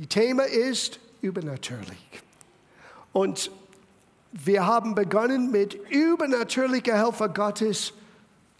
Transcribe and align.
Die 0.00 0.06
Thema 0.06 0.44
ist 0.44 0.98
übernatürlich. 1.20 2.22
Und 3.12 3.50
wir 4.32 4.64
haben 4.64 4.94
begonnen 4.94 5.50
mit 5.50 5.74
übernatürlicher 5.90 6.96
Helfer 6.96 7.28
Gottes 7.28 7.92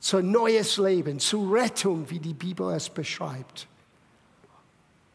zu 0.01 0.21
neues 0.21 0.77
Leben, 0.77 1.19
zu 1.19 1.51
Rettung, 1.51 2.11
wie 2.11 2.19
die 2.19 2.35
Bibel 2.35 2.71
es 2.75 2.91
beschreibt. 2.91 3.67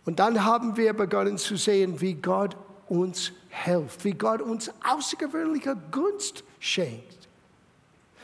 Und 0.05 0.17
dann 0.17 0.43
haben 0.43 0.75
wir 0.75 0.93
begonnen 0.93 1.37
zu 1.37 1.57
sehen, 1.57 2.01
wie 2.01 2.15
Gott 2.15 2.57
uns 2.89 3.31
hilft, 3.49 4.03
wie 4.03 4.13
Gott 4.13 4.41
uns 4.41 4.71
außergewöhnliche 4.83 5.77
Gunst 5.91 6.43
schenkt. 6.59 7.27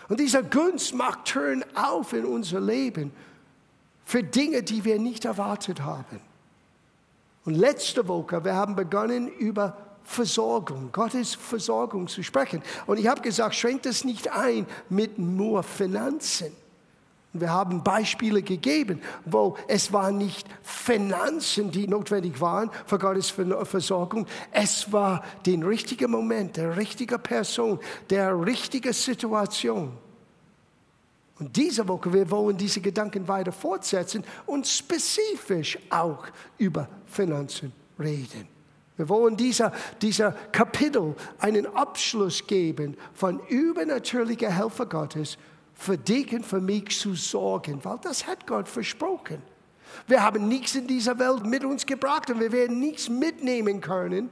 Und 0.09 0.20
diese 0.20 0.43
Gunst 0.43 0.95
macht 0.95 1.25
Türen 1.25 1.63
auf 1.75 2.13
in 2.13 2.25
unser 2.25 2.61
Leben 2.61 3.11
für 4.05 4.23
Dinge, 4.23 4.63
die 4.63 4.83
wir 4.86 4.97
nicht 4.97 5.25
erwartet 5.25 5.81
haben. 5.81 6.30
Und 7.46 7.55
letzte 7.55 8.08
Woche, 8.08 8.44
wir 8.44 8.55
haben 8.55 8.76
begonnen 8.76 9.28
über 9.28 9.78
Versorgung, 10.04 10.90
Gottes 10.91 11.36
Versorgung 11.36 12.08
zu 12.08 12.23
sprechen. 12.23 12.62
Und 12.86 12.99
ich 12.99 13.08
habe 13.08 13.22
gesagt, 13.22 13.55
schränkt 13.55 13.86
es 13.86 14.04
nicht 14.04 14.32
ein 14.32 14.66
mit 14.90 15.18
nur 15.18 15.63
Finanzen. 15.63 16.52
Wir 17.34 17.49
haben 17.49 17.82
Beispiele 17.82 18.41
gegeben, 18.41 19.02
wo 19.23 19.55
es 19.70 19.94
waren 19.94 20.18
nicht 20.18 20.46
Finanzen, 20.63 21.72
die 21.72 21.88
notwendig 21.88 22.41
waren 22.41 22.70
für 22.85 22.99
Gottes 22.99 23.30
Versorgung. 23.30 24.27
Es 24.52 24.91
war 24.91 25.23
den 25.46 25.63
richtigen 25.63 26.12
Moment, 26.12 26.58
der 26.58 26.76
richtige 26.76 27.18
Person, 27.18 27.80
der 28.10 28.46
richtige 28.46 28.91
Situation. 28.91 29.94
Und 31.41 31.58
diese 31.58 31.88
Woche, 31.88 32.13
wir 32.13 32.30
wollen 32.30 32.55
diese 32.55 32.81
Gedanken 32.81 33.27
weiter 33.27 33.52
fortsetzen 33.52 34.23
und 34.45 34.68
spezifisch 34.68 35.76
auch 35.90 36.27
über 36.59 36.88
Finanzen 37.08 37.73
reden. 37.99 38.48
Wir 38.95 39.09
wollen 39.09 39.36
dieser, 39.36 39.73
dieser 40.04 40.34
Kapitel 40.52 41.16
einen 41.40 41.66
Abschluss 41.76 42.46
geben 42.46 42.96
von 43.15 43.40
übernatürlicher 43.48 44.52
Helfer 44.52 44.85
Gottes 44.85 45.40
für 45.74 45.98
dich 45.98 46.32
und 46.32 46.46
für 46.46 46.62
mich 46.62 46.99
zu 46.99 47.15
sorgen, 47.15 47.84
weil 47.84 47.98
das 48.04 48.27
hat 48.27 48.46
Gott 48.46 48.70
versprochen. 48.70 49.41
Wir 50.05 50.24
haben 50.24 50.48
nichts 50.48 50.76
in 50.76 50.85
dieser 50.85 51.18
Welt 51.18 51.43
mit 51.43 51.65
uns 51.65 51.87
gebracht 51.87 52.30
und 52.30 52.40
wir 52.40 52.52
werden 52.52 52.80
nichts 52.80 53.10
mitnehmen 53.10 53.82
können, 53.82 54.30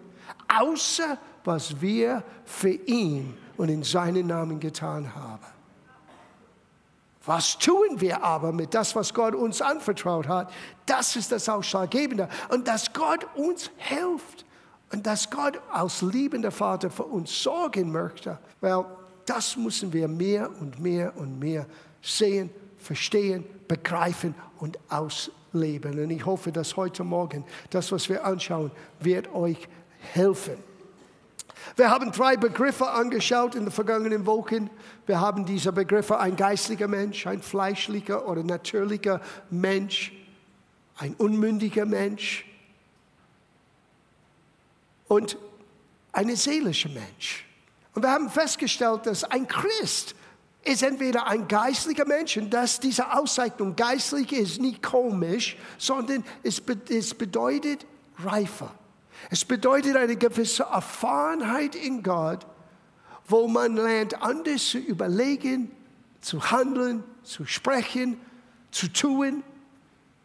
außer 0.47 1.17
was 1.43 1.81
wir 1.81 2.23
für 2.45 2.69
ihn 2.69 3.35
und 3.57 3.69
in 3.69 3.81
seinen 3.81 4.27
Namen 4.27 4.59
getan 4.59 5.15
haben. 5.15 5.58
Was 7.25 7.57
tun 7.57 7.99
wir 7.99 8.23
aber 8.23 8.51
mit 8.51 8.73
das, 8.73 8.95
was 8.95 9.13
Gott 9.13 9.35
uns 9.35 9.61
anvertraut 9.61 10.27
hat? 10.27 10.51
Das 10.85 11.15
ist 11.15 11.31
das 11.31 11.49
Ausschlaggebende. 11.49 12.29
Und 12.49 12.67
dass 12.67 12.93
Gott 12.93 13.27
uns 13.35 13.69
hilft 13.77 14.45
und 14.91 15.05
dass 15.05 15.29
Gott 15.29 15.59
als 15.71 16.01
liebender 16.01 16.51
Vater 16.51 16.89
für 16.89 17.03
uns 17.03 17.43
sorgen 17.43 17.91
möchte. 17.91 18.39
Well, 18.61 18.85
das 19.25 19.57
müssen 19.57 19.91
wir 19.93 20.07
mehr 20.07 20.49
und 20.59 20.79
mehr 20.79 21.15
und 21.17 21.39
mehr 21.39 21.65
sehen, 22.01 22.49
verstehen, 22.77 23.45
begreifen 23.67 24.33
und 24.59 24.79
ausleben. 24.89 26.01
Und 26.01 26.09
ich 26.09 26.25
hoffe, 26.25 26.51
dass 26.51 26.75
heute 26.77 27.03
Morgen 27.03 27.45
das, 27.69 27.91
was 27.91 28.09
wir 28.09 28.25
anschauen, 28.25 28.71
wird 28.99 29.31
euch 29.33 29.67
helfen. 30.13 30.68
Wir 31.75 31.89
haben 31.89 32.11
drei 32.11 32.37
Begriffe 32.37 32.89
angeschaut 32.89 33.55
in 33.55 33.65
den 33.65 33.71
vergangenen 33.71 34.25
Wochen. 34.25 34.69
Wir 35.05 35.19
haben 35.19 35.45
diese 35.45 35.71
Begriffe 35.71 36.19
ein 36.19 36.35
geistlicher 36.35 36.87
Mensch, 36.87 37.27
ein 37.27 37.41
fleischlicher 37.41 38.27
oder 38.27 38.43
natürlicher 38.43 39.21
Mensch, 39.49 40.13
ein 40.97 41.15
unmündiger 41.15 41.85
Mensch 41.85 42.45
und 45.07 45.37
ein 46.11 46.35
seelischer 46.35 46.89
Mensch. 46.89 47.45
Und 47.93 48.03
wir 48.03 48.11
haben 48.11 48.29
festgestellt, 48.29 49.05
dass 49.05 49.23
ein 49.23 49.47
Christ 49.47 50.15
ist 50.63 50.83
entweder 50.83 51.27
ein 51.27 51.47
geistlicher 51.47 52.05
Mensch 52.05 52.37
und 52.37 52.53
dass 52.53 52.79
diese 52.79 53.13
Auszeichnung 53.13 53.75
geistlich 53.75 54.31
ist 54.31 54.61
nicht 54.61 54.83
komisch, 54.83 55.57
sondern 55.77 56.23
es, 56.43 56.61
bedeutet 56.61 57.85
reifer. 58.19 58.73
Es 59.29 59.45
bedeutet 59.45 59.95
eine 59.95 60.15
gewisse 60.15 60.63
Erfahrenheit 60.63 61.75
in 61.75 62.03
Gott, 62.03 62.45
wo 63.27 63.47
man 63.47 63.75
lernt, 63.75 64.21
anders 64.21 64.65
zu 64.65 64.77
überlegen, 64.77 65.71
zu 66.21 66.51
handeln, 66.51 67.03
zu 67.23 67.45
sprechen, 67.45 68.19
zu 68.71 68.87
tun, 68.91 69.43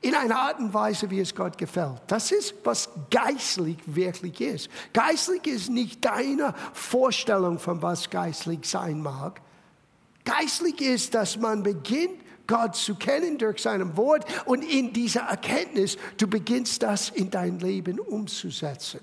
in 0.00 0.14
einer 0.14 0.36
Art 0.36 0.58
und 0.58 0.74
Weise, 0.74 1.10
wie 1.10 1.20
es 1.20 1.34
Gott 1.34 1.56
gefällt. 1.56 2.02
Das 2.08 2.30
ist, 2.30 2.54
was 2.62 2.90
geistlich 3.10 3.78
wirklich 3.86 4.38
ist. 4.40 4.68
Geistlich 4.92 5.46
ist 5.46 5.70
nicht 5.70 6.04
deine 6.04 6.54
Vorstellung 6.74 7.58
von 7.58 7.80
was 7.80 8.10
geistlich 8.10 8.68
sein 8.68 9.00
mag. 9.00 9.40
Geistlich 10.24 10.80
ist, 10.82 11.14
dass 11.14 11.38
man 11.38 11.62
beginnt, 11.62 12.20
Gott 12.46 12.76
zu 12.76 12.94
kennen 12.94 13.38
durch 13.38 13.62
sein 13.62 13.96
Wort 13.96 14.24
und 14.44 14.62
in 14.62 14.92
dieser 14.92 15.22
Erkenntnis, 15.22 15.96
du 16.18 16.26
beginnst 16.26 16.82
das 16.82 17.10
in 17.10 17.30
dein 17.30 17.58
Leben 17.58 17.98
umzusetzen. 17.98 19.00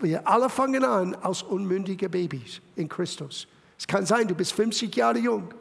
Wir 0.00 0.26
alle 0.26 0.48
fangen 0.48 0.84
an 0.84 1.14
als 1.16 1.42
unmündige 1.42 2.08
Babys 2.08 2.60
in 2.76 2.88
Christus. 2.88 3.46
Es 3.78 3.86
kann 3.86 4.06
sein, 4.06 4.28
du 4.28 4.34
bist 4.34 4.52
50 4.52 4.94
Jahre 4.94 5.18
jung 5.18 5.52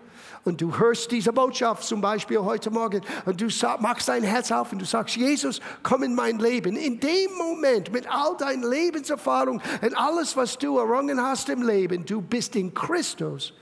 und 0.43 0.61
du 0.61 0.77
hörst 0.77 1.11
diese 1.11 1.31
Botschaft 1.31 1.83
zum 1.83 2.01
Beispiel 2.01 2.39
heute 2.39 2.71
Morgen 2.71 3.01
und 3.25 3.39
du 3.39 3.47
machst 3.79 4.07
dein 4.07 4.23
Herz 4.23 4.51
auf 4.51 4.71
und 4.71 4.79
du 4.79 4.85
sagst, 4.85 5.15
Jesus, 5.15 5.59
komm 5.83 6.03
in 6.03 6.15
mein 6.15 6.39
Leben. 6.39 6.75
In 6.75 6.99
dem 6.99 7.33
Moment, 7.37 7.91
mit 7.91 8.07
all 8.09 8.35
deinen 8.37 8.63
Lebenserfahrungen 8.63 9.61
und 9.81 9.97
alles, 9.97 10.35
was 10.35 10.57
du 10.57 10.77
errungen 10.77 11.21
hast 11.21 11.49
im 11.49 11.61
Leben, 11.61 12.05
du 12.05 12.21
bist 12.21 12.55
in 12.55 12.73
Christus 12.73 13.53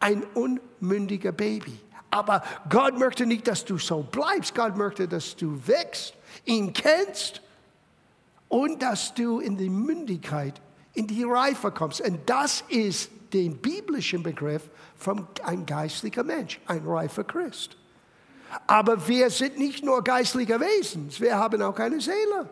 ein 0.00 0.24
unmündiger 0.34 1.32
Baby. 1.32 1.78
Aber 2.14 2.44
Gott 2.70 2.96
möchte 2.96 3.26
nicht, 3.26 3.48
dass 3.48 3.64
du 3.64 3.76
so 3.76 4.04
bleibst. 4.04 4.54
Gott 4.54 4.76
möchte, 4.76 5.08
dass 5.08 5.34
du 5.34 5.60
wächst, 5.66 6.14
ihn 6.44 6.72
kennst 6.72 7.42
und 8.46 8.80
dass 8.80 9.12
du 9.14 9.40
in 9.40 9.56
die 9.56 9.68
Mündigkeit, 9.68 10.60
in 10.92 11.08
die 11.08 11.24
Reife 11.24 11.72
kommst. 11.72 12.00
Und 12.02 12.20
das 12.26 12.62
ist 12.68 13.10
der 13.32 13.48
biblische 13.48 14.20
Begriff 14.20 14.62
von 14.96 15.26
ein 15.42 15.66
geistlicher 15.66 16.22
Mensch, 16.22 16.60
ein 16.68 16.86
reifer 16.86 17.24
Christ. 17.24 17.76
Aber 18.68 19.08
wir 19.08 19.28
sind 19.28 19.58
nicht 19.58 19.84
nur 19.84 20.04
geistliche 20.04 20.60
Wesen, 20.60 21.10
wir 21.18 21.36
haben 21.36 21.60
auch 21.62 21.80
eine 21.80 22.00
Seele. 22.00 22.48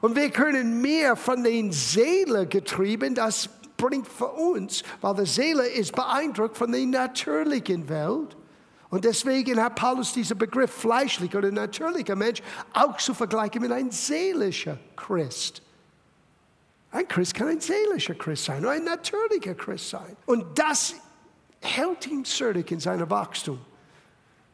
Und 0.00 0.16
wir 0.16 0.30
können 0.30 0.82
mehr 0.82 1.14
von 1.14 1.44
den 1.44 1.70
Seele 1.70 2.44
getrieben, 2.48 3.14
das 3.14 3.48
bringt 3.76 4.08
für 4.08 4.32
uns, 4.32 4.82
weil 5.00 5.14
die 5.14 5.26
Seele 5.26 5.68
ist 5.68 5.94
beeindruckt 5.94 6.56
von 6.56 6.72
der 6.72 6.84
natürlichen 6.86 7.88
Welt. 7.88 8.36
Und 8.90 9.04
deswegen 9.04 9.62
hat 9.62 9.76
Paulus 9.76 10.12
diesen 10.12 10.36
Begriff 10.36 10.72
fleischlicher 10.72 11.38
oder 11.38 11.52
natürlicher 11.52 12.16
Mensch 12.16 12.42
auch 12.72 12.96
zu 12.96 13.14
vergleichen 13.14 13.62
mit 13.62 13.70
einem 13.70 13.92
seelischen 13.92 14.78
Christ. 14.96 15.62
Ein 16.90 17.06
Christ 17.06 17.34
kann 17.34 17.48
ein 17.48 17.60
seelischer 17.60 18.14
Christ 18.14 18.46
sein 18.46 18.60
oder 18.60 18.72
ein 18.72 18.84
natürlicher 18.84 19.54
Christ 19.54 19.90
sein. 19.90 20.16
Und 20.26 20.58
das 20.58 20.94
hält 21.60 22.06
ihn 22.08 22.24
zurück 22.24 22.68
in 22.70 22.80
seinem 22.80 23.08
Wachstum. 23.08 23.60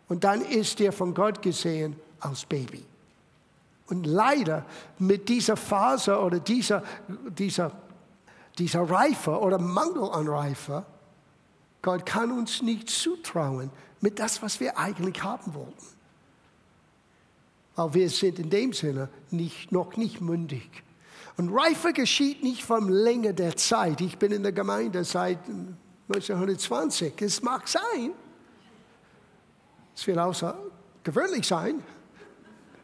Und 0.08 0.22
dann 0.22 0.42
ist 0.42 0.80
er 0.80 0.92
von 0.92 1.14
Gott 1.14 1.40
gesehen 1.40 1.96
als 2.20 2.44
Baby. 2.44 2.84
Und 3.86 4.04
leider 4.04 4.66
mit 4.98 5.28
dieser 5.28 5.56
Phase 5.56 6.18
oder 6.18 6.40
dieser, 6.40 6.82
dieser, 7.08 7.72
dieser 8.58 8.82
Reife 8.82 9.38
oder 9.38 9.58
Mangel 9.58 10.10
an 10.10 10.28
Reife, 10.28 10.84
Gott 11.82 12.04
kann 12.04 12.32
uns 12.32 12.62
nicht 12.62 12.90
zutrauen, 12.90 13.70
mit 14.00 14.18
das, 14.18 14.42
was 14.42 14.60
wir 14.60 14.78
eigentlich 14.78 15.22
haben 15.22 15.54
wollten. 15.54 15.86
Weil 17.74 17.94
wir 17.94 18.10
sind 18.10 18.38
in 18.38 18.50
dem 18.50 18.72
Sinne 18.72 19.08
nicht, 19.30 19.72
noch 19.72 19.96
nicht 19.96 20.20
mündig. 20.20 20.70
Und 21.36 21.54
Reife 21.54 21.92
geschieht 21.92 22.42
nicht 22.42 22.64
vom 22.64 22.88
Länge 22.88 23.34
der 23.34 23.56
Zeit. 23.56 24.00
Ich 24.00 24.16
bin 24.18 24.32
in 24.32 24.42
der 24.42 24.52
Gemeinde 24.52 25.04
seit 25.04 25.38
1920. 26.08 27.20
Es 27.20 27.42
mag 27.42 27.68
sein, 27.68 28.12
es 29.94 30.06
wird 30.06 30.18
außergewöhnlich 30.18 31.46
sein. 31.46 31.82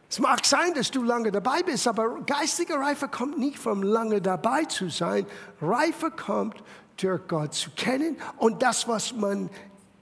Es 0.09 0.19
mag 0.19 0.45
sein, 0.45 0.75
dass 0.75 0.91
du 0.91 1.01
lange 1.01 1.31
dabei 1.31 1.63
bist, 1.63 1.87
aber 1.87 2.21
geistige 2.21 2.75
Reife 2.75 3.07
kommt 3.07 3.39
nicht 3.39 3.57
vom 3.57 3.81
lange 3.81 4.21
dabei 4.21 4.65
zu 4.65 4.89
sein. 4.89 5.25
Reife 5.59 6.11
kommt 6.11 6.63
durch 6.97 7.27
Gott 7.27 7.55
zu 7.55 7.71
kennen 7.71 8.17
und 8.37 8.61
das, 8.61 8.87
was 8.87 9.15
man 9.15 9.49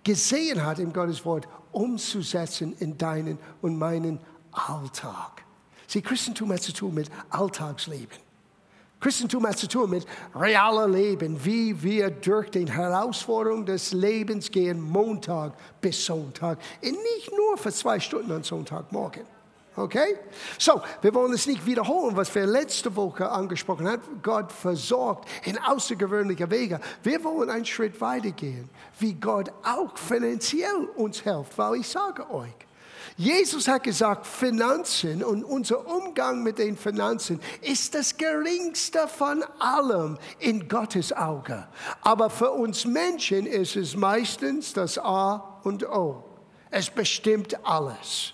gesehen 0.04 0.66
hat 0.66 0.80
im 0.80 0.94
Gottes 0.94 1.26
Wort, 1.26 1.48
umzusetzen 1.72 2.76
in 2.80 2.98
deinen 2.98 3.38
und 3.62 3.78
meinen 3.78 4.20
Alltag. 4.52 5.44
Sie, 5.88 6.02
Christentum 6.02 6.52
hat 6.54 6.62
zu 6.62 6.74
tun 6.74 6.94
mit 6.94 7.10
Alltagsleben. 7.30 8.18
Christentum 9.02 9.48
hat 9.48 9.58
zu 9.58 9.68
tun 9.68 9.90
mit 9.90 10.06
realer 10.36 10.88
Leben, 10.88 11.44
wie 11.44 11.82
wir 11.82 12.12
durch 12.12 12.52
die 12.52 12.72
Herausforderung 12.72 13.66
des 13.66 13.94
Lebens 13.94 14.52
gehen, 14.52 14.80
Montag 14.80 15.54
bis 15.82 16.06
Sonntag. 16.06 16.60
Und 16.84 16.92
nicht 16.92 17.32
nur 17.36 17.58
für 17.58 17.72
zwei 17.72 18.00
Stunden 18.00 18.32
an 18.32 18.44
Sonntagmorgen. 18.44 19.24
Okay? 19.76 20.18
So, 20.58 20.82
wir 21.02 21.14
wollen 21.14 21.34
es 21.34 21.48
nicht 21.48 21.66
wiederholen, 21.66 22.16
was 22.18 22.34
wir 22.36 22.46
letzte 22.46 22.94
Woche 22.96 23.30
angesprochen 23.30 23.88
haben. 23.88 24.02
Gott 24.22 24.52
versorgt 24.52 25.30
in 25.46 25.58
außergewöhnlicher 25.58 26.50
Wege. 26.52 26.80
Wir 27.04 27.24
wollen 27.24 27.50
einen 27.50 27.66
Schritt 27.66 28.02
weitergehen, 28.02 28.70
wie 29.00 29.14
Gott 29.14 29.52
auch 29.64 29.98
finanziell 29.98 30.90
uns 30.96 31.22
hilft, 31.22 31.58
weil 31.58 31.76
ich 31.80 31.88
sage 31.88 32.30
euch, 32.30 32.54
Jesus 33.18 33.68
hat 33.68 33.84
gesagt, 33.84 34.26
Finanzen 34.26 35.24
und 35.24 35.44
unser 35.44 35.86
Umgang 35.86 36.44
mit 36.44 36.58
den 36.58 36.76
Finanzen 36.76 37.42
ist 37.62 37.94
das 37.94 38.18
geringste 38.18 39.08
von 39.08 39.44
allem 39.60 40.18
in 40.40 40.68
Gottes 40.68 41.14
Auge. 41.14 41.68
Aber 42.02 42.30
für 42.30 42.52
uns 42.52 42.86
Menschen 42.86 43.46
ist 43.46 43.76
es 43.76 43.96
meistens 43.96 44.74
das 44.74 44.98
A 44.98 45.60
und 45.64 45.88
O. 45.88 46.24
Es 46.72 46.90
bestimmt 46.90 47.64
alles. 47.66 48.34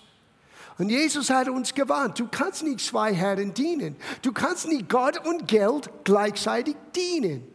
Und 0.77 0.89
Jesus 0.89 1.29
hat 1.29 1.49
uns 1.49 1.73
gewarnt, 1.73 2.19
du 2.19 2.27
kannst 2.27 2.63
nicht 2.63 2.81
zwei 2.81 3.13
Herren 3.13 3.53
dienen. 3.53 3.95
Du 4.21 4.31
kannst 4.31 4.67
nicht 4.67 4.89
Gott 4.89 5.25
und 5.25 5.47
Geld 5.47 5.89
gleichzeitig 6.03 6.75
dienen. 6.95 7.47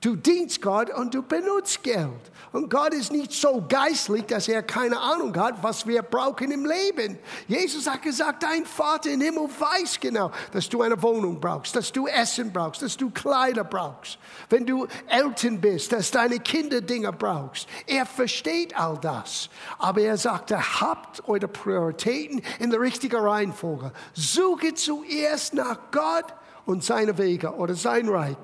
Du 0.00 0.16
dienst 0.16 0.62
Gott 0.62 0.88
und 0.90 1.12
du 1.12 1.22
benutzt 1.22 1.82
Geld. 1.82 2.08
Und 2.52 2.70
Gott 2.70 2.94
ist 2.94 3.12
nicht 3.12 3.32
so 3.32 3.62
geistlich, 3.68 4.24
dass 4.24 4.48
er 4.48 4.62
keine 4.62 4.98
Ahnung 4.98 5.36
hat, 5.36 5.62
was 5.62 5.86
wir 5.86 6.02
brauchen 6.02 6.50
im 6.50 6.64
Leben. 6.64 7.18
Jesus 7.46 7.86
hat 7.86 8.00
gesagt, 8.02 8.42
dein 8.42 8.64
Vater 8.64 9.10
im 9.10 9.20
Himmel 9.20 9.48
weiß 9.58 10.00
genau, 10.00 10.30
dass 10.52 10.68
du 10.68 10.80
eine 10.80 11.00
Wohnung 11.02 11.38
brauchst, 11.38 11.76
dass 11.76 11.92
du 11.92 12.06
Essen 12.06 12.50
brauchst, 12.50 12.80
dass 12.80 12.96
du 12.96 13.10
Kleider 13.10 13.62
brauchst. 13.62 14.18
Wenn 14.48 14.64
du 14.64 14.86
Eltern 15.06 15.60
bist, 15.60 15.92
dass 15.92 16.10
deine 16.10 16.40
Kinder 16.40 16.80
Dinge 16.80 17.12
brauchst. 17.12 17.68
Er 17.86 18.06
versteht 18.06 18.74
all 18.76 18.98
das. 18.98 19.50
Aber 19.78 20.00
er 20.00 20.16
sagte, 20.16 20.80
habt 20.80 21.28
eure 21.28 21.46
Prioritäten 21.46 22.42
in 22.58 22.70
der 22.70 22.80
richtigen 22.80 23.20
Reihenfolge. 23.20 23.92
Suche 24.14 24.74
zuerst 24.74 25.52
nach 25.52 25.78
Gott 25.92 26.34
und 26.64 26.82
seine 26.82 27.18
Wege 27.18 27.54
oder 27.54 27.74
sein 27.74 28.08
Reich. 28.08 28.36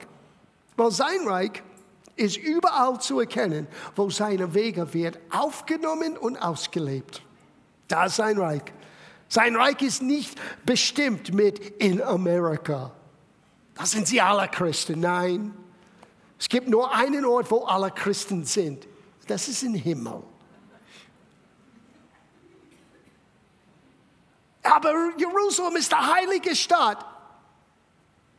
Weil 0.77 0.91
sein 0.91 1.27
Reich 1.27 1.63
ist 2.17 2.37
überall 2.37 3.01
zu 3.01 3.21
erkennen, 3.21 3.67
wo 3.95 4.11
seine 4.11 4.55
Wege 4.55 4.93
wird 4.95 5.19
aufgenommen 5.31 6.17
und 6.17 6.37
ausgelebt. 6.37 7.23
Da 7.89 8.07
ist 8.07 8.17
sein 8.17 8.39
Reich. 8.39 8.63
Sein 9.29 9.57
Reich 9.57 9.81
ist 9.83 10.03
nicht 10.03 10.39
bestimmt 10.65 11.33
mit 11.33 11.59
in 11.83 12.03
Amerika. 12.03 12.93
Da 13.75 13.85
sind 13.85 14.07
sie 14.07 14.21
alle 14.21 14.49
Christen. 14.49 15.01
Nein. 15.01 15.55
Es 16.39 16.49
gibt 16.49 16.69
nur 16.69 16.95
einen 16.95 17.25
Ort, 17.25 17.51
wo 17.51 17.65
alle 17.65 17.91
Christen 17.91 18.45
sind. 18.45 18.87
Das 19.27 19.49
ist 19.49 19.63
im 19.63 19.75
Himmel. 19.75 20.23
Aber 24.63 24.93
Jerusalem 25.17 25.77
ist 25.77 25.93
der 25.93 26.15
heilige 26.15 26.55
Stadt. 26.57 27.05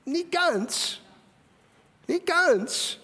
Nicht 0.05 0.31
ganz. 0.31 0.99
Nicht 2.07 2.25
ganz. 2.25 2.97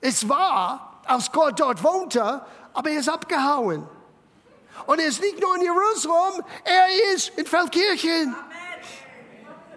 Es 0.00 0.28
war, 0.28 1.00
als 1.04 1.30
Gott 1.32 1.58
dort 1.58 1.82
wohnte, 1.82 2.40
aber 2.72 2.90
er 2.90 3.00
ist 3.00 3.08
abgehauen. 3.08 3.86
Und 4.86 5.00
er 5.00 5.06
ist 5.06 5.20
nicht 5.20 5.40
nur 5.40 5.56
in 5.56 5.62
Jerusalem, 5.62 6.44
er 6.64 7.14
ist 7.14 7.30
in 7.30 7.46
Feldkirchen. 7.46 8.34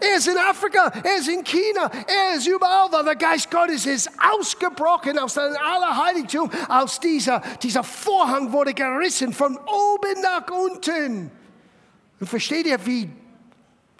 Er 0.02 0.16
ist 0.16 0.28
in 0.28 0.38
Afrika, 0.38 0.92
er 1.04 1.18
ist 1.18 1.28
in 1.28 1.44
China, 1.44 1.92
er 2.08 2.36
ist 2.36 2.48
überall, 2.48 2.90
weil 2.92 3.04
der 3.04 3.16
Geist 3.18 3.52
Gottes 3.52 3.86
ist 3.86 4.10
ausgebrochen 4.18 5.20
aus 5.20 5.34
dem 5.34 5.58
Allerheiligtum. 5.58 6.50
Aus 6.70 7.02
dieser, 7.02 7.42
dieser 7.62 7.84
Vorhang 7.84 8.54
wurde 8.54 8.74
gerissen 8.74 9.34
von 9.34 9.58
oben 9.58 10.22
nach 10.22 10.50
unten. 10.50 11.32
Und 12.20 12.28
versteht 12.28 12.66
ihr, 12.66 12.86
wie, 12.86 13.10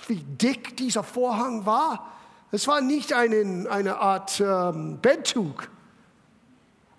wie 0.08 0.24
dick 0.24 0.78
dieser 0.78 1.04
Vorhang 1.04 1.66
war? 1.66 2.19
Es 2.52 2.68
war 2.68 2.82
nicht 2.82 3.14
eine, 3.14 3.68
eine 3.70 3.98
Art 3.98 4.40
ähm, 4.40 5.00
Betttuch 5.02 5.64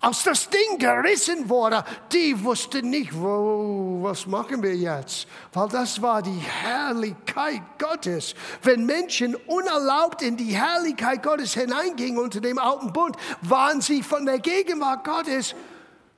als 0.01 0.23
das 0.23 0.49
Ding 0.49 0.79
gerissen 0.79 1.47
wurde, 1.47 1.83
die 2.11 2.43
wussten 2.43 2.89
nicht, 2.89 3.13
wo, 3.13 3.99
was 4.01 4.25
machen 4.25 4.63
wir 4.63 4.75
jetzt? 4.75 5.27
Weil 5.53 5.69
das 5.69 6.01
war 6.01 6.23
die 6.23 6.39
Herrlichkeit 6.39 7.61
Gottes. 7.77 8.33
Wenn 8.63 8.87
Menschen 8.87 9.35
unerlaubt 9.35 10.23
in 10.23 10.37
die 10.37 10.55
Herrlichkeit 10.55 11.21
Gottes 11.21 11.53
hineingingen 11.53 12.17
unter 12.17 12.41
dem 12.41 12.57
alten 12.57 12.91
Bund, 12.91 13.15
waren 13.43 13.79
sie 13.79 14.01
von 14.01 14.25
der 14.25 14.39
Gegenwart 14.39 15.03
Gottes 15.03 15.53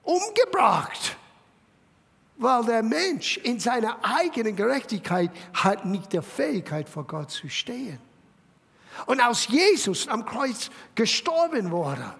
umgebracht. 0.03 1.17
Weil 2.37 2.63
der 2.63 2.83
Mensch 2.83 3.35
in 3.37 3.59
seiner 3.59 3.97
eigenen 4.01 4.55
Gerechtigkeit 4.55 5.29
hat 5.53 5.83
nicht 5.83 6.13
die 6.13 6.21
Fähigkeit 6.21 6.87
vor 6.87 7.05
Gott 7.05 7.31
zu 7.31 7.49
stehen. 7.49 7.99
Und 9.05 9.19
als 9.19 9.47
Jesus 9.47 10.07
am 10.07 10.25
Kreuz 10.25 10.69
gestorben 10.95 11.71
wurde, 11.71 12.13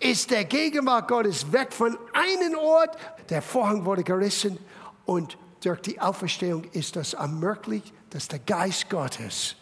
ist 0.00 0.30
der 0.30 0.44
Gegenwart 0.44 1.08
Gottes 1.08 1.50
weg 1.52 1.72
von 1.72 1.98
einem 2.12 2.56
Ort, 2.56 2.96
der 3.30 3.42
Vorhang 3.42 3.84
wurde 3.84 4.04
gerissen 4.04 4.58
und 5.04 5.36
durch 5.62 5.80
die 5.80 6.00
Auferstehung 6.00 6.64
ist 6.72 6.96
das 6.96 7.14
ermöglicht, 7.14 7.92
dass 8.10 8.28
der 8.28 8.40
Geist 8.40 8.90
Gottes 8.90 9.56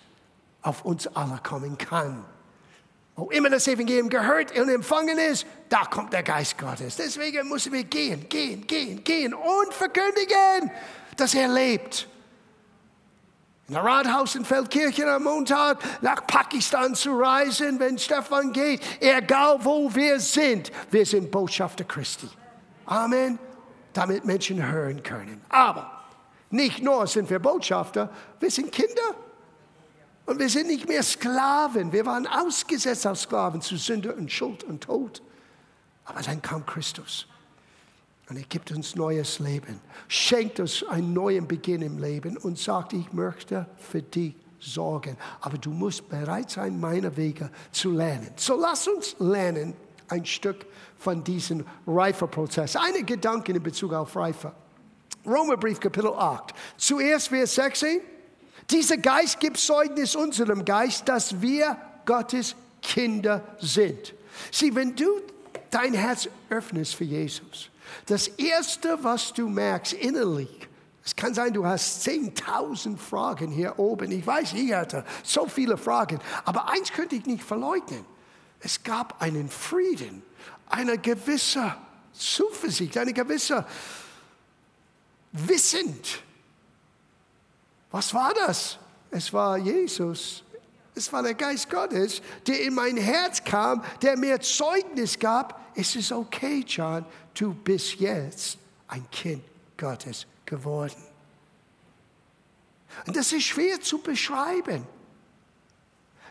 auf 0.62 0.84
uns 0.84 1.06
alle 1.08 1.40
kommen 1.42 1.76
kann. 1.78 2.24
Wo 3.16 3.30
immer 3.30 3.50
das 3.50 3.68
Evangelium 3.68 4.08
gehört 4.08 4.58
und 4.58 4.68
empfangen 4.68 5.18
ist, 5.18 5.46
da 5.68 5.84
kommt 5.84 6.12
der 6.12 6.22
Geist 6.22 6.56
Gottes. 6.56 6.96
Deswegen 6.96 7.48
müssen 7.48 7.72
wir 7.72 7.84
gehen, 7.84 8.28
gehen, 8.28 8.66
gehen, 8.66 9.04
gehen 9.04 9.34
und 9.34 9.74
verkündigen, 9.74 10.70
dass 11.16 11.34
er 11.34 11.48
lebt 11.48 12.08
in 13.70 13.74
der 13.74 13.84
Rathaus 13.84 14.34
in 14.34 14.44
Feldkirchen 14.44 15.08
am 15.08 15.22
Montag 15.22 15.78
nach 16.02 16.26
Pakistan 16.26 16.92
zu 16.92 17.16
reisen, 17.16 17.78
wenn 17.78 17.96
Stefan 17.96 18.52
geht, 18.52 18.82
egal 18.98 19.64
wo 19.64 19.94
wir 19.94 20.18
sind, 20.18 20.72
wir 20.90 21.06
sind 21.06 21.30
Botschafter 21.30 21.84
Christi. 21.84 22.28
Amen. 22.86 23.38
Damit 23.92 24.24
Menschen 24.24 24.60
hören 24.60 25.00
können. 25.04 25.40
Aber 25.50 26.02
nicht 26.50 26.82
nur 26.82 27.06
sind 27.06 27.30
wir 27.30 27.38
Botschafter, 27.38 28.10
wir 28.40 28.50
sind 28.50 28.72
Kinder. 28.72 29.14
Und 30.26 30.40
wir 30.40 30.48
sind 30.48 30.66
nicht 30.66 30.88
mehr 30.88 31.04
Sklaven. 31.04 31.92
Wir 31.92 32.04
waren 32.04 32.26
ausgesetzt 32.26 33.06
als 33.06 33.22
Sklaven 33.22 33.60
zu 33.60 33.76
Sünde 33.76 34.12
und 34.12 34.32
Schuld 34.32 34.64
und 34.64 34.82
Tod. 34.82 35.22
Aber 36.06 36.22
dann 36.22 36.42
kam 36.42 36.66
Christus. 36.66 37.28
Und 38.30 38.36
er 38.36 38.44
gibt 38.44 38.70
uns 38.70 38.94
neues 38.94 39.40
Leben, 39.40 39.80
schenkt 40.06 40.60
uns 40.60 40.84
einen 40.84 41.12
neuen 41.12 41.48
Beginn 41.48 41.82
im 41.82 41.98
Leben 41.98 42.36
und 42.36 42.56
sagt, 42.56 42.92
ich 42.92 43.12
möchte 43.12 43.66
für 43.76 44.02
dich 44.02 44.36
sorgen. 44.60 45.16
Aber 45.40 45.58
du 45.58 45.70
musst 45.70 46.08
bereit 46.08 46.48
sein, 46.48 46.78
meine 46.78 47.16
Wege 47.16 47.50
zu 47.72 47.90
lernen. 47.90 48.30
So 48.36 48.54
lass 48.54 48.86
uns 48.86 49.16
lernen 49.18 49.74
ein 50.06 50.24
Stück 50.24 50.66
von 50.96 51.24
diesem 51.24 51.66
Reifeprozess. 51.88 52.76
Eine 52.76 53.02
Gedanken 53.02 53.56
in 53.56 53.62
Bezug 53.64 53.92
auf 53.92 54.14
Reife. 54.14 54.52
Romerbrief 55.26 55.80
Kapitel 55.80 56.12
8. 56.12 56.54
Zuerst 56.76 57.28
Vers 57.28 57.56
16. 57.56 58.00
Dieser 58.70 58.96
Geist 58.98 59.40
gibt 59.40 59.56
Zeugnis 59.56 60.14
unserem 60.14 60.64
Geist, 60.64 61.08
dass 61.08 61.40
wir 61.42 61.76
Gottes 62.06 62.54
Kinder 62.80 63.42
sind. 63.58 64.14
Sieh, 64.52 64.72
wenn 64.72 64.94
du 64.94 65.20
dein 65.70 65.94
Herz 65.94 66.28
öffnest 66.48 66.94
für 66.94 67.04
Jesus, 67.04 67.69
das 68.06 68.28
Erste, 68.28 68.98
was 69.02 69.32
du 69.32 69.48
merkst 69.48 69.92
innerlich, 69.94 70.68
es 71.04 71.16
kann 71.16 71.34
sein, 71.34 71.52
du 71.52 71.64
hast 71.64 72.06
10.000 72.06 72.96
Fragen 72.96 73.50
hier 73.50 73.78
oben. 73.78 74.12
Ich 74.12 74.26
weiß, 74.26 74.52
ich 74.52 74.72
hatte 74.72 75.04
so 75.22 75.46
viele 75.46 75.76
Fragen. 75.76 76.20
Aber 76.44 76.68
eins 76.68 76.92
könnte 76.92 77.16
ich 77.16 77.24
nicht 77.26 77.42
verleugnen. 77.42 78.04
Es 78.60 78.82
gab 78.82 79.20
einen 79.22 79.48
Frieden, 79.48 80.22
eine 80.68 80.98
gewisse 80.98 81.74
Zuversicht, 82.12 82.98
eine 82.98 83.14
gewisse 83.14 83.64
Wissend. 85.32 86.22
Was 87.90 88.12
war 88.12 88.34
das? 88.34 88.78
Es 89.10 89.32
war 89.32 89.56
Jesus. 89.56 90.44
Es 91.00 91.10
war 91.14 91.22
der 91.22 91.32
Geist 91.32 91.70
Gottes, 91.70 92.20
der 92.46 92.60
in 92.60 92.74
mein 92.74 92.98
Herz 92.98 93.42
kam, 93.42 93.82
der 94.02 94.18
mir 94.18 94.38
Zeugnis 94.38 95.18
gab. 95.18 95.58
Es 95.74 95.96
ist 95.96 96.12
okay, 96.12 96.62
John, 96.66 97.06
du 97.32 97.54
bist 97.54 97.94
jetzt 97.94 98.58
ein 98.86 99.10
Kind 99.10 99.42
Gottes 99.78 100.26
geworden. 100.44 101.02
Und 103.06 103.16
das 103.16 103.32
ist 103.32 103.44
schwer 103.44 103.80
zu 103.80 103.96
beschreiben. 104.02 104.86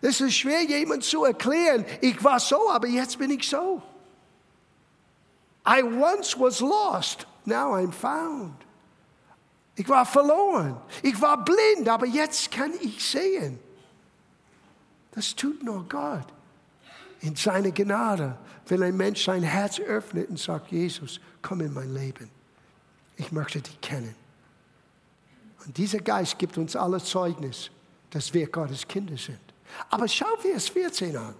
Es 0.01 0.21
ist 0.21 0.35
schwer, 0.35 0.61
jemand 0.61 1.03
zu 1.03 1.23
erklären, 1.23 1.83
ich 1.99 2.23
war 2.23 2.39
so, 2.39 2.69
aber 2.69 2.87
jetzt 2.87 3.17
bin 3.17 3.31
ich 3.31 3.49
so. 3.49 3.81
I 5.67 5.81
once 5.81 6.39
was 6.39 6.59
lost, 6.59 7.25
now 7.43 7.73
I'm 7.73 7.91
found. 7.91 8.53
Ich 9.75 9.89
war 9.89 10.05
verloren, 10.05 10.79
ich 11.01 11.19
war 11.19 11.43
blind, 11.43 11.89
aber 11.89 12.05
jetzt 12.05 12.51
kann 12.51 12.71
ich 12.81 13.03
sehen. 13.03 13.59
Das 15.11 15.35
tut 15.35 15.63
nur 15.63 15.87
Gott 15.87 16.27
in 17.21 17.35
seiner 17.35 17.71
Gnade, 17.71 18.37
wenn 18.67 18.83
ein 18.83 18.95
Mensch 18.95 19.25
sein 19.25 19.43
Herz 19.43 19.79
öffnet 19.79 20.29
und 20.29 20.39
sagt, 20.39 20.71
Jesus, 20.71 21.19
komm 21.41 21.61
in 21.61 21.73
mein 21.73 21.93
Leben. 21.93 22.29
Ich 23.17 23.31
möchte 23.31 23.61
dich 23.61 23.79
kennen. 23.81 24.15
Und 25.65 25.77
dieser 25.77 25.99
Geist 25.99 26.39
gibt 26.39 26.57
uns 26.57 26.75
alle 26.75 27.03
Zeugnis, 27.03 27.69
dass 28.11 28.33
wir 28.33 28.47
Gottes 28.47 28.87
Kinder 28.87 29.17
sind. 29.17 29.39
Aber 29.89 30.07
schau 30.07 30.37
Vers 30.37 30.69
14 30.69 31.17
an. 31.17 31.35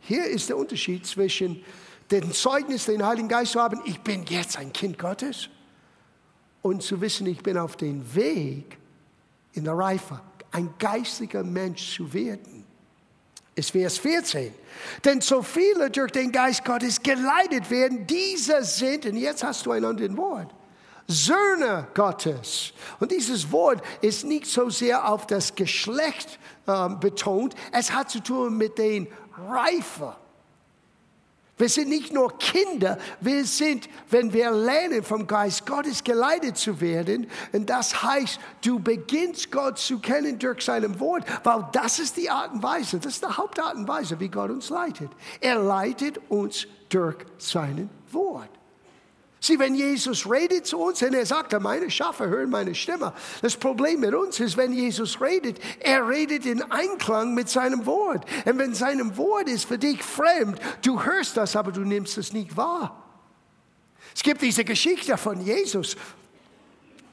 Hier 0.00 0.26
ist 0.26 0.48
der 0.48 0.58
Unterschied 0.58 1.06
zwischen 1.06 1.64
dem 2.10 2.32
Zeugnis, 2.32 2.84
den 2.84 3.04
Heiligen 3.04 3.28
Geist 3.28 3.52
zu 3.52 3.60
haben, 3.60 3.80
ich 3.86 3.98
bin 4.00 4.24
jetzt 4.26 4.58
ein 4.58 4.72
Kind 4.72 4.98
Gottes, 4.98 5.48
und 6.60 6.82
zu 6.82 7.00
wissen, 7.00 7.26
ich 7.26 7.42
bin 7.42 7.58
auf 7.58 7.76
dem 7.76 8.14
Weg 8.14 8.78
in 9.52 9.64
der 9.64 9.74
Reife, 9.74 10.20
ein 10.52 10.72
geistlicher 10.78 11.42
Mensch 11.42 11.96
zu 11.96 12.12
werden. 12.12 12.61
Ist 13.54 13.72
Vers 13.72 13.98
14. 13.98 14.54
Denn 15.04 15.20
so 15.20 15.42
viele 15.42 15.90
durch 15.90 16.10
den 16.12 16.32
Geist 16.32 16.64
Gottes 16.64 17.02
geleitet 17.02 17.70
werden, 17.70 18.06
diese 18.06 18.64
sind, 18.64 19.06
und 19.06 19.16
jetzt 19.16 19.44
hast 19.44 19.66
du 19.66 19.72
ein 19.72 19.84
anderes 19.84 20.16
Wort, 20.16 20.50
Söhne 21.06 21.88
Gottes. 21.94 22.72
Und 22.98 23.12
dieses 23.12 23.50
Wort 23.52 23.82
ist 24.00 24.24
nicht 24.24 24.46
so 24.46 24.70
sehr 24.70 25.08
auf 25.08 25.26
das 25.26 25.54
Geschlecht 25.54 26.38
äh, 26.66 26.88
betont, 26.88 27.54
es 27.72 27.92
hat 27.92 28.10
zu 28.10 28.20
tun 28.20 28.56
mit 28.56 28.78
den 28.78 29.08
Reife. 29.48 30.16
Wir 31.58 31.68
sind 31.68 31.90
nicht 31.90 32.12
nur 32.12 32.38
Kinder, 32.38 32.98
wir 33.20 33.44
sind, 33.44 33.88
wenn 34.10 34.32
wir 34.32 34.50
lernen, 34.50 35.02
vom 35.02 35.26
Geist 35.26 35.66
Gottes 35.66 36.02
geleitet 36.02 36.56
zu 36.56 36.80
werden. 36.80 37.28
Und 37.52 37.68
das 37.68 38.02
heißt, 38.02 38.40
du 38.64 38.80
beginnst 38.80 39.52
Gott 39.52 39.78
zu 39.78 39.98
kennen 39.98 40.38
durch 40.38 40.64
seinem 40.64 40.98
Wort, 40.98 41.24
weil 41.44 41.68
das 41.72 41.98
ist 41.98 42.16
die 42.16 42.30
Art 42.30 42.52
und 42.52 42.62
Weise, 42.62 42.98
das 42.98 43.14
ist 43.14 43.24
die 43.24 43.36
Hauptart 43.36 43.74
und 43.74 43.86
Weise, 43.86 44.18
wie 44.18 44.28
Gott 44.28 44.50
uns 44.50 44.70
leitet. 44.70 45.10
Er 45.40 45.56
leitet 45.56 46.20
uns 46.30 46.66
durch 46.88 47.16
sein 47.38 47.90
Wort. 48.10 48.61
Sieh, 49.44 49.58
wenn 49.58 49.74
Jesus 49.74 50.30
redet 50.30 50.68
zu 50.68 50.78
uns 50.78 51.02
und 51.02 51.14
er 51.14 51.26
sagt, 51.26 51.52
meine 51.60 51.90
Schafe 51.90 52.28
hören 52.28 52.48
meine 52.48 52.76
Stimme. 52.76 53.12
Das 53.40 53.56
Problem 53.56 53.98
mit 53.98 54.14
uns 54.14 54.38
ist, 54.38 54.56
wenn 54.56 54.72
Jesus 54.72 55.20
redet, 55.20 55.58
er 55.80 56.08
redet 56.08 56.46
in 56.46 56.62
Einklang 56.70 57.34
mit 57.34 57.48
seinem 57.48 57.84
Wort. 57.84 58.24
Und 58.44 58.58
wenn 58.58 58.72
seinem 58.72 59.16
Wort 59.16 59.48
ist 59.48 59.64
für 59.64 59.78
dich 59.78 60.00
fremd, 60.00 60.60
du 60.84 61.02
hörst 61.02 61.36
das, 61.36 61.56
aber 61.56 61.72
du 61.72 61.80
nimmst 61.80 62.18
es 62.18 62.32
nicht 62.32 62.56
wahr. 62.56 63.04
Es 64.14 64.22
gibt 64.22 64.42
diese 64.42 64.64
Geschichte 64.64 65.16
von 65.16 65.40
Jesus. 65.40 65.96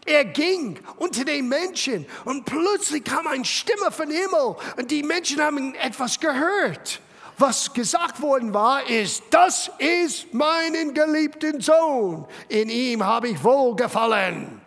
Er 0.06 0.26
ging 0.26 0.80
unter 0.98 1.26
den 1.26 1.50
Menschen 1.50 2.06
und 2.26 2.46
plötzlich 2.46 3.04
kam 3.06 3.26
eine 3.26 3.44
Stimme 3.44 3.90
von 3.90 4.12
Himmel 4.12 4.56
und 4.78 4.92
die 4.92 5.02
Menschen 5.02 5.42
haben 5.42 5.74
etwas 5.74 6.20
gehört 6.20 7.02
was 7.40 7.74
gesagt 7.74 8.22
worden 8.22 8.54
war, 8.54 8.88
ist, 8.88 9.24
das 9.30 9.72
ist 9.78 10.34
meinen 10.34 10.94
geliebten 10.94 11.62
Sohn. 11.62 12.26
In 12.48 12.70
ihm 12.70 13.04
habe 13.04 13.30
ich 13.30 13.44
wohlgefallen. 13.44 14.62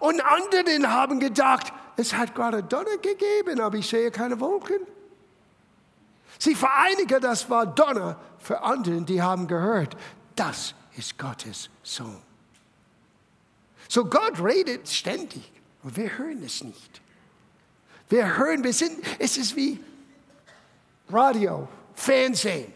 Und 0.00 0.20
anderen 0.20 0.90
haben 0.90 1.20
gedacht, 1.20 1.72
es 1.96 2.14
hat 2.14 2.34
gerade 2.34 2.62
Donner 2.62 2.98
gegeben, 2.98 3.60
aber 3.60 3.76
ich 3.76 3.88
sehe 3.88 4.10
keine 4.10 4.38
Wolken. 4.40 4.80
Sie 6.38 6.54
vereinigen, 6.54 7.20
das 7.20 7.50
war 7.50 7.66
Donner 7.66 8.18
für 8.38 8.62
anderen, 8.62 9.04
die 9.04 9.20
haben 9.20 9.46
gehört, 9.46 9.96
das 10.36 10.74
ist 10.96 11.18
Gottes 11.18 11.68
Sohn. 11.82 12.22
So 13.88 14.04
Gott 14.04 14.42
redet 14.42 14.88
ständig 14.88 15.52
und 15.82 15.96
wir 15.96 16.16
hören 16.16 16.42
es 16.44 16.62
nicht. 16.62 17.00
Wir 18.08 18.38
hören, 18.38 18.64
wir 18.64 18.72
sind, 18.72 18.98
es 19.18 19.36
ist 19.36 19.54
wie 19.56 19.78
Radio. 21.10 21.68
Fernsehen. 22.00 22.72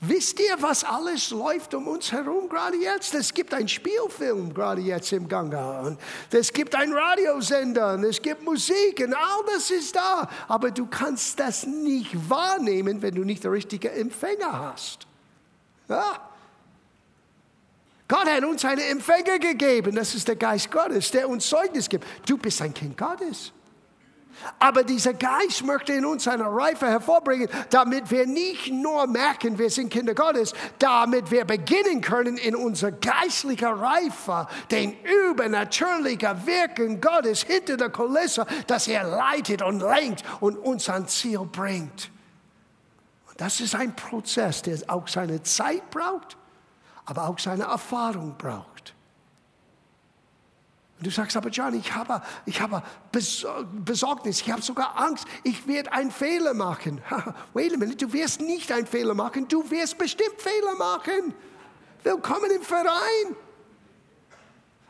Wisst 0.00 0.40
ihr, 0.40 0.60
was 0.60 0.82
alles 0.82 1.30
läuft 1.30 1.74
um 1.74 1.86
uns 1.86 2.10
herum 2.10 2.48
gerade 2.48 2.76
jetzt? 2.76 3.14
Es 3.14 3.32
gibt 3.32 3.54
einen 3.54 3.68
Spielfilm 3.68 4.52
gerade 4.52 4.80
jetzt 4.80 5.12
im 5.12 5.28
Gange 5.28 5.80
und 5.82 5.98
es 6.32 6.52
gibt 6.52 6.74
einen 6.74 6.92
Radiosender 6.92 7.94
und 7.94 8.02
es 8.02 8.20
gibt 8.20 8.42
Musik 8.42 8.98
und 8.98 9.14
all 9.14 9.44
das 9.46 9.70
ist 9.70 9.94
da. 9.94 10.28
Aber 10.48 10.72
du 10.72 10.86
kannst 10.86 11.38
das 11.38 11.64
nicht 11.64 12.28
wahrnehmen, 12.28 13.00
wenn 13.00 13.14
du 13.14 13.22
nicht 13.22 13.44
den 13.44 13.52
richtigen 13.52 13.92
Empfänger 13.92 14.72
hast. 14.72 15.06
Ja? 15.88 16.28
Gott 18.08 18.26
hat 18.26 18.44
uns 18.44 18.64
einen 18.64 18.82
Empfänger 18.82 19.38
gegeben, 19.38 19.94
das 19.94 20.16
ist 20.16 20.26
der 20.26 20.34
Geist 20.34 20.68
Gottes, 20.68 21.12
der 21.12 21.28
uns 21.28 21.48
Zeugnis 21.48 21.88
gibt. 21.88 22.04
Du 22.28 22.36
bist 22.36 22.60
ein 22.60 22.74
Kind 22.74 22.98
Gottes. 22.98 23.52
Aber 24.58 24.84
dieser 24.84 25.14
Geist 25.14 25.64
möchte 25.64 25.92
in 25.92 26.04
uns 26.04 26.26
eine 26.28 26.44
Reife 26.44 26.86
hervorbringen, 26.86 27.48
damit 27.70 28.10
wir 28.10 28.26
nicht 28.26 28.72
nur 28.72 29.06
merken, 29.06 29.58
wir 29.58 29.70
sind 29.70 29.90
Kinder 29.90 30.14
Gottes, 30.14 30.52
damit 30.78 31.30
wir 31.30 31.44
beginnen 31.44 32.00
können, 32.00 32.36
in 32.36 32.56
unserer 32.56 32.92
geistlichen 32.92 33.66
Reife 33.66 34.46
den 34.70 34.96
übernatürlichen 35.02 36.46
Wirken 36.46 37.00
Gottes 37.00 37.42
hinter 37.42 37.76
der 37.76 37.90
Kulisse, 37.90 38.46
dass 38.66 38.88
er 38.88 39.04
leitet 39.04 39.62
und 39.62 39.80
lenkt 39.80 40.22
und 40.40 40.56
uns 40.56 40.88
ans 40.88 41.18
Ziel 41.18 41.40
bringt. 41.40 42.10
Und 43.28 43.40
das 43.40 43.60
ist 43.60 43.74
ein 43.74 43.94
Prozess, 43.94 44.62
der 44.62 44.78
auch 44.88 45.08
seine 45.08 45.42
Zeit 45.42 45.90
braucht, 45.90 46.36
aber 47.04 47.28
auch 47.28 47.38
seine 47.38 47.64
Erfahrung 47.64 48.34
braucht. 48.36 48.71
Du 51.02 51.10
sagst, 51.10 51.36
aber 51.36 51.48
John, 51.48 51.74
ich 51.74 51.92
habe, 51.94 52.22
ich 52.46 52.60
habe 52.60 52.82
Besorgnis, 53.10 54.40
ich 54.40 54.50
habe 54.50 54.62
sogar 54.62 54.96
Angst, 55.00 55.24
ich 55.42 55.66
werde 55.66 55.92
einen 55.92 56.12
Fehler 56.12 56.54
machen. 56.54 57.02
Wait 57.54 57.74
a 57.74 57.76
minute, 57.76 58.06
du 58.06 58.12
wirst 58.12 58.40
nicht 58.40 58.70
einen 58.70 58.86
Fehler 58.86 59.14
machen, 59.14 59.48
du 59.48 59.68
wirst 59.68 59.98
bestimmt 59.98 60.40
Fehler 60.40 60.76
machen. 60.76 61.34
Willkommen 62.04 62.50
im 62.52 62.62
Verein. 62.62 63.36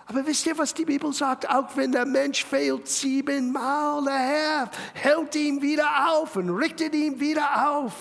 Aber 0.06 0.26
wisst 0.26 0.46
ihr, 0.46 0.58
was 0.58 0.74
die 0.74 0.84
Bibel 0.84 1.12
sagt? 1.14 1.48
Auch 1.48 1.74
wenn 1.76 1.92
der 1.92 2.04
Mensch 2.04 2.44
fehlt 2.44 2.88
siebenmal, 2.88 4.04
der 4.04 4.18
Herr 4.18 4.70
hält 4.92 5.34
ihn 5.34 5.62
wieder 5.62 6.10
auf 6.10 6.36
und 6.36 6.50
richtet 6.50 6.94
ihn 6.94 7.18
wieder 7.20 7.70
auf. 7.70 7.94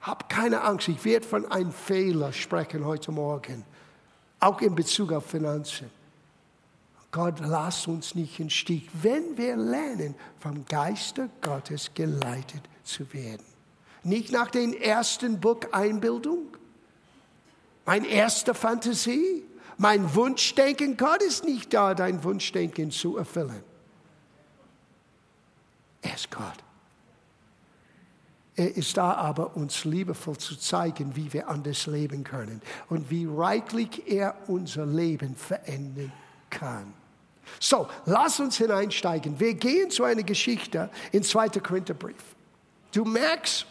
Hab 0.00 0.28
keine 0.28 0.62
Angst, 0.62 0.88
ich 0.88 1.04
werde 1.04 1.26
von 1.26 1.50
einem 1.52 1.72
Fehler 1.72 2.32
sprechen 2.32 2.84
heute 2.84 3.12
Morgen 3.12 3.64
auch 4.44 4.60
in 4.60 4.74
Bezug 4.74 5.12
auf 5.12 5.26
Finanzen. 5.26 5.90
Gott 7.10 7.40
lasst 7.40 7.86
uns 7.86 8.14
nicht 8.14 8.40
im 8.40 8.50
Stich, 8.50 8.88
wenn 9.00 9.36
wir 9.36 9.56
lernen, 9.56 10.14
vom 10.40 10.66
Geiste 10.66 11.30
Gottes 11.40 11.92
geleitet 11.94 12.62
zu 12.82 13.12
werden. 13.12 13.44
Nicht 14.02 14.32
nach 14.32 14.50
den 14.50 14.74
ersten 14.74 15.40
Buch 15.40 15.60
Einbildung, 15.72 16.56
mein 17.86 18.04
erster 18.04 18.54
Fantasie, 18.54 19.44
mein 19.78 20.14
Wunschdenken. 20.14 20.96
Gott 20.96 21.22
ist 21.22 21.44
nicht 21.44 21.72
da, 21.72 21.94
dein 21.94 22.22
Wunschdenken 22.24 22.90
zu 22.90 23.16
erfüllen. 23.16 23.62
Er 26.02 26.14
ist 26.14 26.30
Gott. 26.30 26.64
Er 28.56 28.76
ist 28.76 28.96
da 28.96 29.14
aber, 29.14 29.56
uns 29.56 29.84
liebevoll 29.84 30.36
zu 30.38 30.56
zeigen, 30.56 31.16
wie 31.16 31.32
wir 31.32 31.48
anders 31.48 31.86
leben 31.86 32.22
können 32.22 32.62
und 32.88 33.10
wie 33.10 33.26
reichlich 33.28 34.02
er 34.06 34.36
unser 34.46 34.86
Leben 34.86 35.34
verändern 35.34 36.12
kann. 36.50 36.92
So, 37.58 37.88
lass 38.06 38.38
uns 38.40 38.56
hineinsteigen. 38.56 39.38
Wir 39.40 39.54
gehen 39.54 39.90
zu 39.90 40.04
einer 40.04 40.22
Geschichte 40.22 40.88
in 41.12 41.22
2. 41.22 41.48
Korintherbrief. 41.60 42.16
Du 42.92 43.04
merkst, 43.04 43.66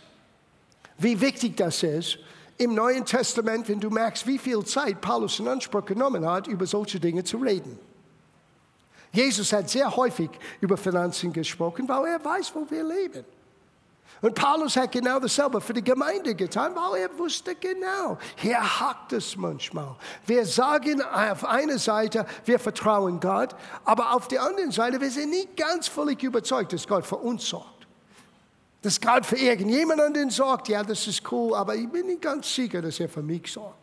wie 0.97 1.19
wichtig 1.19 1.55
das 1.57 1.81
ist 1.81 2.19
im 2.57 2.75
Neuen 2.75 3.05
Testament, 3.05 3.67
wenn 3.69 3.79
du 3.79 3.89
merkst, 3.89 4.27
wie 4.27 4.37
viel 4.37 4.63
Zeit 4.65 4.99
Paulus 5.01 5.39
in 5.39 5.47
Anspruch 5.47 5.85
genommen 5.85 6.25
hat, 6.25 6.47
über 6.47 6.65
solche 6.65 6.99
Dinge 6.99 7.23
zu 7.23 7.37
reden. 7.37 7.79
Jesus 9.11 9.53
hat 9.53 9.69
sehr 9.69 9.95
häufig 9.95 10.29
über 10.59 10.75
Finanzen 10.75 11.31
gesprochen, 11.31 11.87
weil 11.87 12.05
er 12.05 12.23
weiß, 12.23 12.53
wo 12.53 12.69
wir 12.69 12.83
leben. 12.83 13.23
Und 14.23 14.35
Paulus 14.35 14.77
hat 14.77 14.93
genau 14.93 15.19
dasselbe 15.19 15.59
für 15.59 15.73
die 15.73 15.83
Gemeinde 15.83 16.33
getan, 16.33 16.73
weil 16.75 17.01
er 17.01 17.19
wusste 17.19 17.55
genau, 17.55 18.17
hier 18.37 18.79
hakt 18.79 19.11
es 19.11 19.35
manchmal. 19.35 19.97
Wir 20.25 20.45
sagen 20.45 21.01
auf 21.01 21.43
einer 21.43 21.77
Seite, 21.77 22.25
wir 22.45 22.57
vertrauen 22.57 23.19
Gott, 23.19 23.53
aber 23.83 24.13
auf 24.13 24.29
der 24.29 24.41
anderen 24.41 24.71
Seite, 24.71 25.01
wir 25.01 25.11
sind 25.11 25.31
nicht 25.31 25.57
ganz 25.57 25.89
völlig 25.89 26.23
überzeugt, 26.23 26.71
dass 26.71 26.87
Gott 26.87 27.05
für 27.05 27.17
uns 27.17 27.45
sorgt. 27.45 27.85
Dass 28.81 29.01
Gott 29.01 29.25
für 29.25 29.37
irgendjemanden 29.37 30.29
sorgt, 30.29 30.69
ja, 30.69 30.83
das 30.83 31.05
ist 31.05 31.29
cool, 31.29 31.53
aber 31.53 31.75
ich 31.75 31.89
bin 31.89 32.07
nicht 32.07 32.21
ganz 32.21 32.55
sicher, 32.55 32.81
dass 32.81 33.01
er 33.01 33.09
für 33.09 33.23
mich 33.23 33.51
sorgt. 33.51 33.82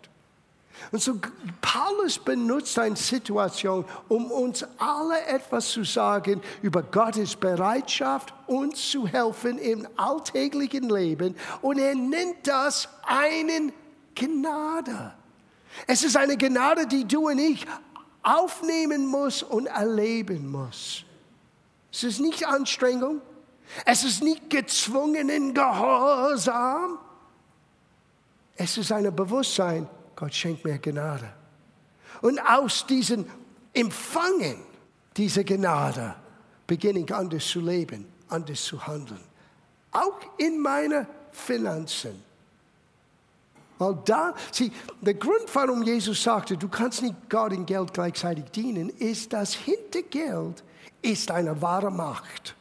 Und 0.91 1.03
so 1.03 1.15
Paulus 1.61 2.19
benutzt 2.19 2.79
eine 2.79 2.97
Situation, 2.97 3.85
um 4.09 4.31
uns 4.31 4.65
alle 4.79 5.23
etwas 5.27 5.69
zu 5.69 5.85
sagen 5.85 6.41
über 6.63 6.83
Gottes 6.83 7.37
Bereitschaft, 7.37 8.35
uns 8.47 8.91
zu 8.91 9.07
helfen 9.07 9.59
im 9.59 9.87
alltäglichen 9.97 10.89
Leben. 10.89 11.37
Und 11.63 11.79
er 11.79 11.95
nennt 11.95 12.47
das 12.47 12.89
einen 13.05 13.73
Gnade. 14.15 15.15
Es 15.87 16.03
ist 16.03 16.17
eine 16.17 16.37
Gnade, 16.37 16.87
die 16.87 17.07
du 17.07 17.29
und 17.29 17.39
ich 17.39 17.67
aufnehmen 18.23 19.07
muss 19.07 19.43
und 19.43 19.67
erleben 19.67 20.51
muss. 20.51 21.05
Es 21.93 22.05
ist 22.05 22.21
nicht 22.21 22.47
Anstrengung. 22.47 23.21
Es 23.85 24.05
ist 24.05 24.23
nicht 24.23 24.51
gezwungenen 24.51 25.55
Gehorsam. 25.55 26.99
Es 28.57 28.77
ist 28.77 28.93
ein 28.93 29.15
Bewusstsein, 29.15 29.89
Gott 30.21 30.35
schenkt 30.35 30.67
mir 30.67 30.79
Gnade. 30.79 31.33
Und 32.21 32.39
aus 32.41 32.87
diesem 32.87 33.25
Empfangen 33.73 34.57
diese 35.17 35.43
Gnade 35.45 36.15
beginne 36.67 37.01
ich 37.01 37.15
anders 37.15 37.47
zu 37.47 37.61
leben, 37.61 38.07
anders 38.29 38.63
zu 38.63 38.87
handeln. 38.87 39.23
Auch 39.93 40.21
in 40.37 40.61
meinen 40.61 41.07
Finanzen. 41.33 42.23
Weil 43.79 43.99
da, 44.05 44.35
sieh, 44.53 44.71
der 45.01 45.15
Grund, 45.15 45.47
warum 45.55 45.83
Jesus 45.83 46.23
sagte, 46.23 46.59
du 46.59 46.69
kannst 46.69 47.01
nicht 47.01 47.15
Gott 47.31 47.53
und 47.53 47.65
Geld 47.65 47.95
gleichzeitig 47.95 48.45
dienen, 48.51 48.91
ist, 48.91 49.33
dass 49.33 49.55
hinter 49.55 50.03
Geld 50.03 50.63
ist 51.01 51.31
eine 51.31 51.63
wahre 51.63 51.91
Macht. 51.91 52.55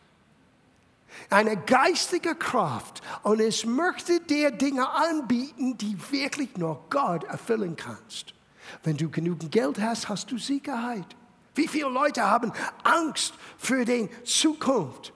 Eine 1.30 1.58
geistige 1.58 2.36
Kraft. 2.36 3.02
Und 3.24 3.40
es 3.40 3.66
möchte 3.66 4.20
dir 4.20 4.52
Dinge 4.52 4.90
anbieten, 4.90 5.78
die 5.78 5.96
wirklich 6.12 6.58
nur 6.58 6.84
Gott 6.90 7.24
erfüllen 7.26 7.76
kannst. 7.76 8.34
Wenn 8.84 8.98
du 8.98 9.10
genügend 9.10 9.52
Geld 9.52 9.80
hast, 9.80 10.10
hast 10.10 10.32
du 10.32 10.38
Sicherheit. 10.38 11.06
Wie 11.56 11.68
viele 11.68 11.90
Leute 11.90 12.24
haben 12.24 12.52
Angst 12.84 13.34
für 13.58 13.86
die 13.86 14.10
Zukunft? 14.24 15.14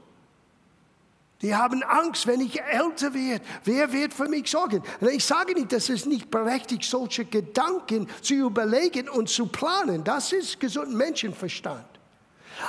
Die 1.42 1.54
haben 1.54 1.84
Angst, 1.84 2.26
wenn 2.26 2.40
ich 2.40 2.62
älter 2.62 3.14
werde. 3.14 3.44
Wer 3.66 3.92
wird 3.92 4.14
für 4.14 4.30
mich 4.30 4.50
sorgen? 4.50 4.82
Und 5.02 5.10
ich 5.10 5.26
sage 5.26 5.54
nicht, 5.54 5.74
dass 5.74 5.90
es 5.90 6.06
nicht 6.06 6.32
berechtigt, 6.32 6.86
solche 6.86 7.26
Gedanken 7.26 8.08
zu 8.22 8.36
überlegen 8.36 9.10
und 9.10 9.28
zu 9.28 9.48
planen. 9.48 10.06
Das 10.06 10.32
ist 10.32 10.60
gesunden 10.60 10.96
Menschenverstand. 10.96 11.93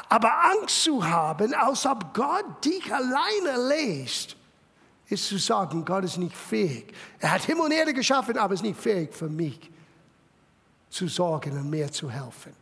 Aber 0.09 0.33
Angst 0.45 0.83
zu 0.83 1.05
haben, 1.07 1.55
als 1.55 1.87
ob 1.87 2.15
Gott 2.15 2.65
dich 2.65 2.93
alleine 2.93 3.69
lässt, 3.69 4.37
ist 5.09 5.29
zu 5.29 5.39
sagen, 5.39 5.85
Gott 5.85 6.05
ist 6.05 6.17
nicht 6.17 6.37
fähig. 6.37 6.93
Er 7.19 7.33
hat 7.33 7.43
Himmel 7.43 7.65
und 7.65 7.73
Erde 7.73 7.93
geschaffen, 7.93 8.39
aber 8.39 8.55
ist 8.55 8.63
nicht 8.63 8.81
fähig 8.81 9.13
für 9.13 9.29
mich 9.29 9.71
zu 10.89 11.09
sorgen 11.09 11.59
und 11.59 11.71
mir 11.71 11.91
zu 11.91 12.11
helfen. 12.11 12.53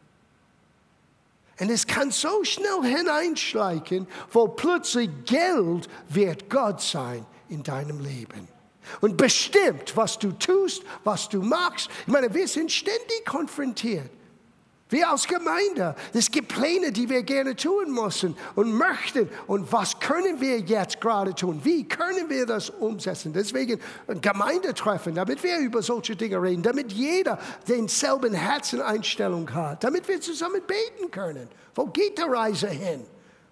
Und 1.61 1.71
es 1.71 1.87
kann 1.87 2.11
so 2.11 2.43
schnell 2.43 2.83
hineinschleichen, 2.83 4.09
wo 4.33 4.49
plötzlich 4.49 5.11
Geld 5.25 5.89
wird 6.09 6.51
Gott 6.51 6.81
sein 6.81 7.25
in 7.49 7.63
deinem 7.63 8.01
Leben. 8.01 8.49
Und 9.01 9.17
bestimmt, 9.17 9.97
was 9.97 10.19
du 10.19 10.33
tust, 10.33 10.83
was 11.05 11.29
du 11.29 11.41
machst. 11.41 11.89
Ich 12.01 12.13
meine, 12.13 12.35
wir 12.35 12.49
sind 12.49 12.73
ständig 12.73 13.25
konfrontiert 13.25 14.11
wir 14.93 15.11
als 15.11 15.27
Gemeinde, 15.27 15.95
es 16.13 16.31
gibt 16.31 16.49
Pläne, 16.49 16.93
die 16.93 17.09
wir 17.09 17.23
gerne 17.23 17.57
tun 17.57 17.93
müssen 17.93 18.37
und 18.55 18.73
möchten. 18.73 19.29
Und 19.47 19.73
was 19.73 19.99
können 19.99 20.41
wir 20.41 20.61
jetzt 20.61 21.01
gerade 21.01 21.35
tun? 21.35 21.61
Wie 21.65 21.89
können 21.89 22.29
wir 22.29 22.47
das 22.47 22.71
umsetzen? 22.71 23.33
Deswegen 23.33 23.81
ein 24.07 24.21
Gemeindetreffen, 24.21 25.15
damit 25.15 25.43
wir 25.43 25.59
über 25.59 25.83
solche 25.83 26.15
Dinge 26.15 26.41
reden, 26.41 26.63
damit 26.63 26.93
jeder 26.93 27.39
denselben 27.67 28.35
Herzeneinstellung 28.35 29.53
hat, 29.53 29.83
damit 29.83 30.07
wir 30.09 30.21
zusammen 30.21 30.63
beten 30.67 31.11
können. 31.11 31.49
Wo 31.75 31.87
geht 31.87 32.19
die 32.19 32.23
Reise 32.23 32.69
hin? 32.69 33.05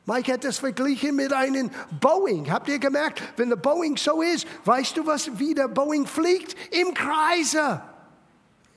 Mike 0.07 0.33
hat 0.33 0.45
das 0.45 0.59
verglichen 0.59 1.15
mit 1.15 1.33
einem 1.33 1.71
Boeing. 2.01 2.51
Habt 2.51 2.69
ihr 2.69 2.79
gemerkt, 2.79 3.23
wenn 3.37 3.49
der 3.49 3.57
Boeing 3.57 3.97
so 3.97 4.23
ist, 4.23 4.47
weißt 4.65 4.97
du, 4.97 5.07
was, 5.07 5.39
wie 5.39 5.55
der 5.55 5.69
Boeing 5.69 6.07
fliegt? 6.07 6.57
Im 6.75 6.95
Kreise. 6.95 7.83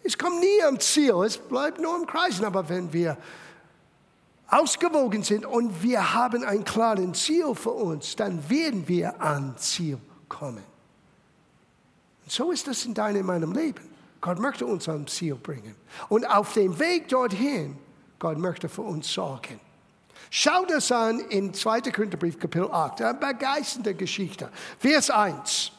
Es 0.04 0.18
kommt 0.18 0.40
nie 0.40 0.62
am 0.68 0.80
Ziel, 0.80 1.14
es 1.26 1.38
bleibt 1.38 1.80
nur 1.80 1.96
im 1.96 2.06
Kreisen. 2.06 2.46
Aber 2.46 2.68
wenn 2.68 2.92
wir 2.92 3.18
ausgewogen 4.48 5.24
sind 5.24 5.46
und 5.46 5.82
wir 5.82 6.14
haben 6.14 6.44
ein 6.44 6.64
klares 6.64 7.24
Ziel 7.24 7.56
für 7.56 7.72
uns, 7.72 8.16
dann 8.16 8.50
werden 8.50 8.88
wir 8.88 9.20
an 9.22 9.56
Ziel 9.58 9.98
kommen. 10.28 10.64
Und 12.24 12.32
so 12.32 12.52
ist 12.52 12.68
das 12.68 12.86
in 12.86 12.94
deinem 12.94 13.22
und 13.22 13.26
meinem 13.28 13.54
Leben. 13.54 13.90
Gott 14.22 14.40
möchte 14.40 14.66
uns 14.66 14.88
am 14.88 15.08
Ziel 15.08 15.36
bringen. 15.36 15.76
Und 16.08 16.26
auf 16.26 16.54
dem 16.54 16.80
Weg 16.80 17.10
dorthin, 17.10 17.78
Gott 18.20 18.38
möchte 18.38 18.70
für 18.70 18.84
uns 18.84 19.12
sorgen. 19.12 19.60
Schau 20.30 20.66
das 20.66 20.92
an 20.92 21.20
in 21.20 21.54
2. 21.54 21.82
Korintherbrief, 21.82 22.40
Kapitel 22.40 22.72
8. 22.72 23.02
Eine 23.02 23.14
begeisternde 23.16 23.94
Geschichte. 23.94 24.50
Vers 24.80 25.10
1. 25.10 25.72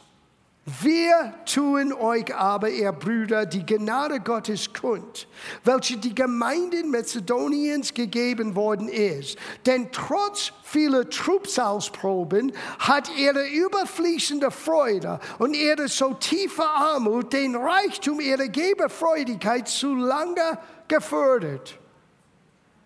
Wir 0.67 1.35
tun 1.45 1.93
euch 1.93 2.35
aber, 2.35 2.71
ihr 2.71 2.91
Brüder, 2.93 3.45
die 3.45 3.67
Gnade 3.67 4.21
Gottes 4.21 4.73
kund, 4.73 5.29
welche 5.63 5.99
die 5.99 6.15
Gemeinden 6.15 6.91
Mazedoniens 6.91 7.93
gegeben 7.93 8.55
worden 8.55 8.89
ist. 8.89 9.37
Denn 9.67 9.93
trotz 9.93 10.53
vieler 10.63 11.11
Trubsalsproben 11.11 12.53
hat 12.79 13.11
ihre 13.15 13.47
überfließende 13.47 14.51
Freude 14.51 15.21
und 15.39 15.55
ihre 15.55 15.87
so 15.89 16.15
tiefe 16.15 16.65
Armut 16.65 17.35
den 17.35 17.57
Reichtum 17.57 18.19
ihrer 18.21 18.49
Geberfreudigkeit 18.49 19.69
zu 19.69 19.95
lange 19.95 20.59
gefördert. 20.89 21.79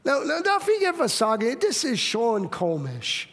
Now, 0.03 0.24
now, 0.24 0.42
darf 0.42 0.66
ich 0.68 0.85
etwas 0.85 1.16
sagen? 1.16 1.57
Das 1.61 1.85
ist 1.85 2.00
schon 2.00 2.50
komisch. 2.50 3.29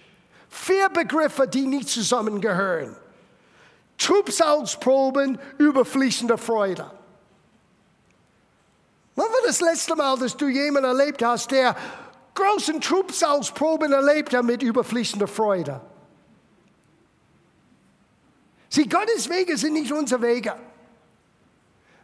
Vier 0.50 0.89
Begriffe, 0.89 1.48
die 1.48 1.65
nicht 1.65 1.89
zusammengehören. 1.89 2.96
Trübsalsproben, 3.98 5.40
überfließende 5.58 6.38
Freude. 6.38 6.92
Wann 9.16 9.26
war 9.26 9.42
das 9.46 9.62
letzte 9.62 9.96
Mal, 9.96 10.18
dass 10.18 10.36
du 10.36 10.48
jemanden 10.48 10.90
erlebt 10.90 11.24
hast, 11.24 11.52
der 11.52 11.76
großen 12.34 12.82
Trübsalsproben 12.82 13.94
erlebt 13.94 14.34
hat 14.34 14.44
mit 14.44 14.62
überfließender 14.62 15.28
Freude? 15.28 15.80
Sie, 18.70 18.90
Gottes 18.90 19.30
Wege 19.30 19.58
sind 19.58 19.74
nicht 19.74 19.92
unsere 19.94 20.22
Wege. 20.22 20.54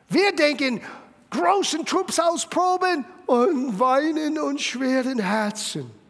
Wir 0.08 0.34
denken, 0.34 0.82
großen 1.30 1.86
Trübsalsproben 1.86 3.06
und 3.26 3.80
weinen 3.80 4.40
und 4.40 4.62
schweren 4.62 5.20
Herzen. 5.20 6.01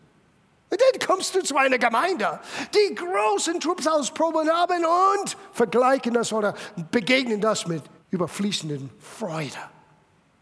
Und 0.71 0.79
dann 0.79 1.05
kommst 1.05 1.35
du 1.35 1.43
zu 1.43 1.57
einer 1.57 1.77
Gemeinde, 1.77 2.39
die 2.73 2.95
großen 2.95 3.59
Trupsausproben 3.59 4.49
haben 4.49 4.85
und 4.85 5.37
vergleichen 5.51 6.13
das 6.13 6.31
oder 6.31 6.55
begegnen 6.91 7.41
das 7.41 7.67
mit 7.67 7.83
überfließenden 8.09 8.89
Freude. 8.97 9.57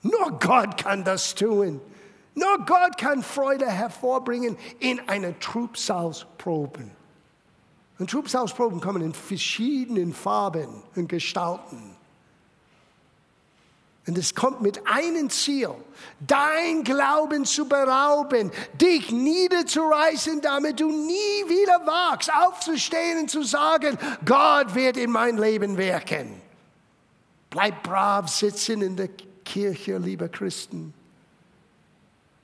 Nur 0.03 0.39
Gott 0.39 0.77
kann 0.77 1.03
das 1.03 1.33
tun. 1.33 1.81
Nur 2.35 2.59
Gott 2.65 2.97
kann 2.97 3.23
Freude 3.23 3.65
hervorbringen 3.65 4.55
in 4.79 4.99
einer 5.09 5.37
Trubsalsproben. 5.39 6.91
Und 7.97 8.09
Trubsalsproben 8.09 8.79
kommen 8.79 9.01
in 9.01 9.13
verschiedenen 9.13 10.13
Farben 10.13 10.83
und 10.95 11.09
Gestalten. 11.09 11.97
Und 14.07 14.17
es 14.17 14.33
kommt 14.33 14.62
mit 14.62 14.81
einem 14.88 15.29
Ziel, 15.29 15.69
dein 16.19 16.83
Glauben 16.83 17.45
zu 17.45 17.67
berauben, 17.67 18.51
dich 18.73 19.12
niederzureißen, 19.12 20.41
damit 20.41 20.79
du 20.79 20.89
nie 20.89 21.47
wieder 21.47 21.85
wagst, 21.85 22.33
aufzustehen 22.33 23.19
und 23.19 23.29
zu 23.29 23.43
sagen, 23.43 23.97
Gott 24.25 24.73
wird 24.73 24.97
in 24.97 25.12
mein 25.12 25.38
Leben 25.38 25.77
wirken. 25.77 26.41
Bleib 27.49 27.83
brav 27.83 28.27
sitzen 28.29 28.81
in 28.81 28.95
der 28.95 29.09
Kirche, 29.43 29.97
liebe 29.97 30.29
Christen. 30.29 30.93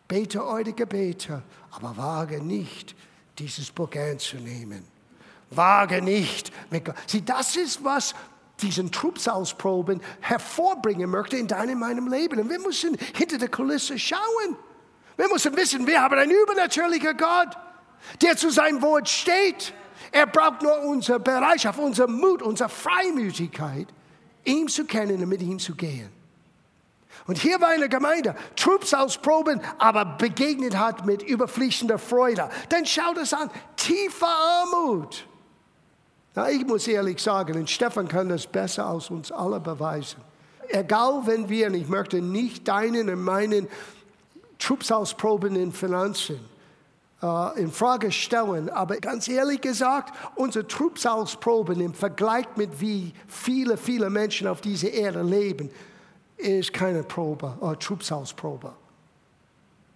Bete 0.08 0.46
eure 0.46 0.74
Gebete, 0.74 1.42
aber 1.72 1.98
wage 1.98 2.44
nicht, 2.44 2.96
dieses 3.40 3.72
Buch 3.72 3.90
anzunehmen. 3.96 4.86
Wage 5.52 6.02
nicht. 6.02 6.52
Mit 6.72 6.86
Gott. 6.86 6.96
Sieh, 7.08 7.24
das 7.24 7.56
ist, 7.56 7.84
was 7.84 8.14
diesen 8.62 8.92
Trubsalsproben 8.92 10.02
hervorbringen 10.22 11.10
möchte 11.10 11.38
in 11.38 11.48
deinem 11.48 11.80
meinem 11.80 12.08
Leben. 12.08 12.40
Und 12.40 12.50
wir 12.50 12.60
müssen 12.60 12.98
hinter 13.14 13.38
der 13.38 13.50
Kulisse 13.50 14.00
schauen. 14.00 14.58
Wir 15.18 15.30
müssen 15.30 15.56
wissen, 15.56 15.88
wir 15.88 16.02
haben 16.02 16.18
einen 16.18 16.32
übernatürlichen 16.32 17.18
Gott, 17.18 17.58
der 18.22 18.38
zu 18.38 18.50
seinem 18.50 18.82
Wort 18.82 19.10
steht. 19.10 19.74
Er 20.12 20.28
braucht 20.28 20.62
nur 20.62 20.82
unsere 20.82 21.20
Bereitschaft, 21.20 21.80
unser 21.80 22.08
Mut, 22.08 22.42
unsere 22.42 22.70
Freimütigkeit, 22.70 23.88
ihm 24.44 24.68
zu 24.68 24.86
kennen 24.86 25.22
und 25.22 25.30
mit 25.30 25.42
ihm 25.42 25.60
zu 25.60 25.76
gehen. 25.76 26.10
Und 27.28 27.38
hier 27.38 27.60
war 27.60 27.70
eine 27.70 27.90
Gemeinde, 27.90 28.36
Trubsalsproben, 28.56 29.62
aber 29.80 30.06
begegnet 30.06 30.78
hat 30.78 31.06
mit 31.06 31.24
überfließender 31.24 31.98
Freude. 31.98 32.50
Dann 32.70 32.86
schaut 32.86 33.18
es 33.18 33.34
an, 33.34 33.50
tiefe 33.76 34.26
Armut. 34.26 35.26
Na, 36.36 36.50
ich 36.50 36.66
muss 36.66 36.88
ehrlich 36.88 37.22
sagen, 37.22 37.58
und 37.58 37.70
Stefan 37.70 38.10
kann 38.10 38.28
das 38.28 38.46
besser 38.46 38.86
als 38.86 39.10
uns 39.10 39.32
alle 39.32 39.60
beweisen. 39.60 40.20
Egal, 40.68 41.22
wenn 41.26 41.48
wir, 41.48 41.68
und 41.68 41.76
ich 41.76 41.88
möchte 41.88 42.22
nicht 42.22 42.68
deinen 42.68 43.10
und 43.10 43.24
meinen 43.24 43.68
Trupsausproben 44.60 45.56
in 45.56 45.72
Finanzen 45.72 46.40
äh, 47.22 47.62
in 47.62 47.72
Frage 47.72 48.12
stellen, 48.12 48.70
aber 48.70 48.98
ganz 48.98 49.30
ehrlich 49.30 49.62
gesagt, 49.62 50.14
unsere 50.36 50.68
Trupsausproben 50.68 51.80
im 51.80 51.94
Vergleich 51.94 52.48
mit 52.58 52.82
wie 52.82 53.14
viele, 53.28 53.78
viele 53.78 54.10
Menschen 54.10 54.48
auf 54.48 54.60
dieser 54.60 54.92
Erde 54.92 55.22
leben, 55.22 55.70
ist 56.38 56.74
keine 56.74 57.04
Probe, 57.04 57.58
äh, 57.62 57.76
Trupsausprobe. 57.78 58.74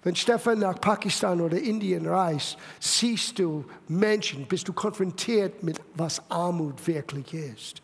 Wenn 0.04 0.16
Stefan 0.16 0.60
nach 0.60 0.80
Pakistan 0.80 1.42
oder 1.42 1.58
Indien 1.58 2.08
reist, 2.08 2.58
siehst 2.80 3.38
du 3.38 3.66
Menschen, 3.88 4.46
bist 4.48 4.68
du 4.68 4.74
konfrontiert 4.74 5.62
mit, 5.62 5.80
was 5.96 6.22
Armut 6.30 6.88
wirklich 6.88 7.34
ist. 7.34 7.82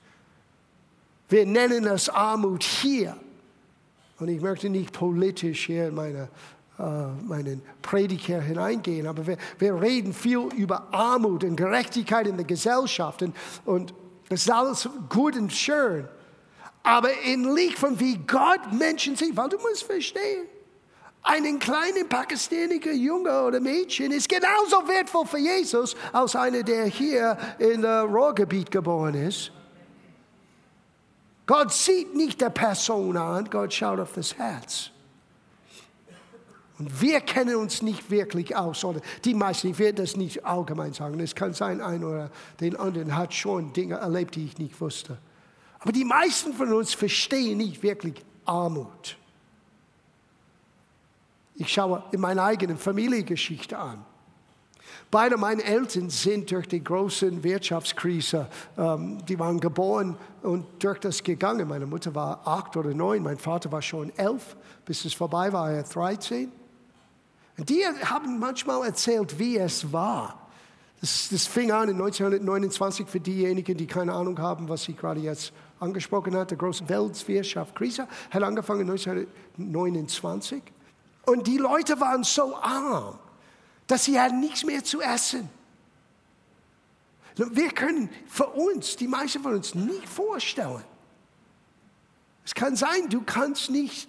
Wir 1.28 1.45
nennen 1.45 1.84
das 1.84 2.08
Armut 2.08 2.63
hier. 2.63 3.17
Und 4.17 4.30
ich 4.30 4.41
möchte 4.41 4.69
nicht 4.69 4.93
politisch 4.93 5.65
hier 5.65 5.89
in 5.89 5.95
meiner 5.95 6.30
äh, 6.78 7.08
meinen 7.25 7.62
Prediger 7.82 8.41
hineingehen, 8.41 9.08
aber 9.08 9.25
wir, 9.25 9.38
wir 9.60 9.82
reden 9.82 10.13
viel 10.13 10.49
über 10.58 10.93
Armut 10.93 11.45
und 11.45 11.56
Gerechtigkeit 11.56 12.28
in 12.28 12.36
der 12.36 12.45
Gesellschaft 12.45 13.21
und, 13.21 13.34
und 13.63 13.93
das 14.28 14.41
ist 14.41 14.51
alles 14.51 14.89
gut 15.08 15.38
und 15.38 15.54
schön. 15.54 16.06
Aber 16.84 17.10
in 17.23 17.56
Licht 17.56 17.78
von 17.78 17.97
wie 17.99 18.17
Gott 18.17 18.73
Menschen 18.73 19.15
sieht, 19.15 19.38
weil 19.38 19.47
du 19.47 19.58
musst 19.58 19.84
verstehen, 19.84 20.47
einen 21.25 21.57
kleinen 21.57 22.07
pakistanischen 22.07 23.01
Junge 23.01 23.43
oder 23.43 23.59
Mädchen 23.59 24.11
ist 24.11 24.29
genauso 24.29 24.88
wertvoll 24.88 25.25
für 25.25 25.39
Jesus 25.39 25.95
als 26.13 26.35
einer, 26.35 26.61
der 26.61 26.85
hier 26.85 27.38
in 27.57 27.81
der 27.81 28.03
Ruhrgebiet 28.03 28.69
geboren 28.69 29.15
ist. 29.15 29.51
Gott 31.47 31.73
sieht 31.73 32.15
nicht 32.15 32.41
der 32.41 32.51
Person 32.51 33.17
an, 33.17 33.49
Gott 33.49 33.73
schaut 33.73 33.99
auf 33.99 34.13
das 34.13 34.38
Herz. 34.38 34.91
Und 36.77 37.01
wir 37.01 37.21
kennen 37.21 37.55
uns 37.55 37.81
nicht 37.81 38.11
wirklich 38.11 38.55
aus, 38.55 38.83
oder 38.83 38.99
die 39.23 39.33
meisten, 39.33 39.69
ich 39.69 39.79
werde 39.79 40.03
das 40.03 40.15
nicht 40.17 40.45
allgemein 40.45 40.93
sagen, 40.93 41.19
es 41.19 41.33
kann 41.33 41.53
sein, 41.53 41.81
ein 41.81 42.03
oder 42.03 42.29
den 42.59 42.75
anderen 42.75 43.15
hat 43.15 43.33
schon 43.33 43.73
Dinge 43.73 43.95
erlebt, 43.95 44.35
die 44.35 44.45
ich 44.45 44.57
nicht 44.57 44.79
wusste. 44.81 45.17
Aber 45.79 45.91
die 45.91 46.03
meisten 46.03 46.53
von 46.53 46.73
uns 46.73 46.93
verstehen 46.93 47.59
nicht 47.59 47.81
wirklich 47.81 48.15
Armut. 48.45 49.17
Ich 51.55 51.71
schaue 51.71 52.03
in 52.11 52.19
meiner 52.19 52.43
eigenen 52.43 52.77
Familiengeschichte 52.77 53.77
an. 53.77 54.05
Beide 55.11 55.37
meiner 55.37 55.63
Eltern 55.63 56.09
sind 56.09 56.51
durch 56.51 56.67
die 56.67 56.83
große 56.83 57.43
Wirtschaftskrise, 57.43 58.47
ähm, 58.77 59.23
die 59.25 59.39
waren 59.39 59.59
geboren 59.59 60.17
und 60.41 60.65
durch 60.83 60.99
das 60.99 61.23
gegangen. 61.23 61.67
Meine 61.67 61.85
Mutter 61.85 62.13
war 62.15 62.45
acht 62.45 62.75
oder 62.75 62.93
neun, 62.93 63.23
mein 63.23 63.37
Vater 63.37 63.71
war 63.71 63.81
schon 63.81 64.11
elf. 64.17 64.57
Bis 64.85 65.05
es 65.05 65.13
vorbei 65.13 65.53
war, 65.53 65.71
er 65.71 65.83
13. 65.83 66.51
Und 67.57 67.69
die 67.69 67.83
haben 68.03 68.39
manchmal 68.39 68.85
erzählt, 68.85 69.39
wie 69.39 69.57
es 69.57 69.93
war. 69.93 70.47
Das, 70.99 71.29
das 71.29 71.47
fing 71.47 71.71
an 71.71 71.89
in 71.89 71.95
1929 71.95 73.07
für 73.07 73.19
diejenigen, 73.19 73.77
die 73.77 73.87
keine 73.87 74.13
Ahnung 74.13 74.39
haben, 74.39 74.67
was 74.67 74.87
ich 74.89 74.97
gerade 74.97 75.21
jetzt 75.21 75.53
angesprochen 75.79 76.35
habe. 76.35 76.47
Die 76.47 76.57
große 76.57 76.89
Weltwirtschaftskrise 76.89 78.07
hat 78.31 78.43
angefangen 78.43 78.89
1929. 78.89 80.61
Und 81.25 81.47
die 81.47 81.57
Leute 81.57 81.99
waren 81.99 82.23
so 82.23 82.55
arm, 82.57 83.17
dass 83.88 84.05
sie 84.05 84.19
hatten 84.19 84.39
nichts 84.39 84.63
mehr 84.63 84.83
zu 84.83 85.01
essen. 85.01 85.49
Wir 87.35 87.69
können 87.69 88.09
für 88.27 88.47
uns, 88.47 88.95
die 88.95 89.07
meisten 89.07 89.41
von 89.41 89.55
uns, 89.55 89.75
nicht 89.75 90.07
vorstellen. 90.07 90.83
Es 92.45 92.53
kann 92.53 92.75
sein, 92.75 93.09
du 93.09 93.21
kannst 93.21 93.69
nicht 93.69 94.07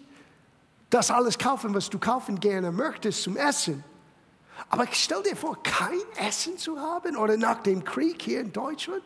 das 0.90 1.11
alles 1.11 1.38
kaufen, 1.38 1.74
was 1.74 1.90
du 1.90 1.98
kaufen 1.98 2.38
gerne 2.38 2.70
möchtest 2.70 3.22
zum 3.22 3.37
Essen. 3.37 3.83
Aber 4.68 4.87
stell 4.92 5.22
dir 5.22 5.37
vor, 5.37 5.61
kein 5.62 6.00
Essen 6.16 6.57
zu 6.57 6.79
haben 6.79 7.16
oder 7.16 7.37
nach 7.37 7.62
dem 7.62 7.83
Krieg 7.83 8.22
hier 8.22 8.40
in 8.40 8.52
Deutschland. 8.52 9.02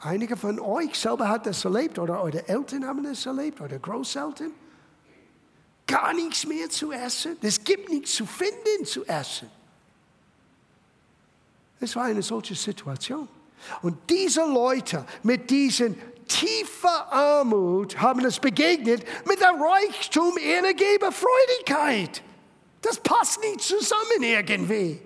Einige 0.00 0.36
von 0.36 0.60
euch 0.60 0.98
selber 0.98 1.28
hat 1.28 1.46
das 1.46 1.64
erlebt 1.64 1.98
oder 1.98 2.22
eure 2.22 2.48
Eltern 2.48 2.86
haben 2.86 3.02
das 3.02 3.26
erlebt 3.26 3.60
oder 3.60 3.78
Großeltern 3.78 4.52
gar 5.88 6.12
nichts 6.12 6.46
mehr 6.46 6.70
zu 6.70 6.92
essen. 6.92 7.36
Es 7.42 7.64
gibt 7.64 7.88
nichts 7.88 8.14
zu 8.14 8.24
finden 8.26 8.84
zu 8.84 9.04
essen. 9.06 9.50
Es 11.80 11.96
war 11.96 12.04
eine 12.04 12.22
solche 12.22 12.54
Situation. 12.54 13.28
Und 13.82 13.98
diese 14.08 14.42
Leute 14.42 15.04
mit 15.24 15.50
diesen 15.50 15.96
tiefer 16.28 17.12
Armut 17.12 18.00
haben 18.00 18.24
es 18.24 18.38
begegnet 18.38 19.04
mit 19.26 19.40
der 19.40 19.54
Reichtum 19.58 20.36
ihrer 20.38 20.74
Geberfreudigkeit. 20.74 22.22
Das 22.82 23.00
passt 23.00 23.40
nicht 23.40 23.62
zusammen 23.62 24.22
irgendwie. 24.22 25.00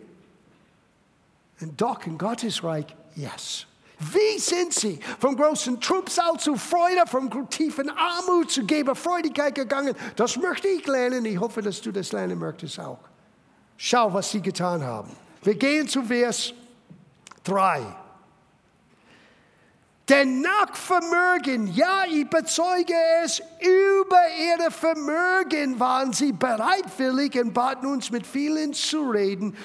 Und 1.60 1.80
doch 1.80 2.04
in 2.06 2.18
Gottes 2.18 2.62
Reich, 2.62 2.86
yes. 3.14 3.66
Wie 4.10 4.38
sind 4.38 4.72
sie 4.72 4.98
vom 5.20 5.36
großen 5.36 5.80
Trubsal 5.80 6.36
zu 6.38 6.56
Freude, 6.56 7.06
vom 7.06 7.30
tiefen 7.48 7.90
Armut 7.90 8.50
zu 8.50 8.66
Geberfreudigkeit 8.66 9.54
gegangen? 9.54 9.94
Das 10.16 10.36
möchte 10.36 10.66
ich 10.68 10.86
lernen. 10.86 11.24
Ich 11.24 11.38
hoffe, 11.38 11.62
dass 11.62 11.80
du 11.80 11.92
das 11.92 12.10
lernen 12.10 12.38
möchtest 12.38 12.80
auch. 12.80 12.98
Schau, 13.76 14.12
was 14.12 14.30
sie 14.30 14.40
getan 14.40 14.82
haben. 14.82 15.10
Wir 15.42 15.54
gehen 15.54 15.86
zu 15.86 16.02
Vers 16.02 16.52
3. 17.44 17.82
Denn 20.08 20.40
nach 20.40 20.74
Vermögen, 20.74 21.68
ja, 21.68 22.04
ich 22.10 22.28
bezeuge 22.28 22.94
es, 23.24 23.40
über 23.60 24.20
ihre 24.38 24.70
Vermögen 24.70 25.78
waren 25.78 26.12
sie 26.12 26.32
bereitwillig 26.32 27.38
und 27.40 27.54
baten 27.54 27.86
uns 27.86 28.10
mit 28.10 28.26
vielen 28.26 28.74
zu 28.74 29.10
reden, 29.10 29.56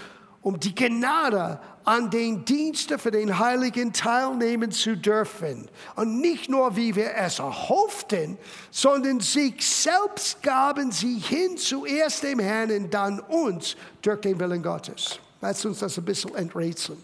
um 0.48 0.58
die 0.58 0.74
Gnade 0.74 1.60
an 1.84 2.10
den 2.10 2.46
Diensten 2.46 2.98
für 2.98 3.12
den 3.12 3.38
Heiligen 3.38 3.92
teilnehmen 3.92 4.72
zu 4.72 4.96
dürfen. 4.96 5.68
Und 5.98 6.22
nicht 6.22 6.48
nur, 6.48 6.78
wie 6.78 6.96
wir 6.96 7.14
es 7.18 7.40
erhofften, 7.40 8.38
sondern 8.72 9.20
sich 9.20 9.68
selbst 9.68 10.42
gaben 10.42 10.94
sie 10.94 11.20
hin 11.20 11.58
zuerst 11.58 12.24
dem 12.24 12.40
Herrn 12.40 12.72
und 12.72 12.94
dann 12.94 13.20
uns 13.20 13.76
durch 14.02 14.22
den 14.22 14.40
Willen 14.40 14.64
Gottes. 14.64 15.20
Lass 15.42 15.66
uns 15.66 15.80
das 15.80 15.98
ein 15.98 16.06
bisschen 16.06 16.34
enträtseln. 16.34 17.04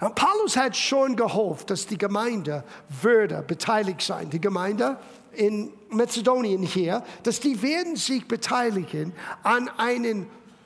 Und 0.00 0.16
Paulus 0.16 0.56
hat 0.56 0.76
schon 0.76 1.14
gehofft, 1.14 1.70
dass 1.70 1.86
die 1.86 1.98
Gemeinde 1.98 2.64
würde 3.02 3.44
beteiligt 3.46 4.02
sein. 4.02 4.30
Die 4.30 4.40
Gemeinde 4.40 4.96
in 5.30 5.70
Mazedonien 5.90 6.64
hier, 6.64 7.04
dass 7.22 7.38
die 7.38 7.62
werden 7.62 7.94
sich 7.94 8.26
beteiligen 8.26 9.12
an 9.44 9.68
einer 9.76 10.24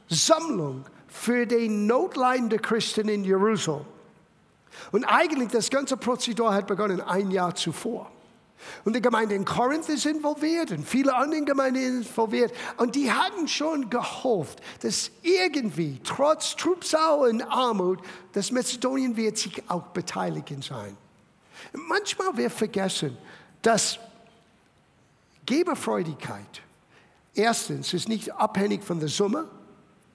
Sammlung 0.08 0.86
für 1.12 1.46
den 1.46 1.86
notleidenden 1.86 2.60
Christen 2.60 3.08
in 3.08 3.22
Jerusalem. 3.22 3.84
Und 4.90 5.04
eigentlich 5.04 5.50
das 5.50 5.70
ganze 5.70 5.96
Prozedur 5.96 6.52
hat 6.54 6.66
begonnen 6.66 7.00
ein 7.00 7.30
Jahr 7.30 7.54
zuvor. 7.54 8.10
Und 8.84 8.94
die 8.94 9.02
Gemeinde 9.02 9.34
in 9.34 9.44
Korinth 9.44 9.88
ist 9.88 10.06
involviert 10.06 10.70
und 10.70 10.86
viele 10.86 11.14
andere 11.14 11.42
Gemeinden 11.42 11.80
sind 11.80 12.08
involviert. 12.08 12.52
Und 12.76 12.94
die 12.94 13.12
hatten 13.12 13.46
schon 13.48 13.90
gehofft, 13.90 14.60
dass 14.80 15.10
irgendwie, 15.22 16.00
trotz 16.04 16.56
Trubsau 16.56 17.24
und 17.24 17.42
Armut, 17.42 17.98
dass 18.32 18.50
Mazedonien 18.50 19.16
wird 19.16 19.36
sich 19.36 19.62
auch 19.68 19.88
beteiligen 19.88 20.62
sein. 20.62 20.96
Manchmal 21.72 22.36
wird 22.36 22.52
vergessen, 22.52 23.16
dass 23.60 23.98
Geberfreudigkeit 25.44 26.62
erstens 27.34 27.92
ist 27.92 28.08
nicht 28.08 28.32
abhängig 28.32 28.84
von 28.84 29.00
der 29.00 29.08
Summe, 29.08 29.48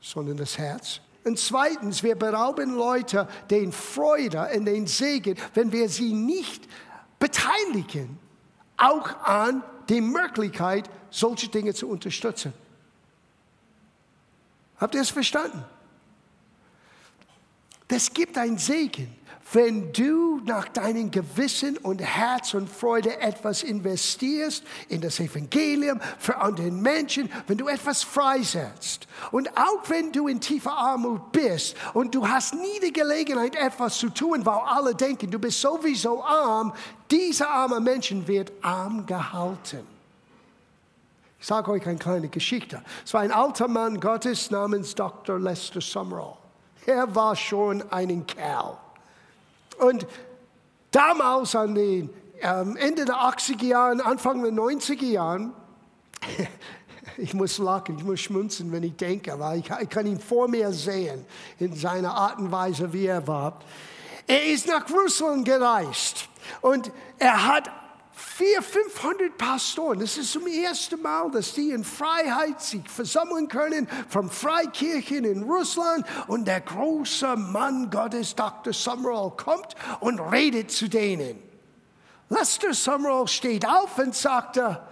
sondern 0.01 0.37
das 0.37 0.57
Herz. 0.57 1.01
Und 1.23 1.37
zweitens, 1.37 2.03
wir 2.03 2.15
berauben 2.15 2.75
Leute 2.75 3.27
den 3.49 3.71
Freude 3.71 4.49
und 4.55 4.65
den 4.65 4.87
Segen, 4.87 5.35
wenn 5.53 5.71
wir 5.71 5.89
sie 5.89 6.13
nicht 6.13 6.67
beteiligen, 7.19 8.17
auch 8.77 9.07
an 9.23 9.63
die 9.89 10.01
Möglichkeit, 10.01 10.89
solche 11.09 11.49
Dinge 11.49 11.73
zu 11.73 11.89
unterstützen. 11.89 12.53
Habt 14.77 14.95
ihr 14.95 15.01
es 15.01 15.09
verstanden? 15.09 15.65
Das 17.87 18.13
gibt 18.13 18.37
einen 18.37 18.57
Segen 18.57 19.15
wenn 19.53 19.93
du 19.93 20.41
nach 20.43 20.67
deinem 20.67 21.09
Gewissen 21.09 21.77
und 21.77 21.99
Herz 21.99 22.53
und 22.53 22.69
Freude 22.69 23.19
etwas 23.21 23.63
investierst 23.63 24.63
in 24.89 25.01
das 25.01 25.19
Evangelium 25.19 25.99
für 26.19 26.37
andere 26.37 26.69
Menschen, 26.69 27.29
wenn 27.47 27.57
du 27.57 27.67
etwas 27.67 28.03
freisetzt 28.03 29.07
und 29.31 29.49
auch 29.57 29.89
wenn 29.89 30.11
du 30.11 30.27
in 30.27 30.41
tiefer 30.41 30.75
Armut 30.75 31.31
bist 31.31 31.75
und 31.93 32.13
du 32.13 32.27
hast 32.27 32.55
nie 32.55 32.79
die 32.83 32.91
Gelegenheit, 32.91 33.55
etwas 33.55 33.97
zu 33.97 34.09
tun, 34.09 34.45
weil 34.45 34.59
alle 34.65 34.95
denken, 34.95 35.31
du 35.31 35.39
bist 35.39 35.61
sowieso 35.61 36.23
arm, 36.23 36.73
dieser 37.09 37.49
arme 37.49 37.79
Mensch 37.79 38.13
wird 38.25 38.51
arm 38.61 39.05
gehalten. 39.05 39.85
Ich 41.39 41.45
sage 41.45 41.71
euch 41.71 41.85
eine 41.85 41.99
kleine 41.99 42.27
Geschichte. 42.27 42.81
Es 43.05 43.13
war 43.13 43.21
ein 43.21 43.31
alter 43.31 43.67
Mann 43.67 43.99
Gottes 43.99 44.51
namens 44.51 44.95
Dr. 44.95 45.39
Lester 45.39 45.81
Summerall. 45.81 46.35
Er 46.85 47.13
war 47.13 47.35
schon 47.35 47.83
ein 47.91 48.25
Kerl. 48.25 48.77
Und 49.77 50.07
damals 50.91 51.55
an 51.55 51.75
den 51.75 52.09
ähm, 52.41 52.77
Ende 52.77 53.05
der 53.05 53.15
80er 53.15 53.65
Jahren, 53.65 54.01
Anfang 54.01 54.43
der 54.43 54.51
90er 54.51 55.05
Jahren, 55.05 55.53
ich 57.17 57.33
muss 57.33 57.57
lachen, 57.57 57.97
ich 57.97 58.03
muss 58.03 58.19
schmunzeln, 58.19 58.71
wenn 58.71 58.83
ich 58.83 58.95
denke, 58.95 59.39
weil 59.39 59.59
ich, 59.59 59.71
ich 59.81 59.89
kann 59.89 60.05
ihn 60.05 60.19
vor 60.19 60.47
mir 60.47 60.71
sehen 60.71 61.25
in 61.59 61.73
seiner 61.73 62.13
Art 62.13 62.39
und 62.39 62.51
Weise, 62.51 62.91
wie 62.93 63.05
er 63.05 63.25
war. 63.27 63.59
Er 64.27 64.45
ist 64.45 64.67
nach 64.67 64.89
Russland 64.89 65.45
gereist 65.45 66.27
und 66.61 66.91
er 67.17 67.47
hat 67.47 67.71
400, 68.37 68.63
500 68.63 69.35
Pastoren. 69.35 69.99
Das 69.99 70.15
ist 70.15 70.31
zum 70.31 70.45
ersten 70.45 71.01
Mal, 71.01 71.31
dass 71.31 71.55
die 71.55 71.71
in 71.71 71.83
Freiheit 71.83 72.61
sich 72.61 72.87
versammeln 72.87 73.47
können 73.47 73.87
von 74.09 74.29
Freikirchen 74.29 75.25
in 75.25 75.41
Russland. 75.41 76.05
Und 76.27 76.47
der 76.47 76.61
große 76.61 77.35
Mann 77.35 77.89
Gottes, 77.89 78.35
Dr. 78.35 78.73
Summerall, 78.73 79.31
kommt 79.31 79.73
und 80.01 80.19
redet 80.19 80.69
zu 80.69 80.87
denen. 80.87 81.41
Lester 82.29 82.75
Summerall 82.75 83.27
steht 83.27 83.67
auf 83.67 83.97
und 83.97 84.13
sagte, 84.13 84.83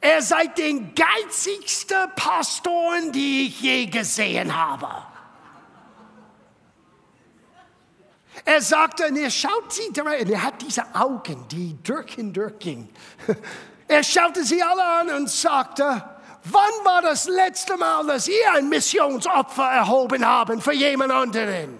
er 0.00 0.22
sei 0.22 0.48
den 0.48 0.92
geizigsten 0.92 2.10
Pastoren, 2.16 3.12
die 3.12 3.46
ich 3.46 3.60
je 3.60 3.86
gesehen 3.86 4.56
habe. 4.56 4.88
Er 8.46 8.62
sagte, 8.62 9.08
und 9.08 9.16
er 9.16 9.28
schaut 9.28 9.72
sie 9.72 9.92
drein, 9.92 10.30
er 10.30 10.42
hat 10.44 10.62
diese 10.62 10.84
Augen, 10.94 11.48
die 11.50 11.76
durch 11.82 12.16
und 12.16 12.32
durch 12.32 12.58
gingen. 12.58 12.88
Er 13.88 14.02
schaute 14.02 14.42
sie 14.42 14.60
alle 14.60 14.82
an 14.82 15.10
und 15.10 15.30
sagte, 15.30 15.84
wann 15.84 16.84
war 16.84 17.02
das 17.02 17.28
letzte 17.28 17.76
Mal, 17.76 18.04
dass 18.04 18.26
ihr 18.26 18.52
ein 18.54 18.68
Missionsopfer 18.68 19.62
erhoben 19.62 20.26
haben 20.26 20.60
für 20.60 20.72
jemand 20.72 21.12
anderen? 21.12 21.78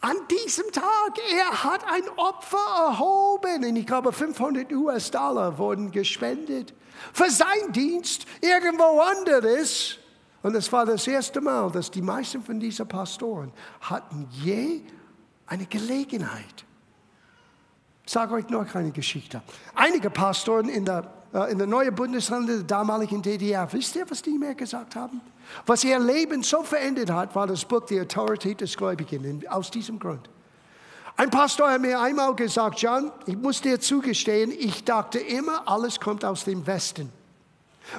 An 0.00 0.16
diesem 0.30 0.70
Tag, 0.70 1.18
er 1.32 1.64
hat 1.64 1.82
ein 1.90 2.06
Opfer 2.16 2.58
erhoben 2.88 3.64
und 3.64 3.76
ich 3.76 3.86
glaube 3.86 4.12
500 4.12 4.70
US-Dollar 4.70 5.56
wurden 5.56 5.90
gespendet 5.90 6.74
für 7.12 7.30
seinen 7.30 7.72
Dienst 7.72 8.26
irgendwo 8.42 9.00
anderes. 9.00 9.97
Und 10.42 10.54
es 10.54 10.72
war 10.72 10.86
das 10.86 11.06
erste 11.06 11.40
Mal, 11.40 11.70
dass 11.70 11.90
die 11.90 12.02
meisten 12.02 12.42
von 12.42 12.60
diesen 12.60 12.86
Pastoren 12.86 13.52
hatten 13.80 14.28
je 14.30 14.82
eine 15.46 15.66
Gelegenheit. 15.66 16.64
Ich 18.04 18.12
sage 18.12 18.34
euch 18.34 18.48
noch 18.48 18.74
eine 18.74 18.90
Geschichte. 18.90 19.42
Einige 19.74 20.10
Pastoren 20.10 20.68
in 20.68 20.84
der, 20.84 21.12
äh, 21.34 21.52
in 21.52 21.58
der 21.58 21.66
neuen 21.66 21.94
Bundesland 21.94 22.48
der 22.48 22.62
damaligen 22.62 23.20
DDR, 23.20 23.70
wisst 23.72 23.96
ihr, 23.96 24.08
was 24.08 24.22
die 24.22 24.38
mir 24.38 24.54
gesagt 24.54 24.96
haben? 24.96 25.20
Was 25.66 25.84
ihr 25.84 25.98
Leben 25.98 26.42
so 26.42 26.62
verändert 26.62 27.10
hat, 27.10 27.34
war 27.34 27.46
das 27.46 27.64
Buch 27.64 27.84
Die 27.86 28.00
Autorität 28.00 28.60
des 28.60 28.76
Gläubigen, 28.76 29.46
aus 29.48 29.70
diesem 29.70 29.98
Grund. 29.98 30.30
Ein 31.16 31.30
Pastor 31.30 31.70
hat 31.70 31.80
mir 31.80 32.00
einmal 32.00 32.34
gesagt, 32.36 32.80
John, 32.80 33.10
ich 33.26 33.36
muss 33.36 33.60
dir 33.60 33.80
zugestehen, 33.80 34.52
ich 34.52 34.84
dachte 34.84 35.18
immer, 35.18 35.66
alles 35.66 35.98
kommt 35.98 36.24
aus 36.24 36.44
dem 36.44 36.64
Westen. 36.66 37.12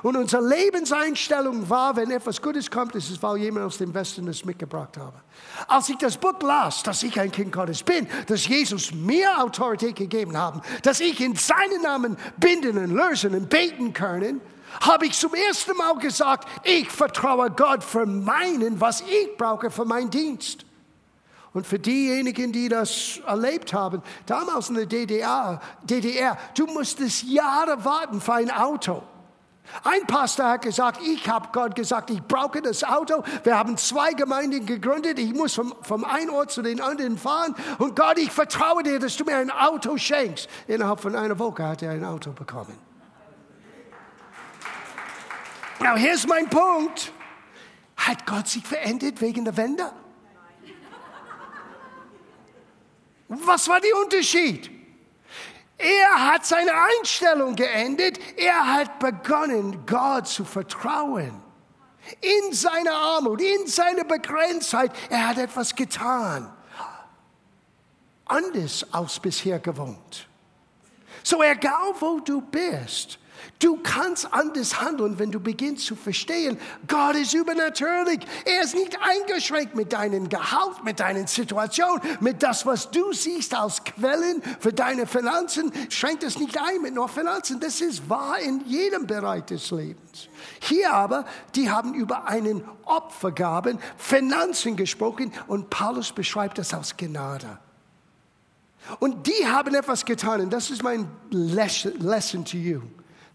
Und 0.03 0.15
unsere 0.15 0.47
Lebenseinstellung 0.47 1.69
war, 1.69 1.95
wenn 1.95 2.11
etwas 2.11 2.41
Gutes 2.41 2.69
kommt, 2.69 2.95
ist 2.95 3.09
es, 3.09 3.21
weil 3.21 3.37
jemand 3.37 3.65
aus 3.65 3.77
dem 3.77 3.93
Westen 3.93 4.27
es 4.27 4.45
mitgebracht 4.45 4.97
habe. 4.97 5.21
Als 5.67 5.89
ich 5.89 5.97
das 5.97 6.17
Buch 6.17 6.41
las, 6.41 6.83
dass 6.83 7.03
ich 7.03 7.19
ein 7.19 7.31
Kind 7.31 7.51
Gottes 7.51 7.83
bin, 7.83 8.07
dass 8.27 8.47
Jesus 8.47 8.93
mir 8.93 9.41
Autorität 9.41 9.95
gegeben 9.95 10.37
hat, 10.37 10.61
dass 10.83 10.99
ich 10.99 11.19
in 11.19 11.35
seinen 11.35 11.81
Namen 11.81 12.17
binden 12.37 12.77
und 12.77 12.91
lösen 12.91 13.33
und 13.33 13.49
beten 13.49 13.93
können, 13.93 14.41
habe 14.81 15.07
ich 15.07 15.13
zum 15.13 15.33
ersten 15.33 15.75
Mal 15.75 15.97
gesagt, 15.97 16.47
ich 16.63 16.89
vertraue 16.89 17.49
Gott 17.49 17.83
für 17.83 18.05
meinen, 18.05 18.79
was 18.79 19.01
ich 19.01 19.35
brauche 19.37 19.71
für 19.71 19.85
meinen 19.85 20.09
Dienst. 20.09 20.65
Und 21.51 21.65
für 21.65 21.79
diejenigen, 21.79 22.51
die 22.51 22.69
das 22.69 23.19
erlebt 23.25 23.73
haben, 23.73 24.03
damals 24.27 24.69
in 24.69 24.75
der 24.75 24.85
DDR, 24.85 25.59
DDR 25.83 26.37
du 26.55 26.67
musstest 26.67 27.23
Jahre 27.23 27.83
warten 27.83 28.21
für 28.21 28.33
ein 28.33 28.51
Auto. 28.51 29.01
Ein 29.83 30.05
Pastor 30.07 30.47
hat 30.47 30.61
gesagt, 30.63 30.99
ich 31.01 31.27
habe 31.27 31.49
Gott 31.51 31.75
gesagt, 31.75 32.09
ich 32.09 32.21
brauche 32.21 32.61
das 32.61 32.83
Auto. 32.83 33.23
Wir 33.43 33.57
haben 33.57 33.77
zwei 33.77 34.13
Gemeinden 34.13 34.65
gegründet. 34.65 35.19
Ich 35.19 35.33
muss 35.33 35.55
vom, 35.55 35.73
vom 35.81 36.03
einen 36.03 36.29
Ort 36.29 36.51
zu 36.51 36.61
den 36.61 36.81
anderen 36.81 37.17
fahren. 37.17 37.55
Und 37.77 37.95
Gott, 37.95 38.17
ich 38.17 38.31
vertraue 38.31 38.83
dir, 38.83 38.99
dass 38.99 39.15
du 39.15 39.23
mir 39.23 39.37
ein 39.37 39.51
Auto 39.51 39.97
schenkst. 39.97 40.49
Innerhalb 40.67 40.99
von 40.99 41.15
einer 41.15 41.37
Woche 41.37 41.67
hat 41.67 41.81
er 41.81 41.91
ein 41.91 42.03
Auto 42.03 42.31
bekommen. 42.31 42.77
Now, 45.79 45.95
here's 45.95 46.27
mein 46.27 46.49
Punkt. 46.49 47.13
Hat 47.95 48.25
Gott 48.25 48.47
sich 48.47 48.65
verändert 48.65 49.21
wegen 49.21 49.45
der 49.45 49.55
Wende? 49.55 49.91
Was 53.29 53.67
war 53.67 53.79
der 53.79 53.95
Unterschied? 54.03 54.78
Er 55.79 56.27
hat 56.27 56.45
seine 56.45 56.71
Einstellung 56.73 57.55
geändert. 57.55 58.19
Er 58.35 58.73
hat 58.73 58.99
begonnen, 58.99 59.85
Gott 59.85 60.27
zu 60.27 60.43
vertrauen. 60.43 61.41
In 62.19 62.53
seiner 62.53 62.93
Armut, 62.93 63.41
in 63.41 63.65
seiner 63.65 64.03
Begrenztheit, 64.03 64.91
er 65.09 65.29
hat 65.29 65.37
etwas 65.37 65.73
getan. 65.73 66.51
Anders 68.25 68.85
als 68.91 69.19
bisher 69.19 69.59
gewohnt. 69.59 70.27
So 71.23 71.41
egal 71.41 71.93
wo 71.99 72.19
du 72.19 72.41
bist, 72.41 73.17
Du 73.59 73.77
kannst 73.83 74.33
anders 74.33 74.81
handeln, 74.81 75.19
wenn 75.19 75.31
du 75.31 75.39
beginnst 75.39 75.85
zu 75.85 75.95
verstehen, 75.95 76.57
Gott 76.87 77.15
ist 77.15 77.33
übernatürlich. 77.33 78.19
Er 78.45 78.63
ist 78.63 78.73
nicht 78.73 78.97
eingeschränkt 79.01 79.75
mit 79.75 79.91
deinem 79.91 80.29
Gehalt, 80.29 80.83
mit 80.83 80.99
deinen 80.99 81.27
Situationen, 81.27 82.01
mit 82.19 82.41
das, 82.41 82.65
was 82.65 82.89
du 82.89 83.11
siehst 83.11 83.53
als 83.53 83.83
Quellen 83.83 84.41
für 84.59 84.71
deine 84.71 85.05
Finanzen. 85.05 85.71
Schränkt 85.89 86.23
es 86.23 86.39
nicht 86.39 86.57
ein 86.57 86.81
mit 86.81 86.93
nur 86.93 87.09
Finanzen. 87.09 87.59
Das 87.59 87.81
ist 87.81 88.09
wahr 88.09 88.39
in 88.39 88.65
jedem 88.65 89.05
Bereich 89.05 89.43
des 89.45 89.71
Lebens. 89.71 90.29
Hier 90.61 90.93
aber, 90.93 91.25
die 91.55 91.69
haben 91.69 91.93
über 91.93 92.27
einen 92.27 92.63
Opfergaben, 92.85 93.79
Finanzen 93.97 94.75
gesprochen 94.75 95.33
und 95.47 95.69
Paulus 95.69 96.11
beschreibt 96.11 96.57
das 96.57 96.73
als 96.73 96.95
Gnade. 96.95 97.59
Und 98.99 99.27
die 99.27 99.47
haben 99.47 99.75
etwas 99.75 100.05
getan 100.05 100.41
und 100.41 100.49
das 100.51 100.71
ist 100.71 100.81
mein 100.81 101.07
Lesson 101.29 102.43
to 102.45 102.57
you. 102.57 102.81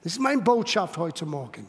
Das 0.05 0.13
ist 0.13 0.21
meine 0.21 0.43
Botschaft 0.43 0.99
heute 0.99 1.25
Morgen. 1.25 1.67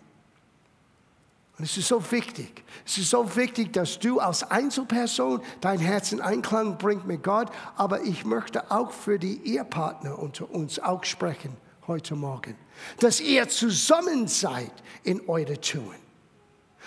Und 1.58 1.64
es 1.64 1.78
ist 1.78 1.88
so 1.88 2.04
wichtig. 2.12 2.66
Es 2.86 2.98
ist 2.98 3.10
so 3.10 3.34
wichtig, 3.38 3.72
dass 3.72 3.98
du 3.98 4.20
als 4.20 4.44
Einzelperson 4.44 5.42
dein 5.62 5.80
Herz 5.80 6.12
in 6.12 6.20
Einklang 6.20 6.78
bringst 6.78 7.06
mit 7.06 7.24
Gott. 7.24 7.50
Aber 7.78 8.02
ich 8.02 8.26
möchte 8.26 8.70
auch 8.70 8.92
für 8.92 9.18
die 9.18 9.42
Ehepartner 9.46 10.20
unter 10.20 10.52
uns 10.52 10.80
auch 10.80 11.06
sprechen 11.06 11.56
heute 11.88 12.16
Morgen. 12.16 12.58
Dass 13.00 13.22
ihr 13.22 13.48
zusammen 13.48 14.28
seid 14.28 14.74
in 15.04 15.22
eure 15.30 15.60
Tun. 15.62 15.96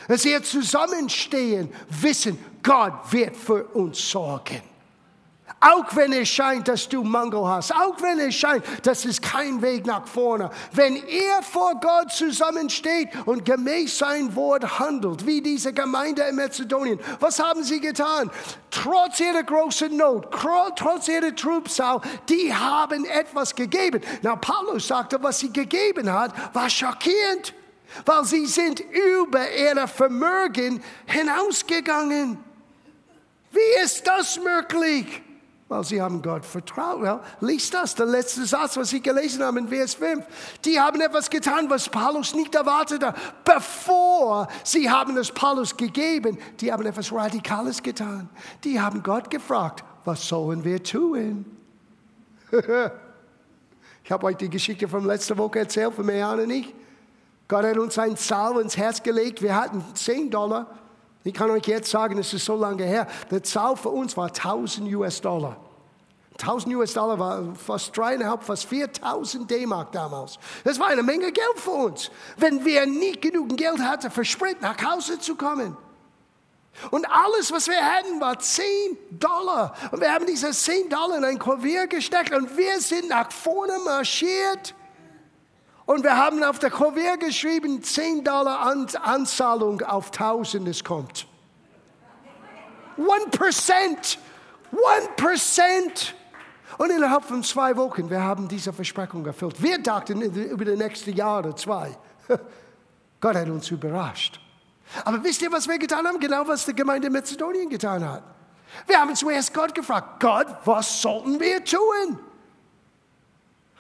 Dass 0.07 0.27
ihr 0.27 0.43
zusammenstehen, 0.43 1.73
wissen, 1.89 2.39
Gott 2.63 3.11
wird 3.11 3.35
für 3.35 3.65
uns 3.69 4.11
sorgen. 4.11 4.61
Auch 5.61 5.97
wenn 5.97 6.13
es 6.13 6.29
scheint, 6.29 6.69
dass 6.69 6.89
du 6.89 7.03
Mangel 7.03 7.45
hast, 7.45 7.73
auch 7.73 8.01
wenn 8.01 8.21
es 8.21 8.37
scheint, 8.37 8.65
dass 8.85 9.05
es 9.05 9.21
kein 9.21 9.61
Weg 9.61 9.87
nach 9.87 10.07
vorne. 10.07 10.51
Wenn 10.73 10.95
ihr 10.95 11.43
vor 11.43 11.75
Gott 11.81 12.13
zusammensteht 12.13 13.09
und 13.27 13.45
gemäß 13.45 13.99
sein 13.99 14.37
Wort 14.37 14.79
handelt, 14.79 15.27
wie 15.27 15.43
diese 15.43 15.73
Gemeinde 15.73 16.23
in 16.23 16.37
Mazedonien, 16.37 17.01
was 17.19 17.41
haben 17.41 17.65
sie 17.65 17.81
getan? 17.81 18.31
Trotz 18.71 19.19
ihrer 19.19 19.43
großen 19.43 19.97
Not, 19.97 20.29
trotz 20.31 21.09
ihrer 21.09 21.35
Trübsal, 21.35 22.03
die 22.29 22.55
haben 22.55 23.05
etwas 23.05 23.53
gegeben. 23.53 24.01
Na, 24.23 24.37
Paulus 24.37 24.87
sagte, 24.87 25.21
was 25.21 25.41
sie 25.41 25.53
gegeben 25.53 26.13
hat, 26.13 26.33
war 26.55 26.71
schockierend, 26.71 27.53
weil 28.07 28.25
sie 28.25 28.47
sind 28.47 28.79
über 28.79 29.51
ihre 29.51 29.89
Vermögen 29.89 30.81
hinausgegangen. 31.07 32.39
Wie 33.51 33.83
ist 33.83 34.07
das 34.07 34.39
möglich? 34.39 35.23
Weil 35.69 35.85
sie 35.85 36.01
haben 36.01 36.23
Gott 36.23 36.47
vertraut. 36.47 37.03
Well, 37.03 37.21
lies 37.41 37.71
das, 37.71 37.95
der 37.95 38.07
letzte 38.07 38.47
Satz, 38.47 38.79
was 38.79 38.89
sie 38.89 39.03
gelesen 39.03 39.43
haben 39.43 39.59
in 39.59 39.69
Vers 39.69 39.95
5. 39.95 40.25
Die 40.65 40.81
haben 40.81 40.99
etwas 41.01 41.29
getan, 41.29 41.69
was 41.69 41.91
Paulus 41.91 42.35
nicht 42.35 42.55
erwartete. 42.55 43.13
Bevor 43.45 44.49
sie 44.65 44.89
haben 44.89 45.17
es 45.19 45.31
Paulus 45.31 45.77
gegeben, 45.77 46.39
die 46.61 46.73
haben 46.73 46.87
etwas 46.87 47.13
Radikales 47.13 47.83
getan. 47.83 48.31
Die 48.65 48.81
haben 48.81 49.03
Gott 49.03 49.31
gefragt, 49.31 49.85
was 50.07 50.27
sollen 50.27 50.65
wir 50.65 50.83
tun? 50.83 51.45
ich 52.51 54.11
habe 54.11 54.27
euch 54.27 54.37
die 54.39 54.49
Geschichte 54.49 54.89
von 54.89 55.05
letzter 55.05 55.37
Woche 55.37 55.59
erzählt, 55.59 55.93
von 55.93 56.07
Mejan 56.07 56.41
und 56.41 56.51
ich. 56.51 56.75
Gott 57.47 57.65
hat 57.65 57.77
uns 57.77 57.99
ein 57.99 58.17
Zahl 58.17 58.59
ins 58.61 58.79
Herz 58.79 59.03
gelegt. 59.03 59.43
Wir 59.43 59.55
hatten 59.55 59.85
10 59.95 60.31
Dollar. 60.31 60.67
Ich 61.29 61.35
kann 61.35 61.51
euch 61.51 61.67
jetzt 61.67 61.91
sagen, 61.91 62.17
es 62.17 62.33
ist 62.33 62.47
so 62.47 62.57
lange 62.57 62.85
her, 62.85 63.07
der 63.31 63.43
Zahl 63.43 63.77
für 63.77 63.91
uns 63.91 64.17
war 64.17 64.29
1000 64.29 64.91
US-Dollar. 64.95 65.59
1000 66.41 66.75
US-Dollar 66.75 67.19
war 67.19 67.55
fast 67.55 67.95
dreieinhalb, 67.95 68.43
fast 68.43 68.65
4000 68.65 69.51
D-Mark 69.51 69.93
damals. 69.93 70.39
Das 70.65 70.81
war 70.81 70.87
eine 70.87 71.03
Menge 71.03 71.31
Geld 71.31 71.57
für 71.57 71.73
uns, 71.73 72.11
wenn 72.39 72.65
wir 72.65 72.87
nicht 72.87 73.21
genug 73.21 73.55
Geld 73.59 73.79
hatten, 73.79 74.11
für 74.11 74.25
Sprit 74.25 74.63
nach 74.63 74.83
Hause 74.83 75.19
zu 75.19 75.37
kommen. 75.37 75.77
Und 76.91 77.05
alles, 77.05 77.53
was 77.53 77.69
wir 77.69 77.85
hatten, 77.85 78.19
war 78.23 78.39
10 78.39 78.65
Dollar. 79.11 79.75
Und 79.91 80.01
wir 80.01 80.11
haben 80.11 80.25
diese 80.25 80.51
10 80.51 80.89
Dollar 80.89 81.19
in 81.19 81.25
ein 81.25 81.39
Klavier 81.39 81.89
gesteckt 81.89 82.33
und 82.33 82.57
wir 82.57 82.81
sind 82.81 83.11
nach 83.11 83.31
vorne 83.31 83.79
marschiert. 83.85 84.75
Und 85.89 86.05
wir 86.05 86.19
haben 86.19 86.45
auf 86.45 86.59
der 86.59 86.69
Kuvert 86.71 87.21
geschrieben, 87.21 87.83
10 87.83 88.23
Dollar 88.23 88.61
Anzahlung 88.61 89.81
auf 89.81 90.09
1000 90.09 90.69
es 90.69 90.85
kommt. 90.85 91.27
1%. 92.99 94.19
1%. 94.71 96.13
Und 96.77 96.91
innerhalb 96.91 97.25
von 97.25 97.43
zwei 97.43 97.75
Wochen, 97.79 98.11
wir 98.11 98.23
haben 98.23 98.49
diese 98.49 98.71
Versprechung 98.71 99.25
erfüllt. 99.25 99.63
Wir 99.63 99.79
dachten 99.79 100.21
über 100.21 100.67
die 100.67 100.77
nächsten 100.77 101.15
Jahre, 101.15 101.55
zwei. 101.55 101.97
Gott 103.21 103.37
hat 103.37 103.49
uns 103.49 103.71
überrascht. 103.71 104.39
Aber 105.07 105.25
wisst 105.25 105.41
ihr, 105.41 105.51
was 105.51 105.67
wir 105.67 105.79
getan 105.79 106.07
haben? 106.07 106.21
Genau, 106.21 106.47
was 106.47 106.67
die 106.67 106.75
Gemeinde 106.75 107.09
Mazedonien 107.09 107.71
getan 107.71 108.07
hat. 108.07 108.25
Wir 108.87 109.01
haben 109.01 109.17
zuerst 109.17 109.55
Gott 109.55 109.75
gefragt, 109.75 110.21
Gott, 110.21 110.49
was 110.67 111.01
sollten 111.01 111.41
wir 111.41 111.65
tun? 111.65 112.21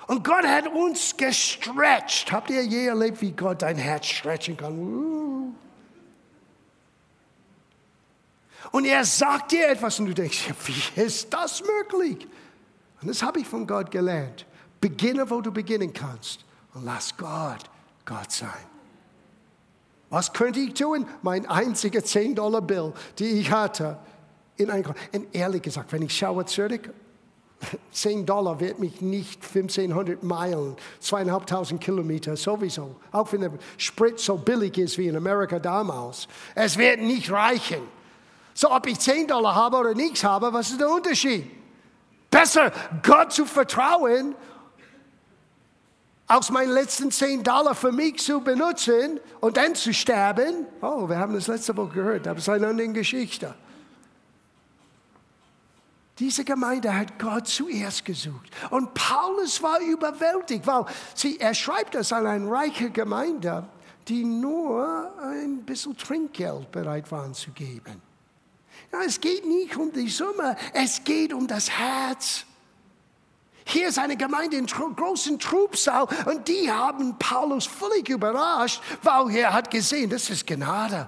Und 0.09 0.25
Gott 0.25 0.44
hat 0.44 0.66
uns 0.66 1.14
gestretcht. 1.16 2.33
Habt 2.33 2.49
ihr 2.49 2.64
je 2.64 2.87
erlebt, 2.87 3.21
wie 3.21 3.31
Gott 3.33 3.61
dein 3.61 3.77
Herz 3.77 4.07
stretchen 4.07 4.57
kann? 4.57 5.55
Und 8.73 8.85
er 8.87 9.05
sagt 9.05 9.53
dir 9.53 9.68
etwas 9.68 10.01
und 10.01 10.07
du 10.07 10.14
denkst, 10.14 10.51
wie 10.64 11.03
ist 11.03 11.33
das 11.33 11.62
möglich? 11.62 12.27
Und 13.03 13.09
das 13.09 13.23
habe 13.23 13.40
ich 13.40 13.47
von 13.47 13.66
Gott 13.66 13.90
gelernt. 13.90 14.47
Beginne, 14.81 15.29
wo 15.29 15.42
du 15.42 15.53
beginnen 15.53 15.92
kannst 15.92 16.44
und 16.73 16.87
lass 16.87 17.14
Gott 17.16 17.71
Gott 18.07 18.33
sein. 18.33 18.49
Was 20.09 20.33
könnte 20.33 20.61
ich 20.61 20.73
tun? 20.73 21.07
Mein 21.21 21.44
einziger 21.44 22.01
10-Dollar-Bill, 22.01 22.94
die 23.18 23.40
ich 23.40 23.51
hatte, 23.51 23.99
in 24.57 24.71
ein 24.71 24.87
Und 25.12 25.35
ehrlich 25.35 25.61
gesagt, 25.61 25.92
wenn 25.92 26.01
ich 26.01 26.16
schaue 26.16 26.47
zurück, 26.47 26.94
10 27.92 28.25
Dollar 28.25 28.61
wird 28.61 28.79
mich 28.79 29.01
nicht 29.01 29.42
1500 29.42 30.23
Meilen, 30.23 30.77
zweieinhalbtausend 31.01 31.81
Kilometer 31.81 32.37
sowieso, 32.37 32.97
auch 33.11 33.33
wenn 33.33 33.40
der 33.40 33.53
Sprit 33.77 34.21
so 34.21 34.37
billig 34.37 34.79
ist 34.79 34.99
wie 34.99 35.09
in 35.09 35.16
Amerika 35.16 35.59
damals. 35.59 36.29
Es 36.55 36.79
wird 36.79 37.01
nicht 37.01 37.31
reichen. 37.31 37.83
So, 38.55 38.71
ob 38.71 38.87
ich 38.87 38.99
10 38.99 39.27
Dollar 39.27 39.55
habe 39.55 39.77
oder 39.77 39.94
nichts 39.94 40.25
habe, 40.25 40.53
was 40.53 40.71
ist 40.71 40.81
der 40.81 40.90
Unterschied? 40.90 41.51
Besser, 42.31 42.73
Gott 43.03 43.33
zu 43.33 43.44
vertrauen, 43.44 44.35
aus 46.27 46.51
meinen 46.51 46.73
letzten 46.73 47.11
10 47.11 47.42
Dollar 47.42 47.75
für 47.75 47.90
mich 47.90 48.18
zu 48.18 48.40
benutzen 48.40 49.18
und 49.40 49.57
dann 49.57 49.75
zu 49.75 49.94
sterben. 49.94 50.66
Oh, 50.83 51.09
wir 51.09 51.18
haben 51.18 51.33
das 51.35 51.47
letzte 51.47 51.77
Woche 51.77 51.94
gehört, 51.94 52.27
das 52.27 52.38
ist 52.38 52.49
eine 52.49 52.68
andere 52.68 52.88
Geschichte. 52.88 53.55
Diese 56.19 56.45
Gemeinde 56.45 56.95
hat 56.95 57.19
Gott 57.19 57.47
zuerst 57.47 58.05
gesucht. 58.05 58.51
Und 58.71 58.93
Paulus 58.95 59.63
war 59.63 59.81
überwältigt, 59.81 60.67
weil 60.67 60.85
sie, 61.15 61.39
er 61.39 61.55
schreibt 61.55 61.95
das 61.95 62.13
an 62.13 62.27
eine 62.27 62.51
reiche 62.51 62.91
Gemeinde, 62.91 63.69
die 64.09 64.25
nur 64.25 65.13
ein 65.23 65.63
bisschen 65.65 65.97
Trinkgeld 65.97 66.73
bereit 66.73 67.11
waren 67.13 67.35
zu 67.35 67.53
geben. 67.53 68.03
Ja, 68.93 69.03
es 69.05 69.21
geht 69.21 69.47
nicht 69.47 69.77
um 69.77 69.93
die 69.93 70.09
Summe, 70.09 70.57
es 70.73 71.05
geht 71.05 71.33
um 71.33 71.47
das 71.47 71.71
Herz. 71.71 72.45
Hier 73.65 73.89
ist 73.89 73.99
eine 73.99 74.17
Gemeinde 74.17 74.57
in 74.57 74.67
großen 74.67 75.39
Trubsal 75.39 76.09
und 76.25 76.49
die 76.49 76.73
haben 76.73 77.19
Paulus 77.19 77.67
völlig 77.67 78.09
überrascht, 78.09 78.83
weil 79.03 79.37
er 79.37 79.53
hat 79.53 79.71
gesehen, 79.71 80.09
das 80.09 80.31
ist 80.31 80.47
Gnade. 80.47 81.07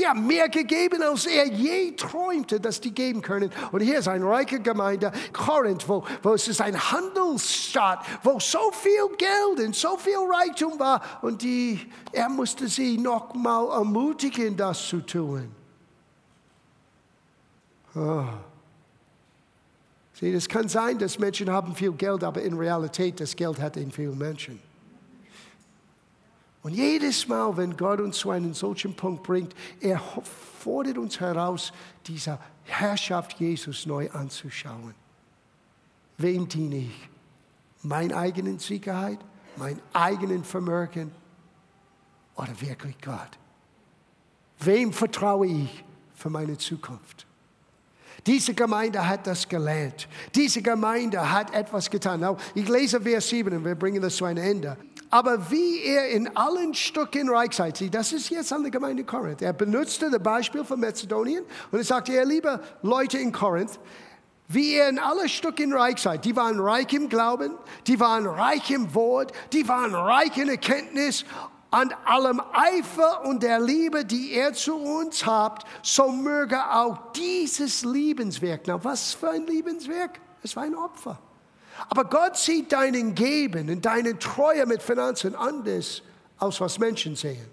Die 0.00 0.06
haben 0.06 0.26
mehr 0.26 0.48
gegeben, 0.48 1.02
als 1.02 1.26
er 1.26 1.46
je 1.46 1.92
träumte, 1.92 2.58
dass 2.58 2.80
die 2.80 2.94
geben 2.94 3.20
können. 3.20 3.50
Und 3.70 3.82
hier 3.82 3.98
ist 3.98 4.08
eine 4.08 4.24
reiche 4.24 4.58
Gemeinde, 4.58 5.12
Korinth, 5.34 5.86
wo, 5.86 6.06
wo 6.22 6.32
es 6.32 6.48
ist 6.48 6.62
ein 6.62 6.74
Handelsstaat, 6.90 7.98
wo 8.22 8.40
so 8.40 8.70
viel 8.72 9.14
Geld 9.18 9.66
und 9.66 9.76
so 9.76 9.98
viel 9.98 10.16
Reichtum 10.16 10.78
war. 10.78 11.02
Und 11.20 11.42
die, 11.42 11.86
er 12.12 12.30
musste 12.30 12.66
sie 12.66 12.96
nochmal 12.96 13.68
ermutigen, 13.78 14.56
das 14.56 14.88
zu 14.88 15.00
tun. 15.00 15.54
Oh. 17.94 18.24
Sieh, 20.14 20.32
es 20.32 20.48
kann 20.48 20.70
sein, 20.70 20.98
dass 20.98 21.18
Menschen 21.18 21.50
haben 21.50 21.74
viel 21.74 21.92
Geld, 21.92 22.24
aber 22.24 22.40
in 22.40 22.54
Realität 22.56 23.20
das 23.20 23.36
Geld 23.36 23.60
hat 23.60 23.76
in 23.76 23.92
vielen 23.92 24.16
Menschen. 24.16 24.69
Und 26.62 26.74
jedes 26.74 27.26
Mal, 27.26 27.56
wenn 27.56 27.76
Gott 27.76 28.00
uns 28.00 28.18
zu 28.18 28.30
einem 28.30 28.52
solchen 28.52 28.94
Punkt 28.94 29.22
bringt, 29.22 29.54
er 29.80 30.00
fordert 30.58 30.98
uns 30.98 31.18
heraus, 31.18 31.72
diese 32.06 32.38
Herrschaft 32.64 33.40
Jesus 33.40 33.86
neu 33.86 34.10
anzuschauen. 34.10 34.94
Wem 36.18 36.46
diene 36.48 36.76
ich? 36.76 37.08
Meine 37.82 38.14
eigenen 38.14 38.58
Sicherheit, 38.58 39.18
mein 39.56 39.80
eigenen 39.94 40.44
Vermögen 40.44 41.12
oder 42.36 42.60
wirklich 42.60 42.96
Gott? 43.00 43.38
Wem 44.58 44.92
vertraue 44.92 45.46
ich 45.46 45.84
für 46.14 46.28
meine 46.28 46.58
Zukunft? 46.58 47.26
Diese 48.26 48.52
Gemeinde 48.52 49.06
hat 49.06 49.26
das 49.26 49.48
gelernt. 49.48 50.06
Diese 50.34 50.60
Gemeinde 50.60 51.32
hat 51.32 51.54
etwas 51.54 51.88
getan. 51.88 52.20
Now, 52.20 52.36
ich 52.54 52.68
lese 52.68 53.00
Vers 53.00 53.28
7 53.30 53.56
und 53.56 53.64
wir 53.64 53.74
bringen 53.74 54.02
das 54.02 54.16
zu 54.16 54.26
einem 54.26 54.44
Ende. 54.44 54.76
Aber 55.10 55.50
wie 55.50 55.82
er 55.82 56.08
in 56.10 56.36
allen 56.36 56.72
Stücken 56.72 57.28
reich 57.28 57.52
sei, 57.52 57.72
das 57.72 58.12
ist 58.12 58.30
jetzt 58.30 58.52
an 58.52 58.62
der 58.62 58.70
Gemeinde 58.70 59.02
Korinth. 59.02 59.42
Er 59.42 59.52
benutzte 59.52 60.08
das 60.08 60.22
Beispiel 60.22 60.64
von 60.64 60.78
Mazedonien 60.78 61.44
und 61.72 61.78
er 61.78 61.84
sagte, 61.84 62.12
ihr 62.12 62.24
liebe 62.24 62.60
Leute 62.82 63.18
in 63.18 63.32
Korinth, 63.32 63.80
wie 64.46 64.76
ihr 64.76 64.88
in 64.88 65.00
allen 65.00 65.28
Stücken 65.28 65.72
reich 65.72 65.98
seid. 65.98 66.24
Die 66.24 66.34
waren 66.36 66.60
reich 66.60 66.92
im 66.92 67.08
Glauben, 67.08 67.54
die 67.88 67.98
waren 67.98 68.26
reich 68.26 68.70
im 68.70 68.94
Wort, 68.94 69.32
die 69.52 69.66
waren 69.68 69.94
reich 69.94 70.36
in 70.36 70.48
Erkenntnis 70.48 71.24
an 71.72 71.92
allem 72.04 72.40
Eifer 72.52 73.24
und 73.24 73.42
der 73.42 73.60
Liebe, 73.60 74.04
die 74.04 74.32
er 74.32 74.52
zu 74.52 74.74
uns 74.76 75.24
habt, 75.24 75.66
so 75.82 76.10
möge 76.10 76.58
auch 76.72 77.12
dieses 77.12 77.84
Liebenswerk, 77.84 78.62
na 78.66 78.82
was 78.82 79.14
für 79.14 79.30
ein 79.30 79.46
Liebenswerk? 79.46 80.20
Es 80.42 80.56
war 80.56 80.64
ein 80.64 80.74
Opfer. 80.74 81.18
Aber 81.88 82.04
Gott 82.04 82.36
sieht 82.36 82.72
deinen 82.72 83.14
Geben 83.14 83.70
und 83.70 83.84
deine 83.84 84.18
Treue 84.18 84.66
mit 84.66 84.82
Finanzen 84.82 85.34
anders, 85.34 86.02
aus 86.38 86.60
was 86.60 86.78
Menschen 86.78 87.16
sehen. 87.16 87.46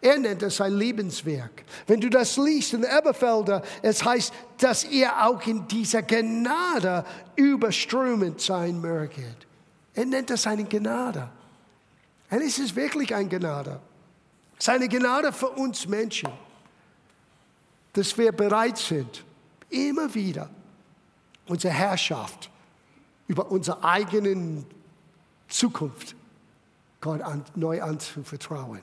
Er 0.00 0.18
nennt 0.18 0.42
es 0.42 0.60
ein 0.60 0.74
Lebenswerk. 0.74 1.64
Wenn 1.86 2.00
du 2.00 2.10
das 2.10 2.36
liest 2.36 2.74
in 2.74 2.84
Eberfelder, 2.84 3.62
es 3.82 4.04
heißt, 4.04 4.32
dass 4.58 4.84
ihr 4.84 5.10
auch 5.24 5.44
in 5.46 5.66
dieser 5.68 6.02
Gnade 6.02 7.04
überströmend 7.34 8.40
sein 8.40 8.80
möget. 8.80 9.46
Er 9.94 10.04
nennt 10.04 10.30
es 10.30 10.46
eine 10.46 10.64
Gnade. 10.64 11.28
Und 12.30 12.42
es 12.42 12.58
ist 12.58 12.76
wirklich 12.76 13.14
eine 13.14 13.28
Gnade. 13.28 13.80
Seine 14.58 14.88
Gnade 14.88 15.32
für 15.32 15.48
uns 15.50 15.86
Menschen, 15.86 16.30
dass 17.92 18.16
wir 18.18 18.32
bereit 18.32 18.76
sind, 18.78 19.24
immer 19.70 20.12
wieder 20.14 20.50
unsere 21.46 21.72
Herrschaft 21.72 22.50
über 23.28 23.50
unsere 23.50 23.82
eigene 23.82 24.64
Zukunft 25.48 26.14
Gott 27.00 27.20
an, 27.20 27.44
neu 27.54 27.82
anzuvertrauen. 27.82 28.80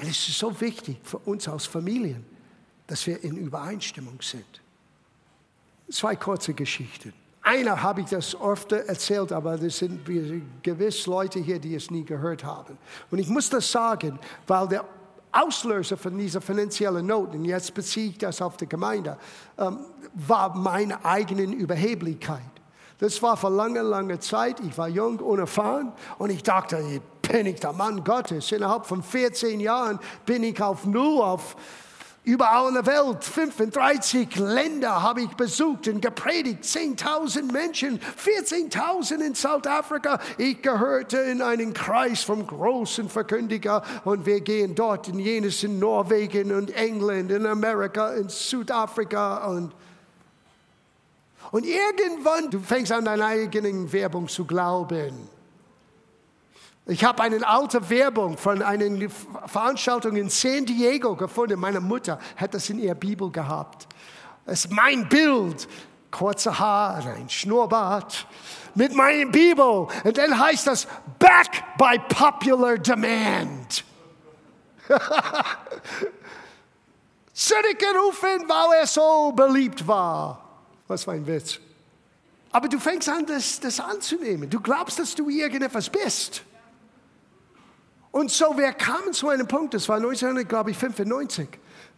Und 0.00 0.08
es 0.08 0.28
ist 0.28 0.38
so 0.38 0.60
wichtig 0.60 0.98
für 1.02 1.18
uns 1.18 1.48
als 1.48 1.66
Familien, 1.66 2.24
dass 2.86 3.06
wir 3.06 3.22
in 3.22 3.36
Übereinstimmung 3.36 4.20
sind. 4.22 4.60
Zwei 5.90 6.16
kurze 6.16 6.54
Geschichten. 6.54 7.12
Einer 7.42 7.82
habe 7.82 8.02
ich 8.02 8.08
das 8.08 8.34
oft 8.34 8.72
erzählt, 8.72 9.32
aber 9.32 9.54
es 9.54 9.78
sind 9.78 10.04
gewiss 10.62 11.06
Leute 11.06 11.38
hier, 11.38 11.58
die 11.58 11.74
es 11.74 11.90
nie 11.90 12.04
gehört 12.04 12.44
haben. 12.44 12.76
Und 13.10 13.18
ich 13.18 13.28
muss 13.28 13.48
das 13.48 13.70
sagen, 13.70 14.18
weil 14.46 14.68
der 14.68 14.84
Auslöser 15.32 15.96
von 15.96 16.16
dieser 16.16 16.40
finanziellen 16.40 17.06
Not, 17.06 17.34
und 17.34 17.44
jetzt 17.44 17.72
beziehe 17.74 18.10
ich 18.10 18.18
das 18.18 18.42
auf 18.42 18.56
die 18.56 18.68
Gemeinde, 18.68 19.16
ähm, 19.56 19.78
war 20.14 20.54
meine 20.56 21.04
eigene 21.04 21.42
Überheblichkeit. 21.42 22.57
Das 22.98 23.22
war 23.22 23.36
vor 23.36 23.50
langer, 23.50 23.82
langer 23.82 24.20
Zeit. 24.20 24.60
Ich 24.60 24.76
war 24.76 24.88
jung, 24.88 25.20
unerfahren 25.20 25.92
und 26.18 26.30
ich 26.30 26.42
dachte, 26.42 26.78
ich 26.90 27.00
bin 27.28 27.46
ich 27.46 27.60
der 27.60 27.72
Mann 27.72 28.02
Gottes. 28.02 28.50
Innerhalb 28.52 28.86
von 28.86 29.02
14 29.02 29.60
Jahren 29.60 29.98
bin 30.26 30.42
ich 30.42 30.60
auf 30.60 30.84
Null, 30.84 31.22
auf 31.22 31.56
Überall 32.28 32.68
in 32.68 32.74
der 32.74 32.84
Welt, 32.84 33.24
35 33.24 34.36
Länder 34.36 35.02
habe 35.02 35.22
ich 35.22 35.30
besucht 35.30 35.88
und 35.88 36.02
gepredigt, 36.02 36.62
10.000 36.62 37.50
Menschen, 37.50 37.98
14.000 37.98 39.24
in 39.24 39.34
Südafrika. 39.34 40.20
Ich 40.36 40.60
gehörte 40.60 41.16
in 41.16 41.40
einen 41.40 41.72
Kreis 41.72 42.24
vom 42.24 42.46
großen 42.46 43.08
Verkündiger 43.08 43.82
und 44.04 44.26
wir 44.26 44.42
gehen 44.42 44.74
dort 44.74 45.08
in 45.08 45.18
jenes 45.18 45.62
in 45.62 45.78
Norwegen 45.78 46.52
und 46.52 46.70
England, 46.74 47.32
in 47.32 47.46
Amerika, 47.46 48.12
in 48.12 48.28
Südafrika 48.28 49.46
und 49.46 49.72
und 51.50 51.64
irgendwann, 51.64 52.50
du 52.50 52.60
fängst 52.60 52.92
an, 52.92 53.04
deine 53.04 53.24
eigenen 53.24 53.92
Werbung 53.92 54.28
zu 54.28 54.44
glauben. 54.44 55.28
Ich 56.86 57.04
habe 57.04 57.22
eine 57.22 57.46
alte 57.46 57.90
Werbung 57.90 58.38
von 58.38 58.62
einer 58.62 59.10
Veranstaltung 59.46 60.16
in 60.16 60.30
San 60.30 60.64
Diego 60.64 61.14
gefunden. 61.16 61.60
Meine 61.60 61.80
Mutter 61.80 62.18
hat 62.36 62.54
das 62.54 62.70
in 62.70 62.78
ihrer 62.78 62.94
Bibel 62.94 63.30
gehabt. 63.30 63.86
Es 64.46 64.64
ist 64.64 64.72
mein 64.72 65.06
Bild. 65.08 65.68
Kurze 66.10 66.58
Haare, 66.58 67.12
ein 67.12 67.28
Schnurrbart 67.28 68.26
mit 68.74 68.94
meinem 68.94 69.30
Bibel. 69.30 69.88
Und 70.04 70.16
dann 70.16 70.38
heißt 70.38 70.66
das 70.66 70.88
Back 71.18 71.62
by 71.76 71.98
Popular 72.08 72.78
Demand. 72.78 73.84
Zurückgerufen, 77.34 78.48
weil 78.48 78.78
er 78.80 78.86
so 78.86 79.32
beliebt 79.32 79.86
war. 79.86 80.47
Was 80.88 81.04
für 81.04 81.12
ein 81.12 81.26
Witz. 81.26 81.60
Aber 82.50 82.68
du 82.68 82.78
fängst 82.78 83.08
an, 83.08 83.26
das, 83.26 83.60
das 83.60 83.78
anzunehmen. 83.78 84.48
Du 84.48 84.60
glaubst, 84.60 84.98
dass 84.98 85.14
du 85.14 85.28
irgendetwas 85.28 85.90
bist. 85.90 86.42
Und 88.10 88.30
so, 88.30 88.56
wir 88.56 88.72
kamen 88.72 89.12
zu 89.12 89.28
einem 89.28 89.46
Punkt, 89.46 89.74
das 89.74 89.88
war 89.88 89.96
1995. 89.96 91.48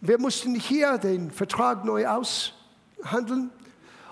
Wir 0.01 0.19
mussten 0.19 0.55
hier 0.55 0.97
den 0.97 1.31
Vertrag 1.31 1.85
neu 1.85 2.05
aushandeln. 2.05 3.49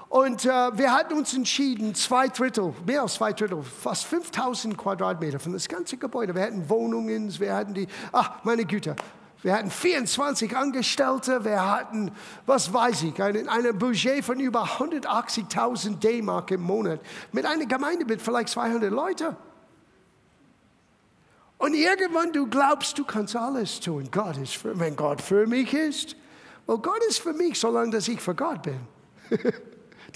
Und 0.07 0.45
äh, 0.45 0.49
wir 0.49 0.91
hatten 0.91 1.13
uns 1.13 1.35
entschieden, 1.35 1.93
zwei 1.93 2.29
Drittel, 2.29 2.73
mehr 2.85 3.03
als 3.03 3.15
zwei 3.15 3.31
Drittel, 3.31 3.61
fast 3.61 4.05
5000 4.05 4.75
Quadratmeter 4.75 5.39
von 5.39 5.53
das 5.53 5.67
ganze 5.67 5.97
Gebäude. 5.97 6.33
Wir 6.33 6.41
hatten 6.41 6.67
Wohnungen, 6.67 7.37
wir 7.39 7.53
hatten 7.53 7.75
die, 7.75 7.87
ach 8.11 8.43
meine 8.43 8.65
Güte, 8.65 8.95
wir 9.41 9.53
hatten 9.53 9.71
24 9.71 10.55
Angestellte, 10.55 11.45
wir 11.45 11.65
hatten, 11.65 12.11
was 12.45 12.73
weiß 12.73 13.03
ich, 13.03 13.21
ein, 13.21 13.47
ein 13.47 13.77
Budget 13.77 14.23
von 14.23 14.39
über 14.39 14.63
180.000 14.63 15.99
D-Mark 15.99 16.51
im 16.51 16.61
Monat 16.61 16.99
mit 17.31 17.45
einer 17.45 17.65
Gemeinde 17.65 18.05
mit 18.05 18.21
vielleicht 18.21 18.49
200 18.49 18.91
Leuten. 18.91 19.35
Und 21.57 21.73
irgendwann 21.73 22.33
du 22.33 22.47
glaubst, 22.47 22.97
du 22.97 23.05
kannst 23.05 23.35
alles 23.35 23.79
tun. 23.79 24.09
Gott 24.11 24.37
ist 24.37 24.55
für, 24.55 24.77
wenn 24.79 24.95
Gott 24.95 25.21
für 25.21 25.45
mich 25.47 25.73
ist, 25.73 26.15
well, 26.67 26.77
Gott 26.77 27.03
ist 27.07 27.19
für 27.19 27.33
mich, 27.33 27.59
solange 27.59 27.91
dass 27.91 28.07
ich 28.07 28.21
für 28.21 28.35
Gott 28.35 28.63
bin. 28.63 28.79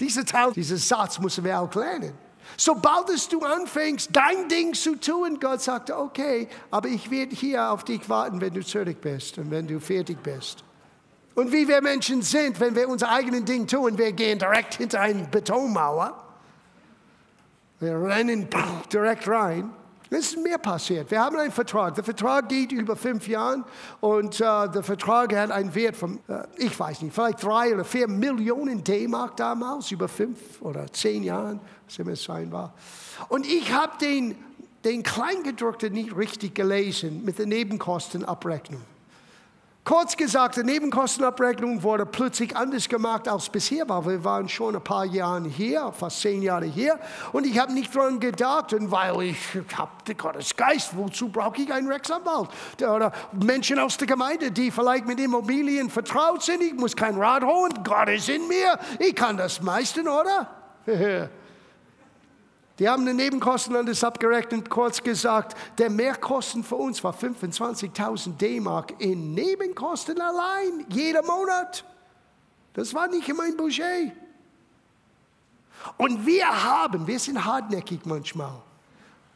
Dieser 0.00 0.24
Teil, 0.24 0.52
dieser 0.52 0.76
Satz 0.76 1.20
müssen 1.20 1.44
wir 1.44 1.60
auch 1.60 1.72
lernen. 1.74 2.14
Sobald 2.56 3.32
du 3.32 3.40
anfängst, 3.40 4.10
dein 4.12 4.48
Ding 4.48 4.74
zu 4.74 4.96
tun, 4.96 5.38
Gott 5.40 5.60
sagt, 5.60 5.90
okay, 5.90 6.48
aber 6.70 6.88
ich 6.88 7.10
werde 7.10 7.34
hier 7.34 7.70
auf 7.70 7.84
dich 7.84 8.08
warten, 8.08 8.40
wenn 8.40 8.54
du 8.54 8.64
zurück 8.64 9.00
bist 9.00 9.38
und 9.38 9.50
wenn 9.50 9.66
du 9.66 9.80
fertig 9.80 10.22
bist. 10.22 10.64
Und 11.34 11.52
wie 11.52 11.66
wir 11.66 11.82
Menschen 11.82 12.22
sind, 12.22 12.60
wenn 12.60 12.76
wir 12.76 12.88
unser 12.88 13.10
eigenes 13.10 13.44
Ding 13.44 13.66
tun, 13.66 13.98
wir 13.98 14.12
gehen 14.12 14.38
direkt 14.38 14.74
hinter 14.74 15.00
eine 15.00 15.24
Betonmauer. 15.24 16.22
Wir 17.80 18.00
rennen 18.00 18.48
direkt 18.92 19.26
rein. 19.28 19.70
Es 20.10 20.32
ist 20.32 20.38
mehr 20.38 20.58
passiert. 20.58 21.10
Wir 21.10 21.20
haben 21.20 21.36
einen 21.36 21.50
Vertrag. 21.50 21.94
Der 21.94 22.04
Vertrag 22.04 22.48
geht 22.48 22.72
über 22.72 22.94
fünf 22.94 23.26
Jahre 23.26 23.64
und 24.00 24.40
äh, 24.40 24.68
der 24.68 24.82
Vertrag 24.82 25.34
hat 25.34 25.50
einen 25.50 25.74
Wert 25.74 25.96
von, 25.96 26.20
äh, 26.28 26.44
ich 26.56 26.78
weiß 26.78 27.02
nicht, 27.02 27.14
vielleicht 27.14 27.42
drei 27.42 27.74
oder 27.74 27.84
vier 27.84 28.06
Millionen 28.06 28.84
D-Mark 28.84 29.36
damals, 29.36 29.90
über 29.90 30.08
fünf 30.08 30.60
oder 30.60 30.86
zehn 30.92 31.22
Jahren, 31.22 31.60
was 31.86 31.98
immer 31.98 32.12
es 32.12 32.22
sein 32.22 32.52
war. 32.52 32.74
Und 33.28 33.46
ich 33.46 33.72
habe 33.72 33.92
den, 33.98 34.36
den 34.84 35.02
Kleingedruckten 35.02 35.92
nicht 35.92 36.16
richtig 36.16 36.54
gelesen 36.54 37.24
mit 37.24 37.38
der 37.38 37.46
Nebenkostenabrechnung. 37.46 38.82
Kurz 39.84 40.16
gesagt, 40.16 40.56
die 40.56 40.62
Nebenkostenabrechnung 40.62 41.82
wurde 41.82 42.06
plötzlich 42.06 42.56
anders 42.56 42.88
gemacht 42.88 43.28
als 43.28 43.50
bisher 43.50 43.86
war. 43.86 44.06
Wir 44.06 44.24
waren 44.24 44.48
schon 44.48 44.74
ein 44.74 44.82
paar 44.82 45.04
Jahre 45.04 45.46
hier, 45.46 45.92
fast 45.92 46.22
zehn 46.22 46.40
Jahre 46.40 46.64
hier. 46.64 46.98
Und 47.32 47.46
ich 47.46 47.58
habe 47.58 47.70
nicht 47.70 47.94
daran 47.94 48.18
gedacht, 48.18 48.72
und 48.72 48.90
weil 48.90 49.20
ich 49.20 49.36
habe 49.76 50.14
Gottes 50.16 50.56
Geist, 50.56 50.96
wozu 50.96 51.28
brauche 51.28 51.60
ich 51.60 51.70
einen 51.70 51.92
Rechtsanwalt? 51.92 52.48
Oder 52.80 53.12
Menschen 53.32 53.78
aus 53.78 53.98
der 53.98 54.06
Gemeinde, 54.06 54.50
die 54.50 54.70
vielleicht 54.70 55.06
mit 55.06 55.20
Immobilien 55.20 55.90
vertraut 55.90 56.42
sind. 56.42 56.62
Ich 56.62 56.72
muss 56.72 56.96
kein 56.96 57.18
Rat 57.18 57.44
holen, 57.44 57.74
Gott 57.84 58.08
ist 58.08 58.30
in 58.30 58.48
mir. 58.48 58.78
Ich 58.98 59.14
kann 59.14 59.36
das 59.36 59.60
meisten, 59.60 60.08
oder? 60.08 60.48
Die 62.78 62.88
haben 62.88 63.06
den 63.06 63.16
Nebenkosten 63.16 63.76
an 63.76 63.86
das 63.86 64.02
abgerechnet, 64.02 64.68
kurz 64.68 65.02
gesagt, 65.02 65.56
der 65.78 65.90
Mehrkosten 65.90 66.64
für 66.64 66.74
uns 66.74 67.04
war 67.04 67.14
25.000 67.14 68.36
D-Mark 68.36 69.00
in 69.00 69.32
Nebenkosten 69.32 70.20
allein, 70.20 70.84
jeder 70.88 71.22
Monat. 71.22 71.84
Das 72.72 72.92
war 72.92 73.06
nicht 73.06 73.28
in 73.28 73.36
mein 73.36 73.56
Budget. 73.56 74.12
Und 75.96 76.26
wir 76.26 76.46
haben, 76.46 77.06
wir 77.06 77.18
sind 77.18 77.44
hartnäckig 77.44 78.00
manchmal, 78.04 78.60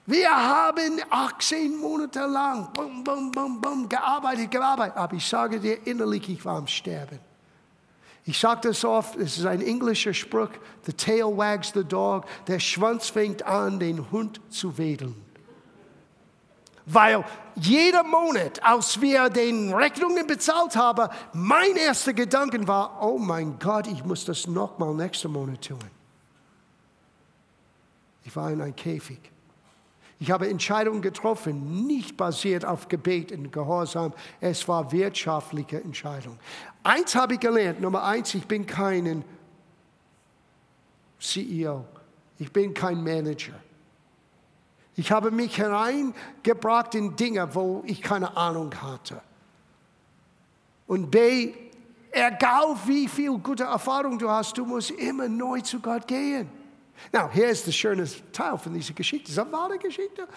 wir 0.07 0.31
haben 0.31 1.01
18 1.11 1.77
Monate 1.77 2.21
lang 2.21 2.73
bum, 2.73 3.05
bum, 3.05 3.31
bum, 3.31 3.61
bum, 3.61 3.89
gearbeitet, 3.89 4.51
gearbeitet. 4.51 4.97
Aber 4.97 5.15
ich 5.15 5.29
sage 5.29 5.61
dir 5.61 5.87
innerlich, 5.87 6.27
ich 6.31 6.43
war 6.47 6.57
am 6.57 6.67
Sterben. 6.67 7.28
Ich 8.29 8.39
sage 8.39 8.69
das 8.69 8.85
oft, 8.85 9.17
es 9.17 9.39
ist 9.39 9.47
ein 9.47 9.63
englischer 9.63 10.13
Spruch, 10.13 10.51
the 10.85 10.93
tail 10.93 11.35
wags 11.35 11.73
the 11.73 11.83
dog, 11.83 12.27
der 12.47 12.61
Schwanz 12.61 13.09
fängt 13.09 13.43
an, 13.43 13.81
den 13.81 14.11
Hund 14.11 14.39
zu 14.51 14.77
wedeln. 14.77 15.15
Weil 16.85 17.25
jeder 17.55 18.05
Monat, 18.05 18.63
als 18.63 19.01
wir 19.01 19.31
den 19.31 19.73
Rechnungen 19.73 20.27
bezahlt 20.27 20.77
haben, 20.77 21.09
mein 21.33 21.75
erster 21.77 22.13
Gedanke 22.13 22.69
war, 22.69 23.03
oh 23.03 23.17
mein 23.17 23.59
Gott, 23.59 23.87
ich 23.87 24.05
muss 24.05 24.27
das 24.27 24.47
nochmal 24.47 24.93
nächsten 24.93 25.33
Monat 25.33 25.67
tun. 25.67 25.79
Ich 28.25 28.37
war 28.37 28.51
in 28.51 28.61
einem 28.61 28.77
Käfig. 28.77 29.21
Ich 30.21 30.31
habe 30.33 30.49
Entscheidungen 30.51 31.01
getroffen, 31.01 31.87
nicht 31.87 32.17
basiert 32.17 32.65
auf 32.65 32.89
Gebet 32.89 33.31
und 33.31 33.53
Gehorsam. 33.53 34.13
Es 34.41 34.67
war 34.67 34.91
wirtschaftliche 34.91 35.81
Entscheidung. 35.81 36.39
Eins 36.83 37.15
habe 37.15 37.35
ich 37.35 37.41
gelernt. 37.41 37.81
Nummer 37.81 38.05
eins, 38.05 38.35
ich 38.35 38.47
bin 38.47 38.67
kein 38.67 39.25
CEO. 41.19 41.85
Ich 42.39 42.53
bin 42.53 42.73
kein 42.73 43.03
Manager. 43.03 43.55
Ich 44.97 45.13
habe 45.13 45.31
mich 45.31 45.59
hereingebracht 45.59 46.95
in 46.95 47.15
Dinge, 47.15 47.55
wo 47.55 47.83
ich 47.87 48.03
keine 48.03 48.37
Ahnung 48.37 48.75
hatte. 48.83 49.21
Und 50.87 51.11
B, 51.11 51.53
egal 52.11 52.77
wie 52.87 53.07
viel 53.07 53.39
gute 53.39 53.65
Erfahrung 53.65 54.19
du 54.19 54.29
hast, 54.29 54.57
du 54.59 54.65
musst 54.65 54.91
immer 54.91 55.29
neu 55.29 55.61
zu 55.61 55.81
Gott 55.81 56.07
gehen. 56.07 56.51
Now, 57.13 57.31
hier 57.33 57.49
ist 57.49 57.67
der 57.67 57.73
schöne 57.73 58.07
Teil 58.33 58.59
von 58.59 58.75
dieser 58.75 58.93
Geschichte. 58.93 59.33
Das 59.33 59.47
ist 59.47 59.55
eine 59.55 59.79
Geschichte. 59.79 60.29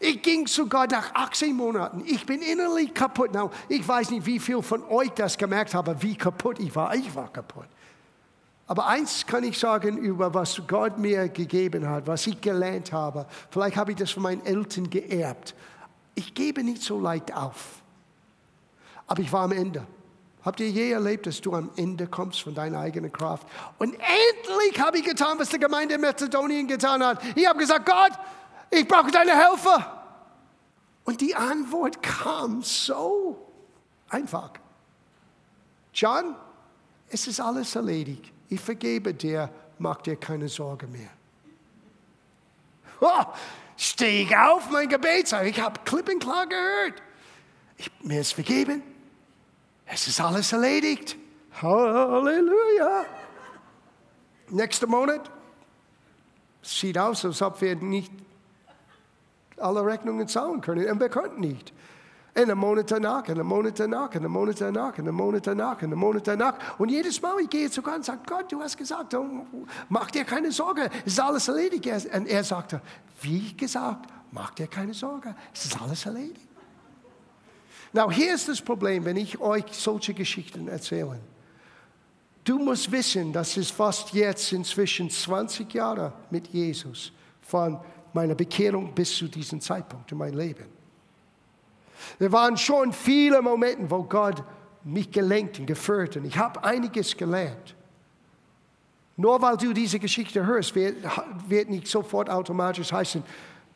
Ich 0.00 0.20
ging 0.22 0.46
sogar 0.46 0.86
nach 0.86 1.14
18 1.14 1.54
Monaten. 1.54 2.02
Ich 2.06 2.26
bin 2.26 2.42
innerlich 2.42 2.92
kaputt. 2.92 3.32
Now, 3.32 3.50
ich 3.68 3.86
weiß 3.86 4.10
nicht, 4.10 4.26
wie 4.26 4.38
viel 4.38 4.62
von 4.62 4.84
euch 4.84 5.10
das 5.10 5.38
gemerkt 5.38 5.74
haben, 5.74 6.00
wie 6.02 6.16
kaputt 6.16 6.58
ich 6.58 6.74
war. 6.74 6.94
Ich 6.94 7.14
war 7.14 7.32
kaputt. 7.32 7.66
Aber 8.66 8.86
eins 8.86 9.26
kann 9.26 9.44
ich 9.44 9.58
sagen 9.58 9.98
über 9.98 10.32
was 10.32 10.60
Gott 10.66 10.98
mir 10.98 11.28
gegeben 11.28 11.88
hat, 11.88 12.06
was 12.06 12.26
ich 12.26 12.40
gelernt 12.40 12.92
habe. 12.92 13.26
Vielleicht 13.50 13.76
habe 13.76 13.92
ich 13.92 13.98
das 13.98 14.10
von 14.10 14.22
meinen 14.22 14.44
Eltern 14.46 14.88
geerbt. 14.88 15.54
Ich 16.14 16.34
gebe 16.34 16.62
nicht 16.62 16.82
so 16.82 17.00
leicht 17.00 17.34
auf. 17.34 17.82
Aber 19.06 19.20
ich 19.20 19.32
war 19.32 19.42
am 19.42 19.52
Ende. 19.52 19.86
Habt 20.44 20.58
ihr 20.58 20.70
je 20.70 20.90
erlebt, 20.90 21.26
dass 21.26 21.40
du 21.40 21.54
am 21.54 21.70
Ende 21.76 22.08
kommst 22.08 22.42
von 22.42 22.54
deiner 22.54 22.80
eigenen 22.80 23.12
Kraft? 23.12 23.46
Und 23.78 23.94
endlich 23.94 24.80
habe 24.80 24.98
ich 24.98 25.04
getan, 25.04 25.38
was 25.38 25.50
die 25.50 25.58
Gemeinde 25.58 25.94
in 25.94 26.00
Mazedonien 26.00 26.66
getan 26.66 27.04
hat. 27.04 27.22
Ich 27.36 27.46
habe 27.46 27.60
gesagt, 27.60 27.86
Gott, 27.86 28.12
ich 28.70 28.86
brauche 28.88 29.10
deine 29.10 29.36
Helfer. 29.36 30.02
Und 31.04 31.20
die 31.20 31.34
Antwort 31.34 32.02
kam 32.02 32.62
so 32.62 33.50
einfach. 34.08 34.52
John, 35.94 36.34
es 37.08 37.26
ist 37.26 37.40
alles 37.40 37.76
erledigt. 37.76 38.32
Ich 38.48 38.60
vergebe 38.60 39.14
dir, 39.14 39.48
mach 39.78 40.02
dir 40.02 40.16
keine 40.16 40.48
Sorge 40.48 40.86
mehr. 40.86 41.10
Oh, 43.00 43.24
steh 43.76 44.28
auf, 44.34 44.70
mein 44.70 44.88
Gebet. 44.88 45.32
Ich 45.44 45.60
habe 45.60 45.80
klipp 45.84 46.08
und 46.08 46.20
klar 46.20 46.46
gehört. 46.46 47.02
Ich, 47.76 47.90
mir 48.02 48.20
ist 48.20 48.32
vergeben. 48.32 48.82
Es 49.92 50.08
ist 50.08 50.20
alles 50.22 50.50
erledigt. 50.52 51.16
Halleluja. 51.60 53.04
Nächster 54.48 54.86
Monat 54.86 55.30
sieht 56.62 56.96
aus, 56.96 57.24
als 57.26 57.42
ob 57.42 57.60
wir 57.60 57.76
nicht 57.76 58.10
alle 59.58 59.84
Rechnungen 59.84 60.26
zahlen 60.28 60.62
können. 60.62 60.90
Und 60.90 60.98
wir 60.98 61.10
konnten 61.10 61.40
nicht. 61.40 61.74
Und 62.34 62.42
einen 62.42 62.58
Monat 62.58 62.90
danach, 62.90 63.28
einen 63.28 63.46
Monat 63.46 63.78
danach, 63.78 64.10
einen 64.14 64.32
Monat 64.32 64.62
danach, 64.62 64.96
einen 64.96 65.14
Monat 65.14 65.46
danach, 65.46 65.82
einen 65.82 65.98
Monat 65.98 66.26
danach. 66.26 66.78
Und 66.78 66.88
jedes 66.88 67.20
Mal, 67.20 67.38
ich 67.40 67.50
gehe 67.50 67.70
zu 67.70 67.82
Gott 67.82 67.96
und 67.96 68.04
sage, 68.06 68.20
Gott, 68.26 68.50
du 68.50 68.62
hast 68.62 68.78
gesagt, 68.78 69.14
mach 69.90 70.10
dir 70.10 70.24
keine 70.24 70.50
Sorge, 70.52 70.88
es 71.04 71.12
ist 71.12 71.20
alles 71.20 71.48
erledigt. 71.48 72.06
Und 72.14 72.26
er 72.28 72.44
sagte, 72.44 72.80
wie 73.20 73.54
gesagt, 73.54 74.06
mach 74.30 74.52
dir 74.52 74.68
keine 74.68 74.94
Sorge, 74.94 75.34
es 75.52 75.66
ist 75.66 75.82
alles 75.82 76.06
erledigt. 76.06 76.48
Now, 77.92 78.10
hier 78.10 78.34
ist 78.34 78.48
das 78.48 78.60
Problem, 78.60 79.04
wenn 79.04 79.16
ich 79.16 79.38
euch 79.40 79.64
solche 79.72 80.14
Geschichten 80.14 80.68
erzähle. 80.68 81.20
Du 82.44 82.58
musst 82.58 82.90
wissen, 82.90 83.32
dass 83.32 83.56
es 83.56 83.70
fast 83.70 84.12
jetzt 84.14 84.52
inzwischen 84.52 85.10
20 85.10 85.72
Jahre 85.74 86.12
mit 86.30 86.48
Jesus 86.48 87.12
von 87.42 87.78
meiner 88.12 88.34
Bekehrung 88.34 88.92
bis 88.94 89.16
zu 89.16 89.28
diesem 89.28 89.60
Zeitpunkt 89.60 90.10
in 90.10 90.18
meinem 90.18 90.38
Leben. 90.38 90.66
Wir 92.18 92.32
waren 92.32 92.56
schon 92.56 92.92
viele 92.92 93.40
Momente, 93.42 93.90
wo 93.90 94.02
Gott 94.02 94.42
mich 94.82 95.10
gelenkt 95.10 95.60
und 95.60 95.66
geführt 95.66 96.16
und 96.16 96.24
ich 96.24 96.36
habe 96.36 96.64
einiges 96.64 97.16
gelernt. 97.16 97.76
Nur 99.16 99.40
weil 99.40 99.56
du 99.56 99.72
diese 99.72 99.98
Geschichte 99.98 100.44
hörst, 100.44 100.74
wird, 100.74 100.96
wird 101.46 101.68
nicht 101.70 101.86
sofort 101.86 102.28
automatisch 102.28 102.90
heißen, 102.90 103.22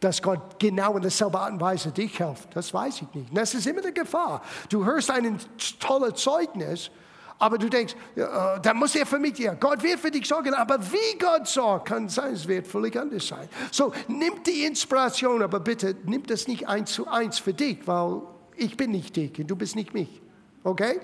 dass 0.01 0.21
Gott 0.21 0.59
genau 0.59 0.97
in 0.97 1.03
derselben 1.03 1.37
Art 1.37 1.53
und 1.53 1.61
Weise 1.61 1.91
dich 1.91 2.17
hilft. 2.17 2.55
Das 2.55 2.73
weiß 2.73 3.03
ich 3.03 3.15
nicht. 3.15 3.31
Und 3.31 3.39
das 3.39 3.55
ist 3.55 3.67
immer 3.67 3.81
die 3.81 3.95
Gefahr. 3.95 4.43
Du 4.69 4.85
hörst 4.85 5.11
ein 5.11 5.39
tolles 5.81 6.15
Zeugnis, 6.21 6.91
aber 7.39 7.59
du 7.59 7.69
denkst, 7.69 7.95
ja, 8.15 8.59
da 8.59 8.73
muss 8.73 8.95
er 8.95 9.05
für 9.05 9.19
mich, 9.19 9.39
ja, 9.39 9.55
Gott 9.55 9.83
wird 9.83 10.01
für 10.01 10.11
dich 10.11 10.27
sorgen, 10.27 10.55
aber 10.55 10.81
wie 10.81 11.19
Gott 11.19 11.47
sorgt, 11.47 11.89
kann 11.89 12.09
sein, 12.09 12.33
es 12.33 12.49
wird 12.49 12.67
völlig 12.67 12.97
anders 12.97 13.29
sein. 13.29 13.49
So, 13.71 13.93
nimm 14.09 14.43
die 14.43 14.65
Inspiration, 14.65 15.43
aber 15.43 15.61
bitte 15.61 15.97
nimm 16.05 16.25
das 16.25 16.49
nicht 16.49 16.67
eins 16.67 16.93
zu 16.93 17.07
eins 17.07 17.39
für 17.39 17.53
dich, 17.53 17.87
weil 17.87 18.23
ich 18.57 18.77
bin 18.77 18.91
nicht 18.91 19.17
dich 19.17 19.39
und 19.39 19.49
du 19.49 19.57
bist 19.57 19.77
nicht 19.77 19.93
mich. 19.93 20.23
Okay? 20.65 21.01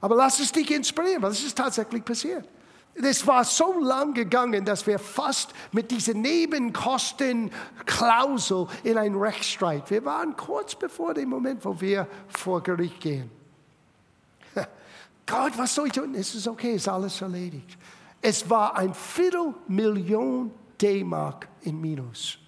Aber 0.00 0.16
lass 0.16 0.40
es 0.40 0.50
dich 0.50 0.70
inspirieren, 0.70 1.22
weil 1.22 1.30
es 1.30 1.44
ist 1.44 1.56
tatsächlich 1.56 2.04
passiert. 2.04 2.48
Es 2.94 3.26
war 3.26 3.44
so 3.44 3.80
lang 3.80 4.14
gegangen, 4.14 4.64
dass 4.64 4.86
wir 4.86 5.00
fast 5.00 5.52
mit 5.72 5.90
dieser 5.90 6.14
Nebenkostenklausel 6.14 8.68
in 8.84 8.98
einen 8.98 9.16
Rechtsstreit, 9.16 9.90
wir 9.90 10.04
waren 10.04 10.36
kurz 10.36 10.76
bevor 10.76 11.12
dem 11.12 11.30
Moment, 11.30 11.64
wo 11.64 11.80
wir 11.80 12.06
vor 12.28 12.62
Gericht 12.62 13.00
gehen. 13.00 13.28
Gott, 15.26 15.54
was 15.56 15.74
soll 15.74 15.88
ich 15.88 15.92
tun? 15.92 16.14
Es 16.14 16.36
ist 16.36 16.46
okay, 16.46 16.74
ist 16.74 16.86
alles 16.88 17.20
erledigt. 17.20 17.76
Es 18.22 18.48
war 18.48 18.76
ein 18.76 18.94
Viertelmillion 18.94 20.52
D-Mark 20.80 21.48
in 21.62 21.80
Minus. 21.80 22.38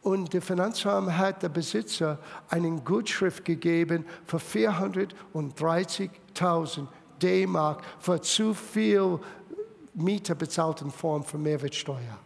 Und 0.01 0.33
der 0.33 0.41
Finanzamt 0.41 1.17
hat 1.17 1.43
der 1.43 1.49
Besitzer 1.49 2.17
eine 2.49 2.71
Gutschrift 2.81 3.45
gegeben 3.45 4.05
für 4.25 4.37
430.000 4.37 6.87
D-Mark 7.21 7.83
für 7.99 8.19
zu 8.21 8.53
viel 8.53 9.19
Miete 9.93 10.35
bezahlt 10.35 10.81
in 10.81 10.91
Form 10.91 11.23
von 11.23 11.41
Mehrwertsteuer. 11.41 12.19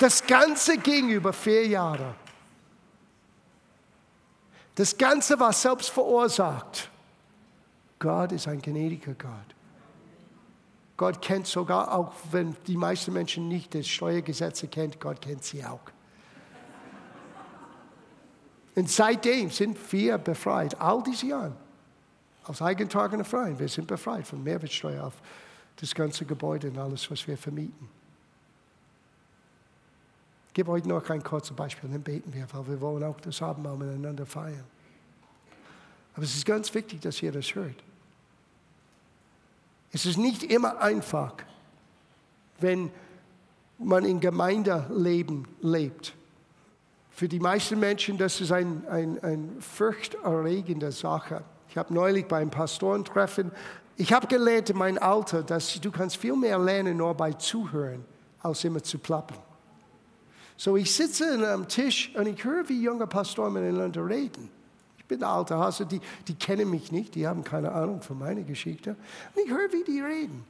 Das 0.00 0.26
Ganze 0.26 0.78
ging 0.78 1.10
über 1.10 1.30
vier 1.30 1.66
Jahre. 1.66 2.14
Das 4.74 4.96
Ganze 4.96 5.38
war 5.38 5.52
selbst 5.52 5.90
verursacht. 5.90 6.90
Gott 7.98 8.32
ist 8.32 8.48
ein 8.48 8.62
gnädiger 8.62 9.12
Gott. 9.12 9.54
Gott 10.96 11.20
kennt 11.20 11.46
sogar, 11.46 11.92
auch 11.92 12.14
wenn 12.30 12.56
die 12.66 12.78
meisten 12.78 13.12
Menschen 13.12 13.46
nicht 13.48 13.74
das 13.74 13.86
Steuergesetze 13.88 14.68
kennt, 14.68 14.98
Gott 14.98 15.20
kennt 15.20 15.44
sie 15.44 15.62
auch. 15.62 15.80
Und 18.74 18.88
seitdem 18.88 19.50
sind 19.50 19.76
wir 19.92 20.16
befreit, 20.16 20.80
all 20.80 21.02
diese 21.02 21.26
Jahre, 21.26 21.52
aus 22.44 22.62
eigentragender 22.62 23.26
Freien. 23.26 23.58
Wir 23.58 23.68
sind 23.68 23.86
befreit 23.86 24.26
von 24.26 24.42
Mehrwertsteuer 24.42 25.04
auf 25.04 25.20
das 25.76 25.94
ganze 25.94 26.24
Gebäude 26.24 26.68
und 26.68 26.78
alles, 26.78 27.10
was 27.10 27.28
wir 27.28 27.36
vermieten. 27.36 27.99
Gebe 30.60 30.72
euch 30.72 30.84
noch 30.84 31.08
ein 31.08 31.22
kurzes 31.22 31.56
Beispiel, 31.56 31.88
dann 31.88 32.02
beten 32.02 32.34
wir, 32.34 32.46
weil 32.52 32.68
wir 32.68 32.80
wollen 32.82 33.02
auch 33.02 33.18
das 33.18 33.40
Abendmahl 33.40 33.78
miteinander 33.78 34.26
feiern. 34.26 34.66
Aber 36.12 36.22
es 36.22 36.34
ist 36.34 36.44
ganz 36.44 36.74
wichtig, 36.74 37.00
dass 37.00 37.22
ihr 37.22 37.32
das 37.32 37.54
hört. 37.54 37.76
Es 39.90 40.04
ist 40.04 40.18
nicht 40.18 40.42
immer 40.42 40.78
einfach, 40.82 41.32
wenn 42.58 42.90
man 43.78 44.04
in 44.04 44.20
Gemeindeleben 44.20 45.48
lebt. 45.62 46.12
Für 47.10 47.26
die 47.26 47.40
meisten 47.40 47.80
Menschen, 47.80 48.18
das 48.18 48.38
ist 48.42 48.52
eine 48.52 48.82
ein, 48.90 49.18
ein 49.24 49.56
furchterregende 49.60 50.92
Sache. 50.92 51.42
Ich 51.70 51.78
habe 51.78 51.94
neulich 51.94 52.26
beim 52.26 52.50
Pastorentreffen, 52.50 53.50
ich 53.96 54.12
habe 54.12 54.26
gelernt 54.26 54.68
in 54.68 54.76
meinem 54.76 54.98
Alter, 54.98 55.42
dass 55.42 55.80
du 55.80 55.90
kannst 55.90 56.18
viel 56.18 56.36
mehr 56.36 56.58
lernen 56.58 56.98
nur 56.98 57.14
bei 57.14 57.32
Zuhören, 57.32 58.04
als 58.42 58.62
immer 58.64 58.82
zu 58.82 58.98
plappern. 58.98 59.38
So 60.60 60.76
ich 60.76 60.94
sitze 60.94 61.50
am 61.50 61.68
Tisch 61.68 62.12
und 62.14 62.26
ich 62.26 62.44
höre, 62.44 62.68
wie 62.68 62.82
junge 62.82 63.06
Pastoren 63.06 63.54
miteinander 63.54 64.06
reden 64.06 64.50
bin 65.10 65.18
der 65.18 65.28
alte 65.28 65.58
Hase, 65.58 65.84
die, 65.84 66.00
die 66.26 66.34
kennen 66.34 66.70
mich 66.70 66.90
nicht, 66.92 67.14
die 67.14 67.26
haben 67.26 67.44
keine 67.44 67.72
Ahnung 67.72 68.00
von 68.00 68.18
meiner 68.18 68.42
Geschichte. 68.42 68.90
Und 69.34 69.44
ich 69.44 69.50
höre, 69.50 69.70
wie 69.72 69.84
die 69.84 70.00
reden. 70.00 70.44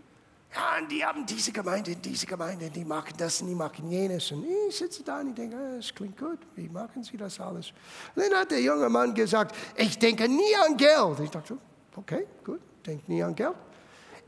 Ja, 0.55 0.83
und 0.83 0.91
die 0.91 1.05
haben 1.05 1.25
diese 1.25 1.51
Gemeinde, 1.51 1.97
diese 1.97 2.27
Gemeinde, 2.27 2.69
die 2.71 2.85
machen 2.85 3.15
das 3.17 3.41
und 3.41 3.49
die 3.49 3.55
machen 3.55 3.91
jenes. 3.91 4.31
Und 4.33 4.45
ich 4.69 4.77
sitze 4.77 5.03
da 5.03 5.21
und 5.21 5.29
ich 5.29 5.35
denke, 5.35 5.57
ah, 5.57 5.77
das 5.77 5.95
klingt 5.95 6.19
gut, 6.19 6.41
wie 6.57 6.69
machen 6.69 7.03
sie 7.03 7.17
das 7.17 7.41
alles? 7.41 7.73
Und 8.15 8.23
dann 8.23 8.41
hat 8.41 8.51
der 8.51 8.61
junge 8.61 8.89
Mann 8.89 9.15
gesagt, 9.15 9.57
ich 9.77 9.99
denke 9.99 10.29
nie 10.29 10.57
an 10.67 10.77
Geld. 10.77 11.21
Ich 11.25 11.31
dachte, 11.31 11.57
okay, 11.97 12.27
gut, 12.45 12.61
denk 12.85 13.09
nie 13.09 13.23
an 13.23 13.35
Geld. 13.35 13.55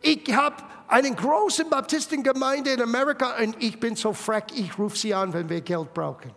Ich 0.02 0.32
habe 0.34 0.56
eine 0.88 1.14
große 1.14 1.64
Baptistengemeinde 1.64 2.72
in 2.72 2.82
Amerika 2.82 3.36
und 3.40 3.56
ich 3.62 3.78
bin 3.78 3.96
so 3.96 4.12
freck, 4.12 4.46
ich 4.54 4.76
rufe 4.78 4.96
sie 4.96 5.14
an, 5.14 5.32
wenn 5.32 5.48
wir 5.48 5.60
Geld 5.60 5.94
brauchen. 5.94 6.32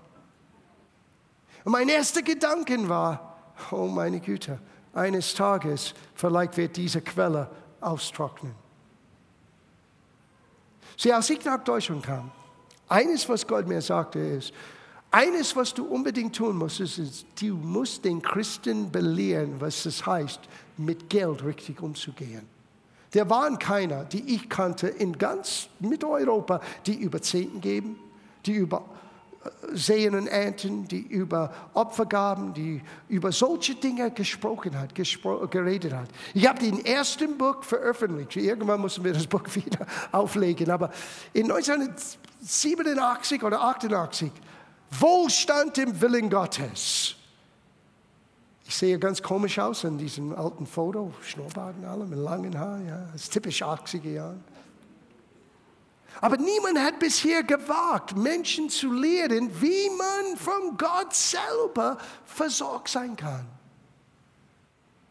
Und 1.64 1.72
mein 1.72 1.90
erster 1.90 2.22
Gedanke 2.22 2.88
war, 2.88 3.38
oh 3.72 3.88
meine 3.88 4.20
Güte, 4.20 4.60
eines 4.94 5.34
Tages 5.34 5.94
vielleicht 6.14 6.56
wird 6.58 6.78
diese 6.78 7.02
Quelle 7.02 7.50
austrocknen. 7.82 8.54
Sieh, 10.96 11.12
als 11.12 11.30
ich 11.30 11.44
nach 11.44 11.64
Deutschland 11.64 12.04
kam, 12.04 12.32
eines, 12.88 13.28
was 13.28 13.46
Gott 13.46 13.68
mir 13.68 13.82
sagte, 13.82 14.20
ist, 14.20 14.54
eines, 15.12 15.56
was 15.56 15.74
du 15.74 15.86
unbedingt 15.86 16.36
tun 16.36 16.56
musst, 16.56 16.80
ist, 16.80 17.26
du 17.42 17.56
musst 17.56 18.06
den 18.06 18.22
Christen 18.22 18.92
belehren, 18.92 19.60
was 19.60 19.86
es 19.86 20.06
heißt, 20.06 20.42
mit 20.78 21.10
Geld 21.10 21.44
richtig 21.44 21.82
umzugehen. 21.82 22.55
Der 23.16 23.30
waren 23.30 23.58
keiner, 23.58 24.04
die 24.04 24.36
ich 24.36 24.50
kannte 24.50 24.88
in 24.88 25.18
ganz 25.18 25.70
Mitteleuropa, 25.80 26.60
die 26.86 26.96
über 26.96 27.22
Zehnten 27.22 27.62
geben, 27.62 27.98
die 28.46 28.54
über 28.54 28.84
Sehen 29.74 30.16
und 30.16 30.28
Ernten, 30.28 30.88
die 30.88 31.02
über 31.02 31.54
Opfergaben, 31.74 32.54
die 32.54 32.82
über 33.10 33.32
solche 33.32 33.76
Dinge 33.76 34.12
gesprochen 34.12 34.78
hat, 34.78 34.94
gespro 34.96 35.48
geredet 35.48 35.94
hat. 35.94 36.10
Ich 36.34 36.48
habe 36.48 36.60
den 36.60 36.84
ersten 36.84 37.38
Buch 37.38 37.64
veröffentlicht. 37.64 38.36
Irgendwann 38.38 38.82
mussten 38.82 39.04
wir 39.04 39.14
das 39.14 39.28
Buch 39.28 39.44
wieder 39.54 39.86
auflegen. 40.12 40.70
Aber 40.70 40.92
in 41.34 41.52
1987 41.52 43.44
oder 43.44 43.62
88, 43.62 44.32
Wohlstand 44.92 45.78
im 45.78 46.02
Willen 46.02 46.30
Gottes. 46.30 47.16
Ich 48.68 48.76
sehe 48.76 48.98
ganz 48.98 49.22
komisch 49.22 49.60
aus 49.60 49.84
in 49.84 49.98
diesem 49.98 50.36
alten 50.36 50.66
Foto, 50.66 51.14
Schnurrbart 51.22 51.78
und 51.78 51.86
allem, 51.86 52.10
mit 52.10 52.18
langen 52.18 52.58
Haaren, 52.58 52.88
ja, 52.88 53.08
das 53.14 53.24
ist 53.24 53.34
typisch 53.34 53.62
80er 53.62 54.12
Jahren. 54.12 54.44
Aber 56.22 56.38
niemand 56.38 56.80
hat 56.80 56.98
bisher 57.00 57.44
gewagt, 57.44 58.16
Menschen 58.16 58.70
zu 58.70 58.92
lehren, 58.92 59.50
wie 59.62 59.90
man 59.90 60.38
von 60.38 60.78
Gott 60.78 61.14
selber 61.14 61.98
versorgt 62.26 62.90
sein 62.90 63.16
kann. 63.16 63.46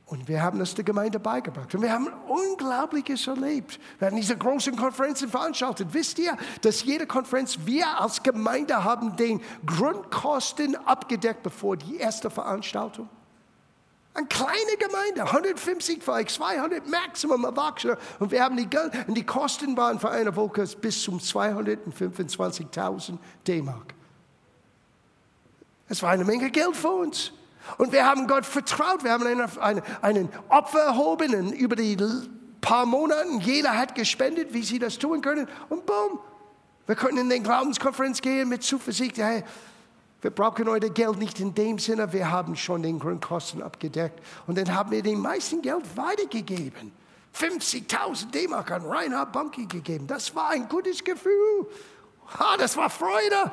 Und 0.06 0.28
wir 0.28 0.42
haben 0.42 0.58
das 0.58 0.74
der 0.74 0.84
Gemeinde 0.84 1.18
beigebracht. 1.18 1.74
Und 1.74 1.82
wir 1.82 1.92
haben 1.92 2.08
Unglaubliches 2.28 3.26
erlebt. 3.26 3.78
Wir 3.98 4.08
haben 4.08 4.16
diese 4.16 4.36
großen 4.36 4.76
Konferenzen 4.76 5.28
veranstaltet. 5.28 5.88
Wisst 5.92 6.18
ihr, 6.18 6.36
dass 6.60 6.84
jede 6.84 7.06
Konferenz, 7.06 7.58
wir 7.64 8.00
als 8.00 8.22
Gemeinde 8.22 8.84
haben 8.84 9.16
den 9.16 9.40
Grundkosten 9.64 10.76
abgedeckt, 10.76 11.42
bevor 11.42 11.76
die 11.76 11.96
erste 11.96 12.30
Veranstaltung. 12.30 13.08
Eine 14.16 14.28
kleine 14.28 14.76
Gemeinde, 14.78 15.24
150, 15.24 16.02
vielleicht 16.02 16.30
200 16.30 16.88
Maximum 16.88 17.44
Erwachsene. 17.44 17.98
Und 18.20 18.30
wir 18.30 18.44
haben 18.44 18.56
die, 18.56 18.68
und 19.08 19.14
die 19.14 19.26
Kosten 19.26 19.76
waren 19.76 19.98
für 19.98 20.10
eine 20.10 20.36
Woche 20.36 20.64
bis 20.80 21.02
zum 21.02 21.18
225.000 21.18 23.18
D-Mark. 23.46 23.92
Es 25.88 26.00
war 26.02 26.10
eine 26.10 26.24
Menge 26.24 26.50
Geld 26.50 26.76
für 26.76 26.90
uns. 26.90 27.32
Und 27.76 27.92
wir 27.92 28.06
haben 28.06 28.28
Gott 28.28 28.46
vertraut. 28.46 29.02
Wir 29.02 29.10
haben 29.10 29.26
einen, 29.26 29.58
einen, 29.58 29.82
einen 30.00 30.28
Opfer 30.48 30.80
erhoben 30.80 31.52
über 31.52 31.74
die 31.74 31.96
paar 32.60 32.86
Monate. 32.86 33.28
Jeder 33.40 33.76
hat 33.76 33.96
gespendet, 33.96 34.54
wie 34.54 34.62
sie 34.62 34.78
das 34.78 34.98
tun 34.98 35.22
können. 35.22 35.48
Und 35.68 35.86
boom, 35.86 36.20
wir 36.86 36.94
konnten 36.94 37.18
in 37.18 37.30
den 37.30 37.42
Glaubenskonferenz 37.42 38.20
gehen 38.20 38.48
mit 38.48 38.62
Zuversicht. 38.62 39.18
Hey, 39.18 39.42
wir 40.24 40.30
brauchen 40.30 40.66
heute 40.70 40.88
Geld 40.88 41.18
nicht 41.18 41.38
in 41.38 41.54
dem 41.54 41.78
Sinne, 41.78 42.10
wir 42.14 42.30
haben 42.30 42.56
schon 42.56 42.82
den 42.82 42.98
Grundkosten 42.98 43.62
abgedeckt. 43.62 44.22
Und 44.46 44.56
dann 44.56 44.74
haben 44.74 44.90
wir 44.90 45.02
den 45.02 45.20
meisten 45.20 45.60
Geld 45.60 45.84
weitergegeben. 45.98 46.92
50.000 47.36 48.30
D-Mark 48.30 48.70
an 48.70 48.86
Reinhard 48.86 49.34
Bunky 49.34 49.66
gegeben. 49.66 50.06
Das 50.06 50.34
war 50.34 50.48
ein 50.48 50.66
gutes 50.66 51.04
Gefühl. 51.04 51.66
Ha, 52.38 52.56
das 52.56 52.74
war 52.74 52.88
Freude. 52.88 53.52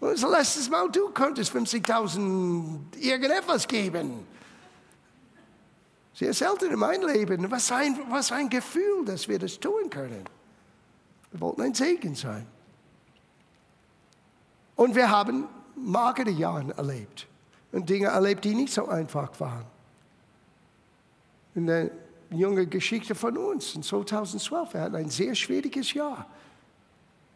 Das 0.00 0.22
letztes 0.22 0.70
Mal, 0.70 0.88
du 0.88 1.08
konntest 1.08 1.52
50.000 1.52 2.96
irgendetwas 3.00 3.66
geben. 3.66 4.24
Sehr 6.14 6.32
selten 6.32 6.70
in 6.70 6.78
meinem 6.78 7.08
Leben. 7.08 7.50
Was 7.50 7.72
ein, 7.72 7.98
was 8.08 8.30
ein 8.30 8.48
Gefühl, 8.48 9.04
dass 9.04 9.26
wir 9.26 9.40
das 9.40 9.58
tun 9.58 9.90
können. 9.90 10.22
Wir 11.32 11.40
wollten 11.40 11.62
ein 11.62 11.74
Segen 11.74 12.14
sein. 12.14 12.46
Und 14.76 14.94
wir 14.94 15.10
haben 15.10 15.48
magere 15.78 16.30
Jahre 16.30 16.76
erlebt 16.76 17.26
und 17.72 17.88
Dinge 17.88 18.08
erlebt, 18.08 18.44
die 18.44 18.54
nicht 18.54 18.72
so 18.72 18.88
einfach 18.88 19.38
waren. 19.40 19.64
In 21.54 21.66
der 21.66 21.90
jungen 22.30 22.68
Geschichte 22.68 23.14
von 23.14 23.36
uns 23.36 23.74
in 23.74 23.82
2012, 23.82 24.74
wir 24.74 24.80
hatten 24.80 24.96
ein 24.96 25.10
sehr 25.10 25.34
schwieriges 25.34 25.92
Jahr. 25.94 26.26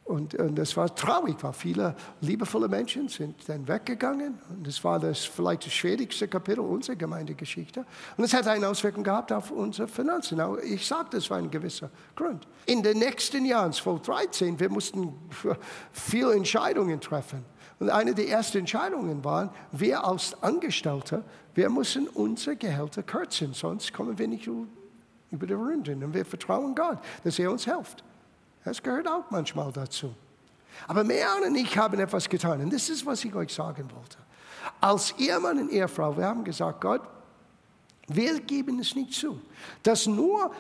Und, 0.05 0.35
und 0.35 0.57
das 0.57 0.77
war 0.77 0.93
traurig, 0.95 1.37
weil 1.43 1.53
viele 1.53 1.95
liebevolle 2.21 2.67
Menschen 2.69 3.09
sind 3.09 3.49
dann 3.49 3.67
weggegangen. 3.69 4.39
Und 4.51 4.67
das 4.67 4.83
war 4.83 4.99
das 4.99 5.25
vielleicht 5.25 5.65
das 5.67 5.73
schwierigste 5.73 6.27
Kapitel 6.27 6.61
unserer 6.61 6.97
Gemeindegeschichte. 6.97 7.87
Und 8.17 8.25
es 8.25 8.35
hat 8.35 8.49
eine 8.49 8.67
Auswirkung 8.67 9.05
gehabt 9.05 9.33
auf 9.33 9.53
unsere 9.53 9.87
Finanzen. 9.87 10.41
Ich 10.65 10.87
sage, 10.87 11.09
das 11.13 11.31
war 11.31 11.39
ein 11.39 11.51
gewisser 11.51 11.89
Grund. 12.17 12.49
In 12.67 12.83
den 12.83 12.99
nächsten 12.99 13.45
Jahren, 13.45 13.73
2013, 13.73 14.59
wir 14.59 14.71
mussten 14.71 15.15
viele 15.93 16.35
Entscheidungen 16.35 17.01
treffen. 17.01 17.52
Und 17.83 17.91
eine 17.91 18.15
der 18.15 18.29
ersten 18.29 18.59
Entscheidungen 18.59 19.25
war, 19.25 19.53
wir 19.73 20.05
als 20.05 20.41
Angestellte, 20.41 21.25
wir 21.53 21.69
müssen 21.69 22.07
unsere 22.07 22.55
Gehälter 22.55 23.03
kürzen, 23.03 23.55
sonst 23.55 23.93
kommen 23.93 24.17
wir 24.17 24.29
nicht 24.29 24.47
über 24.47 25.47
die 25.49 25.53
Runden. 25.53 26.05
Und 26.05 26.15
wir 26.15 26.25
vertrauen 26.25 26.77
Gott, 26.77 26.99
dass 27.25 27.41
er 27.41 27.51
uns 27.51 27.65
hilft. 27.65 28.05
Das 28.65 28.81
gehört 28.81 29.09
auch 29.09 29.25
manchmal 29.31 29.73
dazu. 29.73 30.15
Aber 30.87 31.03
Mehan 31.03 31.43
und 31.45 31.57
ich 31.57 31.77
haben 31.77 31.99
etwas 31.99 32.29
getan. 32.29 32.61
Und 32.61 32.73
das 32.73 32.89
ist, 32.89 33.05
was 33.05 33.25
ich 33.25 33.35
euch 33.35 33.53
sagen 33.53 33.91
wollte. 33.93 34.19
Als 34.81 35.11
Ehemann 35.19 35.59
und 35.59 35.73
Ehefrau, 35.73 36.17
wir 36.17 36.27
haben 36.27 36.45
gesagt, 36.45 36.81
Gott, 36.83 37.03
wir 38.07 38.39
geben 38.43 38.79
es 38.79 38.95
nicht 38.95 39.13
zu, 39.13 39.41
dass 39.83 40.07
nur, 40.07 40.53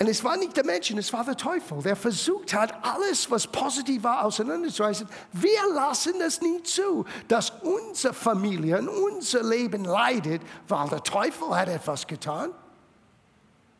und 0.00 0.08
es 0.08 0.24
war 0.24 0.36
nicht 0.36 0.56
der 0.56 0.64
Mensch, 0.64 0.90
es 0.90 1.12
war 1.12 1.24
der 1.24 1.36
Teufel, 1.36 1.80
der 1.80 1.94
versucht 1.94 2.52
hat, 2.52 2.74
alles, 2.84 3.30
was 3.30 3.46
positiv 3.46 4.02
war, 4.02 4.24
auseinanderzureißen. 4.24 5.08
Wir 5.32 5.72
lassen 5.72 6.20
es 6.20 6.40
nicht 6.40 6.66
zu, 6.66 7.04
dass 7.28 7.50
unsere 7.62 8.12
Familie 8.12 8.78
und 8.78 8.88
unser 8.88 9.44
Leben 9.44 9.84
leidet, 9.84 10.42
weil 10.66 10.88
der 10.88 11.02
Teufel 11.02 11.48
hat 11.50 11.68
etwas 11.68 12.06
getan. 12.06 12.50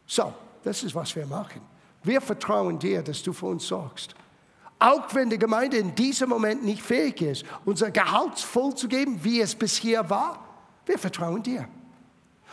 So, 0.07 0.33
das 0.63 0.85
ist, 0.85 0.95
was 0.95 1.17
wir 1.17 1.27
machen. 1.27 1.61
Wir 2.05 2.21
vertrauen 2.21 2.79
dir, 2.79 3.03
dass 3.03 3.23
du 3.23 3.33
für 3.33 3.47
uns 3.47 3.67
sorgst. 3.67 4.15
Auch 4.79 5.13
wenn 5.15 5.31
die 5.31 5.39
Gemeinde 5.39 5.79
in 5.79 5.95
diesem 5.95 6.29
Moment 6.29 6.63
nicht 6.63 6.83
fähig 6.83 7.21
ist, 7.23 7.45
unser 7.65 7.91
Gehalt 7.91 8.39
voll 8.39 8.75
zu 8.75 8.87
geben, 8.87 9.19
wie 9.23 9.41
es 9.41 9.55
bisher 9.55 10.09
war, 10.09 10.47
wir 10.87 10.99
vertrauen 10.99 11.43
dir. 11.43 11.67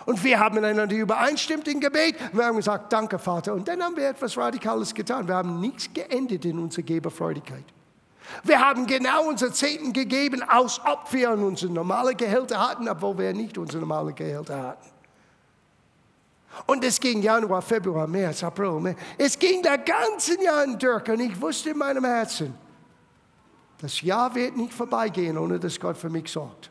Und 0.06 0.24
wir 0.24 0.40
haben 0.40 0.56
miteinander 0.56 0.96
übereinstimmt 0.96 1.68
im 1.68 1.80
Gebet. 1.80 2.16
Wir 2.34 2.46
haben 2.46 2.58
gesagt, 2.58 2.92
danke 2.92 3.20
Vater. 3.20 3.54
Und 3.54 3.68
dann 3.68 3.82
haben 3.82 3.96
wir 3.96 4.10
etwas 4.10 4.38
Radikales 4.38 4.94
getan. 4.94 5.28
Wir 5.28 5.36
haben 5.36 5.60
nichts 5.60 5.94
geendet 5.94 6.46
in 6.46 6.58
unserer 6.60 6.84
Geberfreudigkeit. 6.84 7.64
Wir 8.44 8.60
haben 8.60 8.88
genau 8.88 9.28
unsere 9.28 9.52
Zehnten 9.52 9.94
gegeben, 9.94 10.42
als 10.48 10.80
ob 10.86 11.12
wir 11.12 11.32
unsere 11.32 11.72
normale 11.72 12.16
Gehälter 12.16 12.60
hatten, 12.70 12.88
obwohl 12.88 13.18
wir 13.18 13.34
nicht 13.34 13.58
unsere 13.58 13.80
normale 13.80 14.14
Gehälter 14.14 14.62
hatten. 14.62 14.90
Und 16.66 16.84
es 16.84 17.00
ging 17.00 17.22
Januar, 17.22 17.62
Februar, 17.62 18.08
März, 18.08 18.44
April, 18.44 18.80
Mai. 18.80 18.96
Es 19.18 19.38
ging 19.38 19.62
der 19.62 19.78
ganze 19.78 20.42
Jahr 20.44 20.68
durch 20.68 21.10
und 21.10 21.20
ich 21.20 21.40
wusste 21.40 21.72
in 21.72 21.78
meinem 21.78 22.04
Herzen, 22.06 22.54
das 23.80 24.02
Jahr 24.02 24.34
wird 24.36 24.58
nicht 24.58 24.74
vorbeigehen, 24.74 25.38
ohne 25.38 25.60
dass 25.60 25.80
Gott 25.80 25.98
für 25.98 26.10
mich 26.10 26.32
sorgt. 26.32 26.70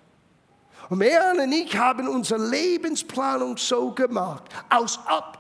Und 0.91 0.99
Meran 0.99 1.39
und 1.39 1.53
ich 1.53 1.77
haben 1.79 2.09
unsere 2.09 2.45
Lebensplanung 2.51 3.57
so 3.57 3.93
gemacht, 3.93 4.43
als 4.69 4.99
ob 5.09 5.39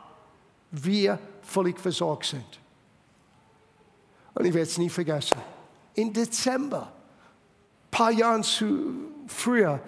wir 0.71 1.19
völlig 1.43 1.79
versorgt 1.81 2.27
sind. 2.27 2.61
Und 4.33 4.45
ich 4.45 4.55
werde 4.55 4.69
es 4.69 4.79
nie 4.79 4.89
vergessen. 4.89 5.37
Im 5.95 6.13
Dezember, 6.13 6.83
ein 6.83 7.91
paar 7.91 8.13
Jahre 8.13 8.45
früher, 9.27 9.81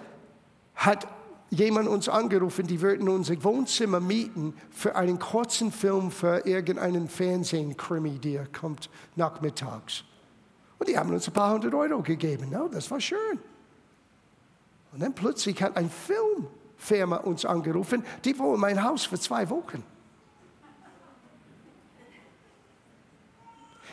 hat 0.75 1.07
jemand 1.49 1.87
uns 1.87 2.09
angerufen, 2.09 2.67
die 2.67 2.81
würden 2.81 3.07
unser 3.07 3.41
Wohnzimmer 3.41 4.01
mieten 4.01 4.53
für 4.69 4.97
einen 4.97 5.17
kurzen 5.17 5.71
Film 5.71 6.11
für 6.11 6.45
irgendeinen 6.45 7.07
Fernsehen-Krimi, 7.07 8.19
der 8.19 8.47
kommt 8.47 8.89
nachmittags. 9.15 10.03
Und 10.77 10.89
die 10.89 10.97
haben 10.97 11.13
uns 11.13 11.25
ein 11.25 11.33
paar 11.33 11.53
hundert 11.53 11.73
Euro 11.73 12.01
gegeben. 12.01 12.49
No, 12.49 12.67
das 12.67 12.91
war 12.91 12.99
schön. 12.99 13.39
Und 14.93 15.01
dann 15.01 15.13
plötzlich 15.13 15.61
hat 15.61 15.75
eine 15.75 15.89
Filmfirma 15.89 17.17
uns 17.17 17.45
angerufen, 17.45 18.05
die 18.23 18.37
wollen 18.39 18.59
mein 18.59 18.83
Haus 18.83 19.05
für 19.05 19.19
zwei 19.19 19.49
Wochen. 19.49 19.83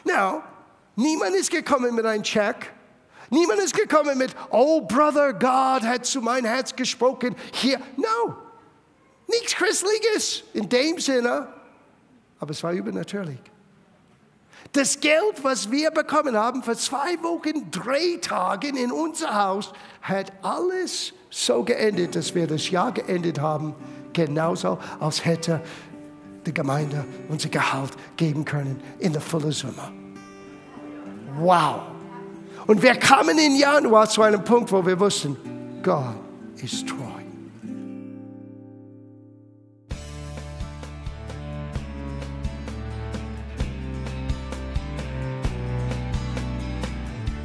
Now, 0.05 0.43
niemand 0.97 1.35
ist 1.37 1.51
gekommen 1.51 1.95
mit 1.95 2.07
einem 2.07 2.23
Check 2.23 2.73
Niemand 3.31 3.61
ist 3.61 3.77
gekommen 3.77 4.19
mit, 4.19 4.35
oh 4.51 4.81
Brother, 4.81 5.33
God 5.33 5.83
hat 5.83 6.05
zu 6.05 6.21
mein 6.21 6.45
Herz 6.45 6.75
gesprochen. 6.75 7.37
Hier, 7.53 7.81
no. 7.97 8.37
Nichts 9.29 9.55
Christliches 9.55 10.43
in 10.53 10.69
dem 10.69 10.99
Sinne, 10.99 11.47
aber 12.41 12.51
es 12.51 12.63
war 12.65 12.73
übernatürlich. 12.73 13.39
Das 14.73 15.01
Geld, 15.01 15.43
was 15.43 15.71
wir 15.71 15.91
bekommen 15.91 16.37
haben 16.37 16.63
für 16.63 16.77
zwei 16.77 17.21
Wochen 17.23 17.71
Drehtagen 17.73 18.77
in 18.77 18.93
unser 18.93 19.35
Haus, 19.35 19.73
hat 20.01 20.33
alles 20.43 21.13
so 21.29 21.65
geendet, 21.65 22.15
dass 22.15 22.35
wir 22.35 22.47
das 22.47 22.71
Jahr 22.71 22.93
geendet 22.93 23.41
haben, 23.41 23.75
genauso 24.13 24.79
als 25.01 25.25
hätte 25.25 25.61
die 26.47 26.55
Gemeinde 26.55 27.05
unser 27.29 27.49
Gehalt 27.49 27.93
geben 28.17 28.45
können 28.45 28.81
in 29.01 29.13
der 29.13 29.21
vollen 29.21 29.53
Summe. 29.53 29.93
Wow! 31.39 31.83
Und 32.67 32.83
wir 32.83 32.95
kamen 32.95 33.39
im 33.39 33.57
Januar 33.57 34.09
zu 34.09 34.23
einem 34.23 34.45
Punkt, 34.45 34.71
wo 34.71 34.87
wir 34.87 34.99
wussten, 35.01 35.37
Gott 35.83 36.15
ist 36.63 36.89
treu. 36.89 37.20